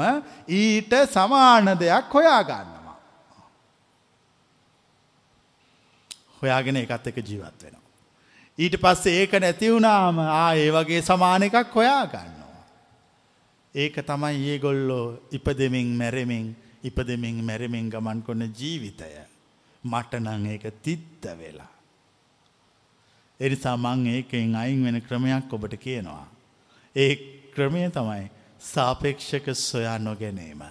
ඊට 0.51 0.93
සමාන 1.07 1.67
දෙයක් 1.77 2.07
හොයාගන්නවා. 2.11 2.97
හොයාගෙන 6.41 6.77
එකත් 6.77 7.07
එක 7.07 7.19
ජීවත් 7.21 7.63
වෙනවා. 7.63 7.88
ඊට 8.59 8.77
පස්සේ 8.81 9.21
ඒක 9.21 9.33
නැතිවුනාම 9.41 10.19
ආ 10.19 10.55
ඒ 10.55 10.71
වගේ 10.71 11.01
සමාන 11.01 11.43
එකක් 11.43 11.75
හොයාගන්න. 11.75 12.37
ඒක 13.75 13.97
තමයි 14.07 14.49
ඒගොල්ලෝ 14.51 15.07
ඉපදෙමින් 15.33 15.91
මැරෙමින් 15.97 16.47
ඉපදෙමින් 16.85 17.45
මැරෙමින් 17.45 17.91
ගමන් 17.91 18.23
කොන්න 18.23 18.43
ජීවිතය. 18.61 19.11
මටනං 19.85 20.47
ඒක 20.47 20.65
තිත්ත 20.83 21.25
වෙලා. 21.39 21.73
එනිසා 23.41 23.77
මං 23.77 24.07
ඒකෙන් 24.07 24.57
අයින් 24.57 24.85
වෙන 24.85 25.01
ක්‍රමයක් 25.01 25.53
ඔබට 25.53 25.75
කියනවා. 25.77 26.27
ඒ 26.97 27.15
ක්‍රමය 27.55 27.91
තමයි 27.91 28.31
සාපේක්ෂක 28.61 29.55
සොයා 29.55 29.99
නොගැනීම. 29.99 30.63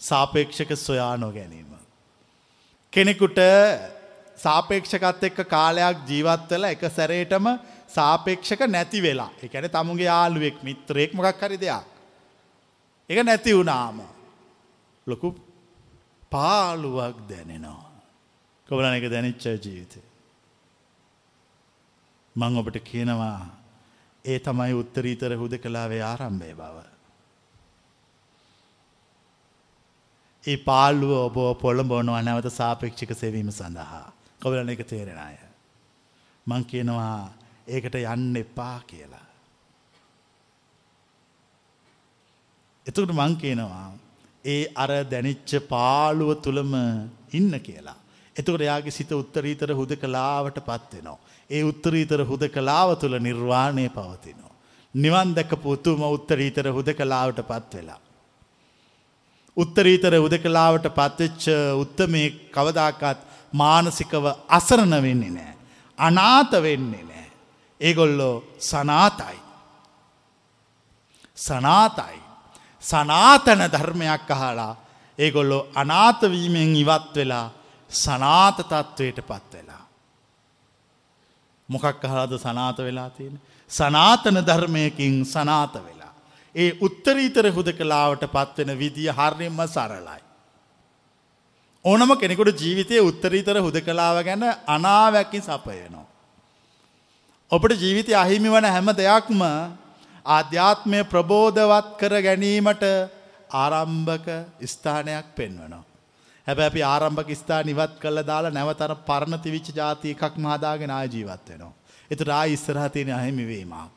සාපේක්ෂක 0.00 0.76
සොයා 0.76 1.16
නොගැනීම. 1.16 1.70
කෙනෙකුට 2.92 3.38
සාපේක්ෂකත් 4.44 5.24
එක්ක 5.28 5.40
කාලයක් 5.48 6.04
ජීවත්වල 6.08 6.64
එක 6.70 6.84
සැරේටම 6.90 7.46
සාපේක්ෂක 7.88 8.60
නැති 8.68 9.02
වෙලා 9.02 9.30
එකැන 9.42 9.70
තමුගේ 9.70 10.08
යාළුවෙක් 10.08 10.62
මිත්‍රයෙක් 10.62 11.14
මොකක් 11.14 11.42
හරි 11.42 11.58
දෙයක්. 11.58 11.84
එක 13.10 13.18
නැති 13.22 13.52
වුණාම 13.52 14.00
ලොකු 15.06 15.34
පාලුවක් 16.30 17.18
දැනෙනවා. 17.28 17.92
කොබලන 18.68 18.94
එක 18.94 19.10
දැනිච්ච 19.10 19.44
ජීවිතය. 19.56 20.00
මං 22.36 22.58
ඔබට 22.58 22.78
කියනවා 22.82 23.38
ඒ 24.24 24.38
තමයි 24.40 24.72
උත්තරීතර 24.74 25.36
හුද 25.36 25.54
කලාවේ 25.58 26.02
ආරම්භය 26.02 26.52
බව. 26.54 26.76
ඒ 30.44 30.56
පාල්ලුව 30.58 31.12
ඔබ 31.18 31.36
පොළඹොනවා 31.60 32.22
නැවත 32.22 32.48
සාපේක්ෂික 32.52 33.12
සෙවීම 33.14 33.50
සඳහා 33.50 34.04
කොබලන 34.44 34.68
එක 34.68 34.84
තේරෙන 34.84 35.18
අය. 35.18 35.36
මං 36.46 36.64
කියනවා 36.64 37.32
ඒකට 37.66 37.96
යන්න 37.96 38.36
එපා 38.36 38.78
කියලා. 38.86 39.26
එතකට 42.86 43.12
මං 43.12 43.36
කියනවා 43.36 43.84
ඒ 44.44 44.62
අර 44.76 44.92
දැනිච්ච 45.06 45.56
පාළුව 45.68 46.34
තුළම 46.42 46.72
ඉන්න 47.32 47.60
කියලා. 47.60 47.98
එතකට 48.36 48.60
එයාගේ 48.60 48.90
සිත 48.90 49.12
උත්තරීතර 49.12 49.72
හුද 49.72 49.96
කලාවට 49.96 50.60
පත්වෙනවා. 50.60 51.18
ඒ 51.50 51.62
උත්තරීතර 51.62 52.24
හුද 52.24 52.48
කලාව 52.48 52.96
තුළ 52.98 53.18
නිර්වාණය 53.18 53.88
පවතිනවා. 53.90 54.56
නිවන් 54.94 55.34
දැක 55.34 55.52
පුතුම 55.58 56.08
උත්තරීතර 56.08 56.68
හුද 56.68 56.92
කලාවට 56.92 57.46
පත් 57.48 57.72
වෙලා. 57.74 58.00
උත්තරීතර 59.56 60.14
උදකලාවට 60.18 60.86
පත්වෙච්ච 60.90 61.44
උත්තමේ 61.78 62.28
කවදාකත් 62.50 63.20
මානසිකව 63.54 64.24
අසරණ 64.48 64.94
වෙන්නේ 65.02 65.30
නෑ. 65.30 65.54
අනාත 65.98 66.52
වෙන්නේ 66.62 67.02
නෑ. 67.02 67.30
ඒගොල්ලෝ 67.80 68.36
සනාතයි. 68.60 69.38
සනාතයි. 71.36 72.18
සනාතන 72.82 73.62
ධර්මයක් 73.72 74.30
අහලා 74.30 74.74
ඒගොල්ලො 75.18 75.58
අනාතවීමෙන් 75.74 76.76
ඉවත් 76.76 77.14
වෙලා 77.16 77.50
සනාත 77.90 78.56
තත්ත්වයට 78.62 79.18
පත් 79.22 79.52
වෙලා. 79.52 79.84
මොකක් 81.68 82.04
අහලාද 82.04 82.38
සනාත 82.38 82.78
වෙලා 82.78 83.10
තියෙන. 83.10 83.40
සනාතන 83.70 84.38
ධර්මයකින් 84.42 85.24
සනාත 85.26 85.74
වෙලා. 85.76 86.12
ඒ 86.54 86.70
උත්තරීතර 86.80 87.46
හුද 87.52 87.68
කලාවට 87.72 88.24
පත්වෙන 88.26 88.78
විදිිය 88.78 89.12
හර්යෙන්ම 89.12 89.60
සරලයි. 89.68 90.23
ඕනම 91.84 92.10
කෙනෙකුට 92.16 92.56
ජීවිතය 92.56 93.00
උත්තරීතර 93.00 93.56
හුද 93.60 93.76
කලාව 93.80 94.18
ගැන 94.24 94.44
අනාවැකි 94.66 95.40
සපයනවා. 95.40 96.06
ඔබට 97.50 97.72
ජීවිතය 97.76 98.12
අහිමි 98.14 98.48
වන 98.48 98.66
හැම 98.66 98.88
දෙයක්ම 98.94 99.42
ආධ්‍යාත්මය 100.26 101.00
ප්‍රබෝධවත් 101.04 101.90
කර 102.00 102.14
ගැනීමට 102.26 102.84
ආරම්භක 103.54 104.28
ස්ථානයක් 104.64 105.26
පෙන්වනවා. 105.36 105.84
හැබැ 106.46 106.66
අපි 106.66 106.82
ආරම්භක 106.84 107.30
ස්ථාන 107.32 107.68
ඉවත් 107.68 108.00
කළ 108.00 108.22
දාලා 108.22 108.50
නැවතර 108.50 108.94
පරණ 109.08 109.38
තිවිච්ච 109.38 109.68
ජාති 109.76 110.14
එකක් 110.14 110.34
මහදාගෙන 110.38 110.90
ආය 110.90 111.08
ජීවත් 111.08 111.44
වෙනවා. 111.50 111.74
එතු 112.10 112.24
රා 112.24 112.44
ඉස්සරහ 112.46 112.88
තියෙන 112.88 113.12
අහිමිවීමක්. 113.12 113.92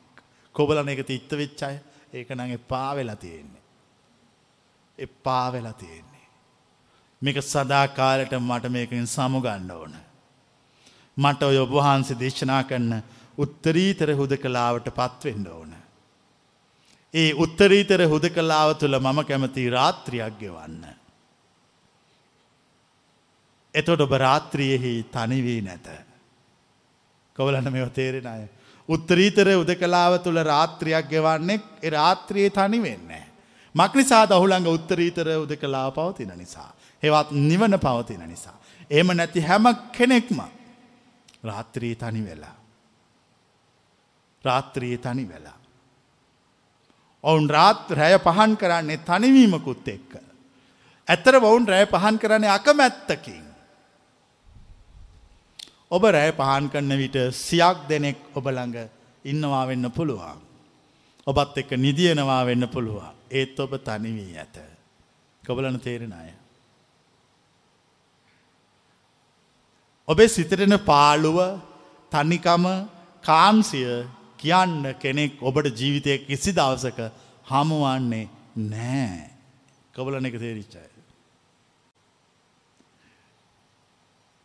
කොබලන 0.56 0.90
එක 0.90 1.02
තිත්ත 1.06 1.32
වෙච්චයි 1.32 1.76
ඒක 2.14 2.30
නං 2.36 2.52
එපා 2.52 2.92
වෙලා 2.96 3.16
තියෙන්නේ. 3.16 3.64
එපා 5.00 5.48
වෙලා 5.54 5.74
තියෙන්නේ. 5.74 6.07
මේක 7.22 7.38
සදාකාලට 7.44 8.34
මට 8.40 8.72
මේකින් 8.72 9.08
සමුගන්න 9.08 9.72
ඕන. 9.72 9.94
මට 11.18 11.44
ඔය 11.44 11.58
ඔබහන්සේ 11.58 12.20
දේශනා 12.20 12.64
කරන්න 12.64 13.04
උත්තරීතර 13.38 14.14
හුද 14.16 14.38
කලාවට 14.38 14.90
පත්වෙන්න 14.92 15.48
ඕන. 15.50 15.72
ඒ 17.14 17.34
උත්තරීතර 17.36 18.06
හුද 18.06 18.30
කලාව 18.30 18.76
තුළ 18.76 19.00
මම 19.00 19.24
කැමති 19.24 19.70
රාත්‍රියක් 19.70 20.40
ගෙවන්න. 20.40 20.84
එතොට 23.76 24.02
ඔබ 24.02 24.14
රාත්‍රියෙහි 24.18 24.94
තනිවී 25.12 25.62
නැත. 25.62 25.88
කොවලන්න 27.36 27.72
මෙ 27.72 27.90
තේරෙන 27.92 28.28
අය. 28.28 28.48
උත්තරීතර 28.90 29.50
උද 29.56 29.72
කලාව 29.76 30.22
තුළ 30.24 30.40
රාත්‍රියක් 30.44 31.10
ගෙවන්නෙක් 31.10 31.64
එ 31.82 31.90
රාත්‍රියයේ 31.90 32.50
තනි 32.50 32.80
වෙන්න. 32.82 33.12
මක්නිසා 33.76 34.26
දහුළඟ 34.26 34.68
උත්තරීතර 34.68 35.28
උද 35.38 35.54
කලාව 35.56 35.94
පවතින 35.94 36.34
නිසා. 36.38 36.72
හෙවත් 37.04 37.32
නිවන 37.32 37.80
පවතින 37.80 38.24
නිසා. 38.28 38.58
එම 38.92 39.08
නැති 39.08 39.42
හැම 39.42 39.66
කෙනෙක්ම 39.92 40.40
රාත්‍රී 41.44 41.96
තනි 41.96 42.22
වෙලා. 42.26 42.56
රාත්‍රී 44.44 44.98
තනි 44.98 45.30
වෙලා. 45.30 45.58
ඔවුන් 47.24 47.50
රාත් 47.50 47.90
රැය 47.92 48.20
පහන් 48.20 48.58
කරන්නේ 48.58 48.98
තනිවීමකුත් 49.00 49.88
එක්ක. 49.88 50.14
ඇතර 51.08 51.36
ඔවුන් 51.38 51.68
රැය 51.68 51.86
පහන් 51.86 52.20
කරන්නේ 52.20 52.50
අකමැත්තකින්. 52.50 53.46
ඔබ 55.92 56.04
රැය 56.04 56.32
පහන් 56.32 56.70
කරන්න 56.70 56.98
විට 56.98 57.18
සියක් 57.34 57.78
දෙනෙක් 57.90 58.18
ඔබ 58.36 58.46
ළඟ 58.48 58.90
ඉන්නවා 59.26 59.68
වෙන්න 59.68 59.92
පුළුවන්. 59.92 60.40
ඔබත් 61.28 61.58
එක්ක 61.58 61.72
නිදියනවා 61.76 62.46
වෙන්න 62.46 62.68
පුළුවන්. 62.68 63.14
ඒත් 63.32 63.60
ඔබ 63.60 63.72
තනිවී 63.84 64.38
ඇත. 64.38 64.58
කොබලන 65.44 65.80
තේරෙන 65.80 66.14
අය. 66.14 66.32
ඔබේ 70.08 70.28
සිතරෙන 70.28 70.76
පාළුව 70.82 71.40
තනිකම 72.12 72.66
කාන්සිය 73.24 74.08
කියන්න 74.38 74.96
කෙනෙක් 74.96 75.42
ඔබට 75.42 75.68
ජීවිතය 75.72 76.18
කිසි 76.20 76.52
දවසක 76.52 77.00
හමුවන්නේ 77.46 78.30
නෑ. 78.56 79.30
කොබලන 79.94 80.26
එක 80.26 80.36
තේරිච්චය. 80.36 80.84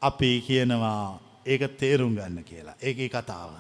අපි 0.03 0.31
කියනවා 0.41 1.21
ඒක 1.47 1.63
තේරුම් 1.79 2.17
ගන්න 2.17 2.43
කියලා 2.43 2.81
ඒක 2.81 2.99
කතාව. 3.09 3.53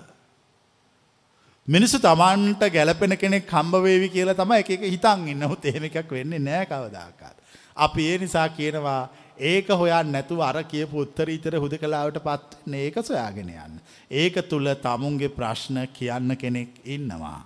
මිනිස්සු 1.69 1.99
තමන්ට 2.01 2.63
ගැලපෙන 2.69 3.15
කෙනෙක් 3.17 3.47
කම්බවේවි 3.47 4.09
කියලා 4.09 4.35
තම 4.35 4.53
එක 4.55 4.71
හිතන් 4.85 5.29
ඉන්නහුත් 5.29 5.65
එහෙම 5.65 5.85
එකක් 5.85 6.11
වෙන්නේ 6.11 6.39
නෑ 6.41 6.67
කවදාකාත්. 6.67 7.37
අපි 7.77 8.03
ඒ 8.09 8.19
නිසා 8.19 8.49
කියනවා 8.51 9.03
ඒක 9.43 9.68
හොයන් 9.70 10.12
නැතුව 10.12 10.40
අර 10.40 10.59
කියපු 10.64 11.05
උත්තරීතර 11.05 11.57
හුද 11.59 11.74
කලාවට 11.76 12.18
පත් 12.26 12.74
ඒක 12.74 12.97
සොයාගෙන 13.03 13.51
යන්න. 13.51 13.80
ඒක 14.12 14.36
තුළ 14.49 14.68
තමුන්ගේ 14.84 15.34
ප්‍රශ්න 15.38 15.78
කියන්න 15.93 16.36
කෙනෙක් 16.36 16.78
ඉන්නවා. 16.86 17.40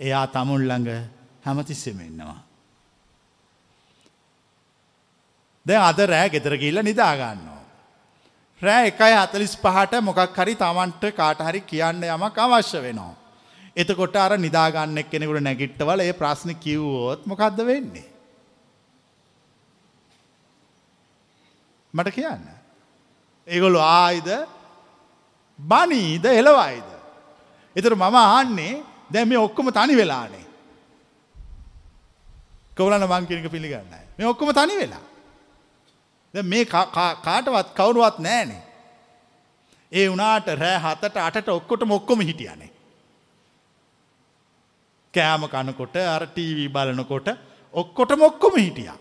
එයා 0.00 0.26
තමුන් 0.28 0.66
ළඟ 0.68 0.90
හැමතිස්සෙම 1.44 2.00
ඉන්නවා. 2.00 2.38
දැ 5.66 5.80
අද 5.80 5.98
රෑ 6.04 6.30
ගෙතර 6.30 6.56
කියල්ල 6.56 6.82
නිදාගන්නවා. 6.82 7.60
රෑ 8.62 8.88
එකයි 8.88 9.14
හතලිස් 9.16 9.54
පහට 9.56 10.02
මොකක් 10.02 10.38
හරි 10.38 10.56
තමන්ට 10.56 11.12
කාට 11.12 11.40
හරි 11.40 11.60
කියන්න 11.62 12.08
යමක් 12.08 12.38
අවශ්‍ය 12.38 12.82
වෙනවා. 12.82 13.14
එතකොට 13.76 14.16
අර 14.16 14.38
නිදාගන්නෙක් 14.38 15.08
කෙනෙකුට 15.10 15.42
නැගිට්ටවල 15.42 16.00
ඒ 16.00 16.12
ප්‍රශ්න 16.14 16.56
කිව්වෝත් 16.56 17.26
මොකක්ද 17.26 17.64
වෙන්නේ. 17.66 18.13
මට 21.94 22.10
කියන්න. 22.10 22.44
ඒගොලු 23.48 23.78
ආයිද 23.78 24.28
බනීද 25.58 26.24
එලවයිද. 26.32 26.88
එතර 27.76 27.94
මම 27.94 28.16
ආන්නේ 28.16 28.74
දැ 29.12 29.24
මේ 29.24 29.38
ඔක්කොම 29.38 29.70
තනි 29.70 29.96
වෙලානේ. 29.96 30.46
කවලන 32.76 33.06
මංකිනික 33.06 33.50
පිළිගන්න 33.50 33.94
මේ 34.18 34.26
ඔක්කොම 34.26 34.52
තනි 34.52 34.76
වෙලා. 34.82 35.04
මේ 36.34 36.64
කාටවත් 36.64 37.68
කවුරුවත් 37.76 38.18
නෑනේ. 38.18 38.62
ඒ 39.92 40.06
වනාට 40.08 40.48
රෑ 40.62 40.78
හතට 40.84 41.16
අටට 41.26 41.48
ඔක්කොට 41.48 41.82
මොක්කොම 41.84 42.20
හිටියනේ. 42.20 42.70
කෑම 45.14 45.42
කනකොට 45.52 45.96
අර 46.08 46.26
ටීවී 46.26 46.68
බලනකොට 46.68 47.28
ඔක්කොට 47.74 48.12
මොක්කොම 48.18 48.56
හිටියා. 48.56 48.98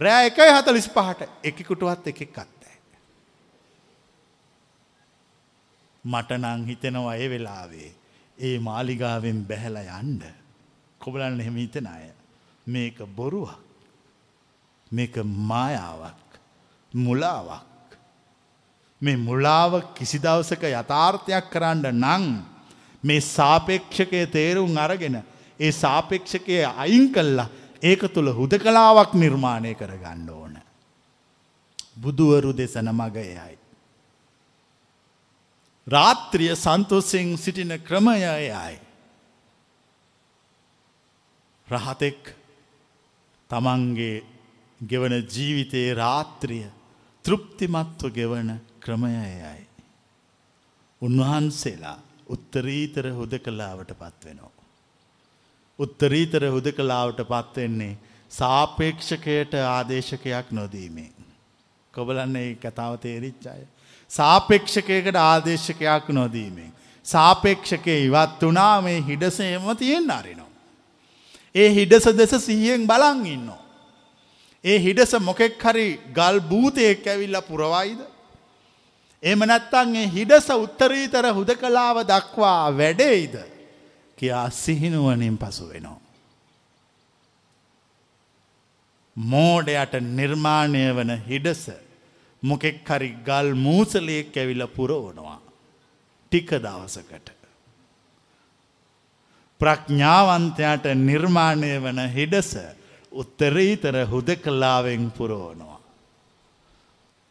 රෑ 0.00 0.26
එකයි 0.26 0.50
හතලිස් 0.52 0.88
පහට 0.88 1.28
එකකුටුවත් 1.42 2.06
එකෙක් 2.06 2.38
අත්තෑ. 2.38 2.76
මට 6.04 6.38
නං 6.38 6.64
හිතෙනවා 6.66 7.14
ඒ 7.16 7.28
වෙලාවේ 7.30 7.90
ඒ 8.38 8.56
මාලිගාවෙන් 8.60 9.44
බැහැල 9.44 9.78
යන්ඩ 9.78 10.24
කොබලන්න 11.00 11.40
එහෙම 11.40 11.56
හිතන 11.56 11.86
අය. 11.88 12.10
මේක 12.66 12.98
බොරුවක්. 13.16 13.54
මේක 14.90 15.14
මායාවක්. 15.24 16.40
මුලාවක්. 16.92 17.62
මේ 19.02 19.16
මුලාව 19.18 19.94
කිසි 19.94 20.18
දවසක 20.18 20.64
යථාර්ථයක් 20.72 21.50
කරන්න 21.50 21.86
නං 21.94 22.26
මේ 23.04 23.20
සාපේක්ෂකය 23.22 24.26
තේරුම් 24.28 24.76
අරගෙන 24.78 25.22
ඒ 25.60 25.72
සාපේක්ෂකය 25.72 26.64
අයින් 26.76 27.12
කල්ලා 27.12 27.48
ඒක 27.84 28.02
තුළ 28.08 28.30
හුද 28.30 28.52
කලාවක් 28.58 29.12
නිර්මාණය 29.14 29.74
කර 29.74 29.92
ගණ්ඩ 29.94 30.30
ඕන. 30.30 30.54
බුදුවරු 31.96 32.52
දෙසන 32.52 32.88
මගයයි. 32.90 33.58
රාත්‍රිය 35.86 36.54
සන්තෝසෙන් 36.56 37.36
සිටින 37.36 37.72
ක්‍රමයයයි. 37.80 38.78
රහතෙක් 41.68 42.22
තමන්ගේ 43.50 44.24
ගෙවන 44.80 45.14
ජීවිතයේ 45.26 45.94
රාත්‍රිය 45.94 46.66
තෘප්තිමත්ව 47.24 48.10
ගෙවන 48.10 48.50
ක්‍රමයයයි. 48.80 49.68
උන්වහන්සේලා 51.02 51.98
උත්තරීතර 52.26 53.06
හුද 53.10 53.32
කලාවට 53.38 53.92
පත්වෙනවා. 53.92 54.53
උත්තරීතර 55.78 56.44
හුද 56.46 56.66
කලාවට 56.72 57.20
පත්වෙන්නේ 57.24 57.96
සාපේක්ෂකයට 58.30 59.54
ආදේශකයක් 59.54 60.50
නොදීමේ. 60.50 61.10
කොබලන්නේ 61.94 62.54
කතාව 62.56 62.98
තේරිච්චාය. 62.98 63.66
සාපේක්ෂකයකට 64.10 65.16
ආදේශකයක් 65.16 66.08
නොදීමෙන්. 66.10 66.72
සාපේක්ෂකය 67.06 67.94
ඉවත් 68.00 68.42
වනා 68.42 68.82
මේ 68.82 69.00
හිඩසේම 69.00 69.76
තියෙන් 69.76 70.10
අරිනවා. 70.10 70.50
ඒ 71.54 71.68
හිඩස 71.70 72.06
දෙස 72.12 72.34
සිහියෙන් 72.40 72.86
බලන් 72.86 73.26
ඉන්නවා. 73.26 73.62
ඒ 74.64 74.78
හිඩස 74.78 75.12
මොකෙක් 75.20 75.58
හරි 75.60 75.88
ගල් 76.12 76.40
භූතයෙක් 76.42 77.06
ඇවිල්ල 77.06 77.40
පුරවයිද. 77.42 78.00
එම 79.22 79.38
නැත්තන්ගේ 79.40 80.06
හිඩස 80.08 80.48
උත්තරීතර 80.56 81.26
හුද 81.32 81.50
කලාව 81.56 82.02
දක්වා 82.04 82.62
වැඩෙයිද. 82.72 83.53
කියා 84.24 84.50
සිහිනුවනින් 84.52 85.38
පසු 85.38 85.68
වෙනවා. 85.68 86.00
මෝඩයට 89.16 89.94
නිර්මාණය 90.12 90.84
වන 90.96 91.12
හිඩස 91.20 91.64
මොකෙක් 92.42 92.88
හරි 92.88 93.10
ගල් 93.24 93.48
මූසලයෙක් 93.56 94.36
ඇවිල 94.36 94.66
පුරවනවා. 94.68 95.40
ටික 96.32 96.50
දවසකට. 96.58 97.28
ප්‍රඥාවන්තයාට 99.60 100.86
නිර්මාණය 101.00 101.72
වන 101.78 102.00
හිඩස 102.08 102.50
උත්තරීතර 103.12 103.96
හුද 104.06 104.28
කලාවෙන් 104.36 105.10
පුරෝනවා. 105.10 105.80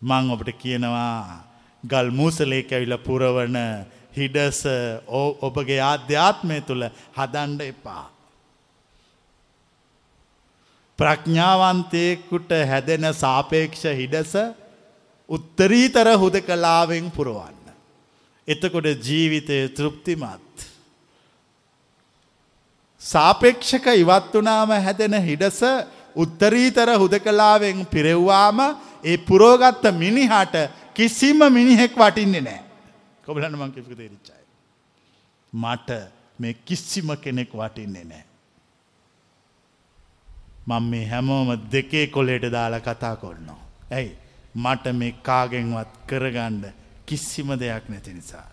මං 0.01 0.31
ඔබට 0.31 0.49
කියනවා 0.57 1.17
ගල් 1.83 2.09
මූසලේ 2.11 2.63
ඇවිල 2.71 2.97
පුරවන 2.99 3.57
හිඩස 4.15 4.63
ඔබගේ 5.47 5.79
ආධ්‍යාත්මය 5.81 6.57
තුළ 6.61 6.83
හදන්ඩ 7.17 7.61
එපා. 7.63 8.05
ප්‍රඥාවන්තයෙකුට 10.99 12.51
හැදෙන 12.69 13.05
සාපේක්ෂ 13.15 13.83
හිඩස 13.93 14.33
උත්තරීතර 15.29 16.07
හුද 16.17 16.35
කලාවෙන් 16.41 17.09
පුරුවන්න. 17.11 17.73
එතකොට 18.47 18.87
ජීවිතය 19.01 19.57
තෘප්තිමත්. 19.69 20.57
සාපේක්ෂක 23.01 23.87
ඉවත් 23.95 24.33
වනාම 24.33 24.71
හැදෙන 24.79 25.17
හිඩස 25.21 25.61
උත්තරීතර 26.15 26.93
හුද 27.01 27.15
කලාවෙන් 27.19 27.85
පිරෙව්වාම 27.85 28.59
ඒ 29.03 29.17
පුරෝගත්ත 29.19 29.83
මිනිහට 29.93 30.55
කිසිම 30.93 31.39
මිනිහෙක් 31.51 31.97
වටින්නේ 31.97 32.41
නෑ. 32.41 32.61
කොබලන්න 33.25 33.57
මං 33.57 33.71
කිපක 33.71 33.97
තේරිච්චයි. 33.97 34.43
මට 35.53 35.89
මේ 36.39 36.53
කිසිම 36.65 37.09
කෙනෙක් 37.17 37.51
වටින්නේ 37.53 38.03
නෑ. 38.03 38.25
මං 40.67 40.83
මේ 40.83 41.05
හැමෝම 41.07 41.49
දෙකේ 41.71 42.07
කොලේට 42.07 42.51
දාලා 42.51 42.79
කතා 42.79 43.15
කොන්නවා. 43.15 43.61
ඇයි 43.91 44.17
මට 44.55 44.85
මේ 44.93 45.11
කාගෙන්වත් 45.21 45.93
කරගණ්ඩ 46.07 46.65
කිසිම 47.05 47.49
දෙයක් 47.59 47.89
නැති 47.89 48.13
නිසා. 48.13 48.47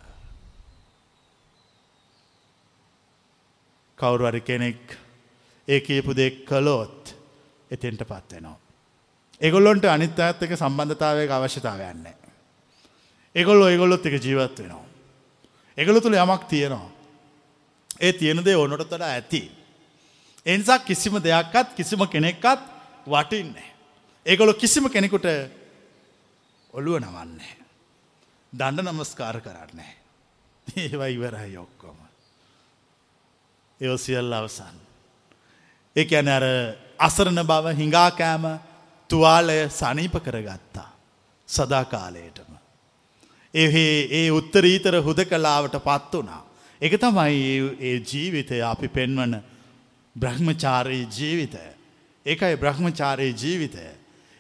කවුරුවරි 3.99 4.41
කෙනෙක් 4.41 4.99
ඒ 5.69 5.81
කියපු 5.81 6.17
දෙක් 6.17 6.45
කළොත් 6.45 7.15
එතෙන්ට 7.71 8.03
පත්වෙනවා. 8.03 8.59
එගොල්ලොන්ට 9.41 9.85
අනිත් 9.87 10.21
අඇත් 10.21 10.43
එක 10.43 10.57
සම්බන්ධතාවයක 10.57 11.31
අවශ්‍යතාවයන්නේ. 11.31 12.20
එගොල්ලො 13.35 13.69
ඒගොල්ලොත් 13.69 14.07
එක 14.07 14.23
ජීවත් 14.25 14.59
වෙනවා. 14.59 14.85
එගොලු 15.79 16.01
තුළ 16.01 16.15
යමක් 16.15 16.45
තියෙනවා. 16.49 16.91
ඒ 18.01 18.13
තියෙනදේ 18.13 18.57
ඕනොට 18.57 18.89
තොඩ 18.89 19.03
ඇති. 19.03 19.43
එනිසා 20.47 20.79
කිසිම 20.79 21.15
දෙයක්කත් 21.19 21.75
කිසිම 21.77 22.07
කෙනෙක්කත් 22.07 22.61
වටින්නේ. 23.07 23.71
ඒගොලො 24.27 24.55
කිසිම 24.55 24.91
කෙනෙකුට 24.91 25.27
ඔළුව 26.75 26.99
නවන්නේ. 26.99 27.57
දණ්ඩ 28.53 28.89
නමස්කාර 28.89 29.41
කරන්නේ. 29.41 29.93
ඒවා 30.77 31.07
ඉවරයි 31.07 31.57
ඔක්කොම. 31.57 31.99
එවසිියල් 33.81 34.33
අවසන්. 34.33 34.77
ඒක 35.97 36.13
ඇන 36.13 36.29
අර 36.29 36.45
අසරණ 36.99 37.47
බව 37.47 37.77
හිඟාකෑම 37.77 38.45
තුවාලය 39.11 39.59
සනීප 39.71 40.15
කරගත්තා. 40.19 40.91
සදා 41.49 41.85
කාලයටම. 41.85 42.50
එහේ 43.55 44.09
ඒ 44.13 44.31
උත්තරීතර 44.31 44.95
හුද 44.99 45.25
කලාවට 45.25 45.77
පත් 45.85 46.13
වනා. 46.15 46.43
එක 46.81 46.95
තමයි 46.97 47.75
ඒ 47.81 47.97
ජීවිතය 48.03 48.63
අපි 48.63 48.89
පෙන්වන 48.89 49.43
බ්‍රහ්මචාරී 50.17 51.07
ජීවිතය. 51.09 51.65
ඒකයි 52.27 52.57
බ්‍රහ්මචාරී 52.57 53.35
ජීවිතය. 53.35 53.87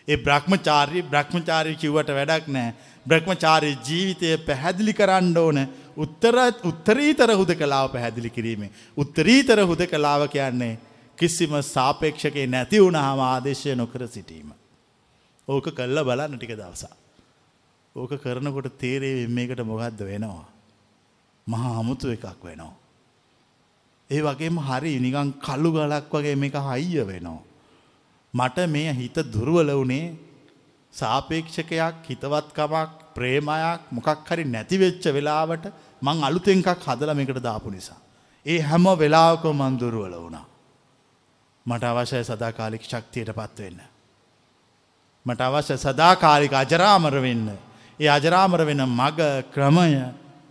ඒ 0.08 0.16
බ්‍රහ්මචාරී 0.18 1.02
බ්‍රහ්මචාරී 1.04 1.76
කිව්වට 1.76 2.10
වැඩක් 2.10 2.46
නෑ 2.48 2.74
බ්‍රහ්මචාරී 3.06 3.76
ජීවිතය 3.88 4.38
පැහැදිලි 4.38 4.92
කරන්න 4.92 5.36
ඕන 5.36 5.58
උත්තර 5.96 6.36
උත්තරීතර 6.64 7.30
හුද 7.32 7.50
කලාව 7.54 7.90
පැහැදිලි 7.90 8.30
කිරීමේ. 8.30 8.70
උත්තරීතර 8.96 9.60
හුද 9.62 9.82
කලාව 9.86 10.28
කියන්නේ 10.28 10.78
කිසිම 11.18 11.52
සාපේක්ෂකේ 11.64 12.46
නැති 12.46 12.78
වුණහම 12.78 13.20
ආදේශය 13.22 13.74
නොකර 13.74 14.06
සිටීම. 14.08 14.54
ඕක 15.48 15.66
කල්ල 15.72 16.04
බලන්න 16.04 16.38
ටික 16.38 16.54
දවසා. 16.54 16.94
ඕක 17.96 18.12
කරනකොට 18.16 18.78
තේරේ 18.78 19.26
මේකට 19.28 19.60
මොකක්ද 19.62 20.00
වෙනවා. 20.00 20.46
මහා 21.46 21.78
අමුතු 21.78 22.08
එකක් 22.08 22.44
වෙනවා. 22.44 22.74
ඒ 24.10 24.20
වගේම 24.20 24.56
හරි 24.58 24.92
නිකං 24.98 25.32
කල්ලු 25.38 25.70
ගලක් 25.72 26.12
වගේ 26.12 26.36
මේක 26.36 26.56
හයිය 26.62 27.04
වෙනවා. 27.04 27.42
මට 28.34 28.58
මේ 28.68 28.92
හිත 28.92 29.16
දුරුවල 29.32 29.70
වනේ 29.80 30.14
සාපේක්ෂකයක් 30.94 31.96
හිතවත්කමක් 32.06 32.90
ප්‍රේමයක් 33.14 33.80
මොකක් 33.90 34.28
හරි 34.28 34.44
නැතිවෙච්ච 34.46 35.04
වෙලාවට 35.08 35.64
මං 36.02 36.22
අලුතෙන්කක් 36.24 36.68
හදල 36.86 37.14
මේකට 37.14 37.42
දාපු 37.42 37.70
නිසා. 37.70 37.98
ඒ 38.46 38.60
හැම 38.60 38.84
වෙලාවක 38.98 39.44
මන් 39.50 39.74
දුරුවල 39.78 40.14
වුණා. 40.14 40.46
මට 41.66 41.84
අවශ්‍යය 41.84 42.22
සදාකාලික 42.24 42.82
ශක්තියට 42.82 43.30
පත්වෙන්න. 43.30 43.80
මට 45.26 45.40
අවශ්‍ය 45.40 45.76
සදාකාලික 45.76 46.52
අජරාමර 46.54 47.16
වෙන්න. 47.20 47.50
ඒ 48.00 48.08
අජරාමර 48.08 48.64
වෙන 48.64 48.82
මග 48.82 49.20
ක්‍රමය 49.54 49.92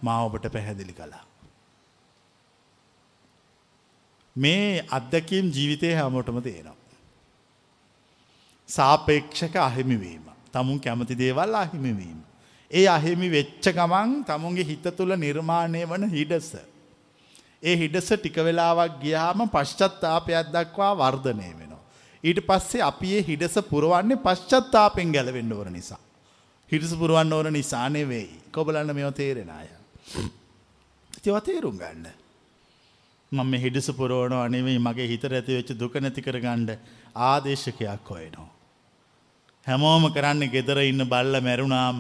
මා 0.03 0.19
ඔබට 0.23 0.45
පැහැදිලි 0.47 0.93
කලා. 0.93 1.23
මේ 4.37 4.83
අත්දැකීම් 4.91 5.45
ජීවිතය 5.55 5.93
හැමෝටම 5.93 6.39
තියෙනවා. 6.39 6.75
සාපේක්ෂක 8.67 9.55
අහිමිවීම. 9.55 10.25
තමුන් 10.53 10.79
කැමති 10.79 11.15
දේවල් 11.15 11.55
අහිමිවීම. 11.55 12.19
ඒ 12.71 12.87
අහිමි 12.87 13.29
වෙච්ච 13.31 13.69
ගමන් 13.69 14.11
තමුන්ගේ 14.23 14.63
හිත 14.63 14.85
තුළ 14.97 15.13
නිර්මාණය 15.15 15.81
වන 15.85 16.05
හිඩස. 16.09 16.51
ඒ 17.63 17.75
හිඩස 17.75 18.09
ටික 18.13 18.37
වෙලාවක් 18.37 18.99
ගියාම 19.01 19.41
පශ්චත්තාපයක් 19.47 20.53
දක්වා 20.53 20.91
වර්ධනය 20.93 21.49
වෙනවා. 21.59 21.81
ඊට 22.23 22.39
පස්සේ 22.47 22.81
අපි 22.81 23.15
ඒ 23.15 23.23
හිඩස 23.23 23.57
පුරුවන්නේ 23.71 24.15
පශ්චත්තාපෙන් 24.15 25.11
ගැලවෙන්න 25.11 25.53
ඕන 25.53 25.73
නිසා. 25.73 25.99
හිටස 26.71 26.93
පුරුවන්න 26.95 27.33
ඕන 27.33 27.53
නිසානේ 27.53 28.05
වෙයි. 28.05 28.29
කොබලන්න 28.51 28.95
මෙව 28.95 29.11
තේරෙන 29.13 29.49
අය. 29.49 29.67
තිව 31.23 31.35
තේරුම් 31.41 31.77
ගන්න. 31.77 32.07
මම 33.31 33.53
හිඩස 33.63 33.89
පුරෝණ 33.93 34.33
අනෙවෙයි 34.35 34.79
මගේ 34.79 35.07
හිතර 35.07 35.33
ඇති 35.33 35.57
වෙච්ච 35.57 35.71
දුක 35.77 35.95
නැති 35.95 36.21
කර 36.21 36.37
ගණ්ඩ 36.39 36.77
ආදේශකයක් 37.27 38.09
හොයනවා. 38.09 38.49
හැමෝම 39.67 40.05
කරන්න 40.15 40.43
ගෙදර 40.49 40.79
ඉන්න 40.81 41.03
බල්ල 41.05 41.33
මැරුණාම 41.39 41.99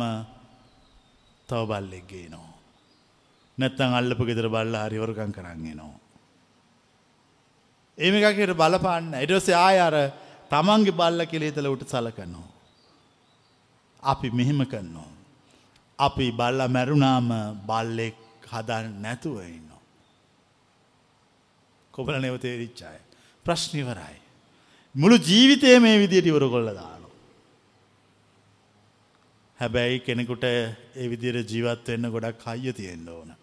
තව 1.49 1.61
බල්ලෙක්ගේ 1.71 2.29
නෝ. 2.29 2.47
නැත්තං 3.57 3.97
අල්ලපු 3.99 4.29
ගෙදර 4.29 4.47
බල්ල 4.49 4.77
හරිවරකං 4.83 5.35
කරන්ගෙනවා. 5.37 5.97
ඒමිකකට 7.97 8.55
බලපාන්න 8.61 9.11
එටසේ 9.23 9.57
ආය 9.57 9.77
අර 9.79 9.97
තමන්ගේ 10.51 10.97
බල්ල 11.01 11.25
කෙළේතල 11.25 11.73
උට 11.73 11.85
සලකනවා. 11.87 12.58
අපි 14.03 14.29
මෙහෙම 14.29 14.65
කරනවා. 14.65 15.11
අපි 15.99 16.31
බල්ල 16.31 16.67
මැරුණාම 16.67 17.29
බල්ලෙක් 17.67 18.15
හදන් 18.49 19.01
නැතුව 19.01 19.41
ඉන්න. 19.43 19.69
කොබල 21.93 22.13
නෙවතේරිච්චාය. 22.19 22.99
ප්‍රශ්නිවරයි. 23.45 24.17
මුළු 24.95 25.17
ජීවිතය 25.17 25.79
මේ 25.79 25.97
විදියට 25.99 26.25
ඉවර 26.25 26.45
කොල්ල 26.49 26.69
දානු. 26.73 27.07
හැබැයි 29.59 29.99
කෙනෙකුට 29.99 30.43
ඒ 30.43 31.07
විදිර 31.07 31.35
ජීවත් 31.43 31.87
වෙන්න 31.87 32.11
ගොඩක් 32.11 32.45
හයිය 32.47 32.73
තියෙන්න්න 32.73 33.09
ඕන. 33.09 33.35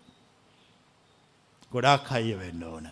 ගොඩක් 1.73 2.09
හයිය 2.11 2.39
වෙන්න 2.39 2.63
ඕන. 2.63 2.89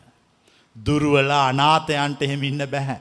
දුරුවල 0.76 1.30
අනාතයන්ට 1.30 2.22
එහෙමින්න 2.22 2.66
බැහැ. 2.66 3.00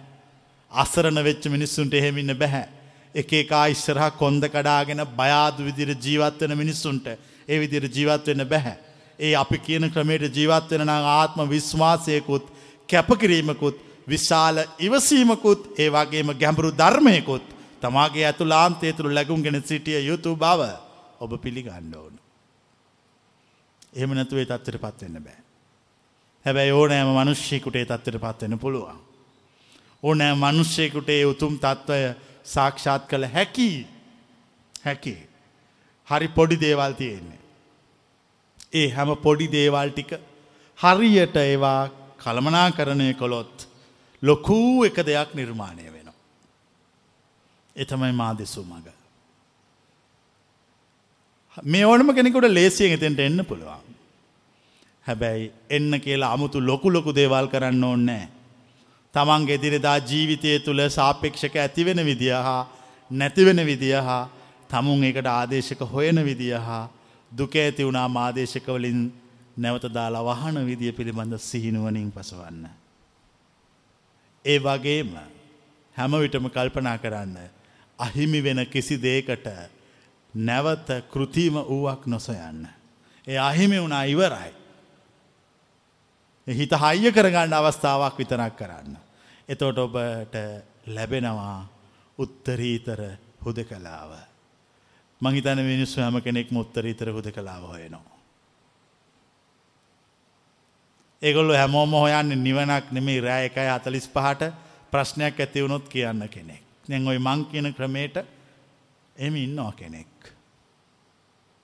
අසරණ 0.72 1.24
වෙච්ච 1.24 1.44
මිනිස්සුන්ට 1.48 1.94
එහෙමින්න 1.94 2.34
බැහැ. 2.34 2.83
එක 3.16 3.34
එකා 3.34 3.66
ඉස්සරහ 3.68 4.10
කොන්ද 4.18 4.44
කඩාගෙන 4.46 5.02
බයාදු 5.16 5.64
විදිර 5.64 5.90
ජීවත්වන 5.98 6.54
මිනිස්සුන්ට 6.56 7.08
ඒ 7.48 7.60
විදිර 7.60 7.86
ජීවත්වෙන්න 7.88 8.44
බැහැ. 8.46 8.76
ඒ 9.20 9.36
අපි 9.36 9.58
කියන 9.60 9.86
ක්‍රමයට 9.90 10.26
ජීවත්වෙන 10.32 10.84
නම් 10.84 11.06
ආත්ම 11.12 11.40
විශ්වාසයකුත් 11.48 12.46
කැපකිරීමකුත් 12.90 13.78
විශාල 14.08 14.58
ඉවසීමකුත් 14.80 15.80
ඒ 15.80 15.90
වගේම 15.90 16.34
ගැඹුරු 16.36 16.72
ධර්මයකුත් 16.74 17.46
තමාගේ 17.82 18.26
ඇතුලාන්තය 18.26 18.94
තුළ 18.94 19.14
ලැගුම්ගෙන 19.14 19.62
සිටිය 19.64 20.00
යුතු 20.02 20.36
බව 20.36 20.62
ඔබ 21.20 21.32
පිළිගන්න 21.38 21.96
ඕන. 21.96 22.14
එහෙම 23.94 24.12
නැතුවේ 24.12 24.46
තත්වට 24.46 24.82
පත්වෙන්න 24.84 25.18
බෑ. 25.20 25.40
හැබැයි 26.46 26.72
ඕනෑම 26.72 27.10
මනුෂ්‍යයකුටේ 27.12 27.86
තත්වට 27.86 28.20
පත්වෙන 28.20 28.60
පුළුවන්. 28.60 29.00
ඕනෑ 30.04 30.36
මනුෂ්‍යයකුටේ 30.36 31.26
උතුම් 31.26 31.54
තත්ත්වය 31.58 32.16
සාක්ෂාත් 32.46 33.10
කළ 33.10 33.26
හැකි 33.26 33.88
හැකි. 34.86 35.16
හරි 36.08 36.28
පොඩි 36.28 36.58
දේවල් 36.60 36.94
තියෙන්නේ. 36.94 37.42
ඒ 38.74 38.90
හැම 38.90 39.16
පොඩි 39.16 39.48
දේවල් 39.48 39.90
ටික 39.90 40.12
හරියට 40.80 41.36
ඒවා 41.36 41.90
කළමනා 42.18 42.72
කරණය 42.72 43.14
කොළොත් 43.14 43.68
ලොකූ 44.24 44.86
එක 44.86 44.98
දෙයක් 45.06 45.36
නිර්මාණය 45.36 45.86
වෙනවා. 45.86 46.14
එතමයි 47.76 48.12
මා 48.12 48.34
දෙසූ 48.34 48.64
මඟ. 48.64 48.90
මේ 51.64 51.86
ඕනම 51.86 52.16
කෙනෙකුට 52.16 52.50
ලේසියෙන් 52.50 52.94
එතෙන්ට 52.94 53.20
එන්න 53.20 53.46
පුළුවන්. 53.46 53.84
හැබැයි 55.06 55.52
එන්න 55.70 56.00
කියලා 56.00 56.34
අමුතු 56.34 56.62
ලොකු 56.62 56.90
ලොකු 56.90 57.16
දේවල් 57.16 57.48
කරන්න 57.48 57.84
ඕන්නෑ. 57.84 58.28
තමන්ගේ 59.14 59.58
දිරිදා 59.58 59.98
ජීවිතය 60.02 60.60
තුළ 60.60 60.82
සාපේක්ෂක 60.90 61.56
ඇතිවෙන 61.58 62.06
විදිහ 62.06 62.38
හා 62.40 62.62
නැතිවෙන 63.12 63.66
විදිහ 63.66 64.02
හා 64.02 64.30
තමුන් 64.70 65.04
එකට 65.04 65.28
ආදේශක 65.30 65.82
හොයන 65.88 66.26
විදිහ 66.26 66.54
හා 66.60 66.86
දුක 67.32 67.56
ඇති 67.56 67.86
වුණා 67.86 68.08
මාදේශකවලින් 68.10 69.02
නැවත 69.58 69.86
දාලා 69.90 70.24
වහන 70.24 70.66
විදිය 70.66 70.92
පිළිබඳ 70.92 71.38
සිහිනුවනින් 71.40 72.12
පසවන්න. 72.12 72.66
ඒ 74.46 74.60
වගේම 74.60 75.12
හැමවිටම 75.96 76.50
කල්පනා 76.50 76.98
කරන්න 76.98 77.38
අහිමි 78.00 78.44
වෙන 78.44 78.66
කිසි 78.68 78.98
දේකට 79.00 79.48
නැවත 80.34 80.88
කෘතිීම 81.12 81.54
වූවක් 81.64 82.08
නොසොයන්න. 82.08 82.68
ඒ 83.28 83.38
අහිමි 83.40 83.82
වුණා 83.82 84.04
ඉවරයි. 84.06 84.52
හිත 86.48 86.72
හයිය 86.74 87.12
කරගන්න 87.12 87.54
අවස්ථාවක් 87.54 88.18
විතරක් 88.18 88.56
කරන්න. 88.58 88.98
එතෝට 89.50 89.78
ඔබට 89.78 90.36
ලැබෙනවා 90.88 91.68
උත්තරීතර 92.18 93.00
හුද 93.46 93.64
කලාව. 93.64 94.12
මහිතන 95.22 95.64
මිනිස්සු 95.64 96.02
හැම 96.02 96.22
කෙනෙක් 96.22 96.52
මුත්තරීතර 96.52 97.12
හුද 97.12 97.32
කලාව 97.32 97.64
හොයනවා. 97.64 98.18
ඒගොල්ලු 101.22 101.54
හැමෝම 101.54 101.92
හොයන්න 101.94 102.44
නිවනක් 102.44 102.92
නෙමේ 102.92 103.22
රෑ 103.22 103.46
එකයි 103.46 103.70
අතලිස් 103.70 104.10
පහට 104.10 104.52
ප්‍රශ්නයක් 104.92 105.40
ඇතිවුණොත් 105.40 105.88
කියන්න 105.88 106.28
කෙනෙක්. 106.30 106.64
නැං 106.88 107.08
ඔයි 107.08 107.20
මං 107.20 107.46
කියන 107.46 107.74
ක්‍රමේට 107.74 108.18
එම 109.16 109.36
ඉන්නවා 109.36 109.72
කෙනෙක්. 109.72 110.12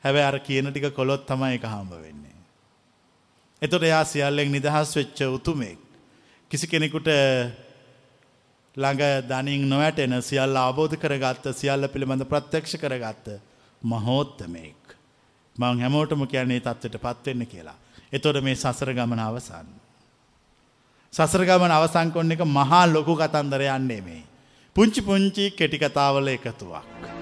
හැබැ 0.04 0.24
අර 0.24 0.40
කියන 0.40 0.72
ටික 0.72 0.96
කොළොත් 0.96 1.28
තමයි 1.28 1.56
එක 1.56 1.68
හම්බ 1.68 1.92
වෙන්නේ. 1.92 2.39
එතොට 3.62 3.84
එයා 3.84 4.04
සියල්ලෙක් 4.06 4.50
නිදහස් 4.50 4.96
වෙච්ච 4.96 5.20
උතුමෙක්. 5.28 5.80
කිසි 6.52 6.68
කෙනෙකුට 6.68 7.10
ළඟ 8.78 9.02
දනින් 9.24 9.68
නොවැටෙන 9.68 10.16
සියල්ල 10.22 10.56
අවබෝධ 10.58 10.96
කරගත්ත 10.96 11.52
සියල්ල 11.54 11.88
පිළිබඳ 11.88 12.24
ප්‍රත්‍යක්ෂ 12.26 12.78
කරගත්ත 12.78 13.28
මහෝත්තමයෙක්. 13.82 14.96
මං 15.56 15.80
හැමෝටම 15.80 16.24
කියන්නේ 16.26 16.62
තත්වට 16.62 16.98
පත්වෙන්න 16.98 17.46
කියලා. 17.46 17.78
එතොට 18.12 18.42
මේ 18.42 18.56
සසර 18.56 18.94
ගමන 18.94 19.20
අවසන්. 19.20 19.68
සසර 21.14 21.46
ගමන 21.46 21.72
අවසංකොන්න 21.74 22.32
එක 22.32 22.44
මහා 22.48 22.84
ලොකු 22.88 23.16
කතන්දර 23.16 23.68
යන්නේ 23.70 24.02
මේ. 24.02 24.24
පුංචි 24.76 25.02
පුංචි 25.02 25.52
කෙටි 25.52 25.78
කතාවල 25.78 26.28
එකතුවක්. 26.30 27.19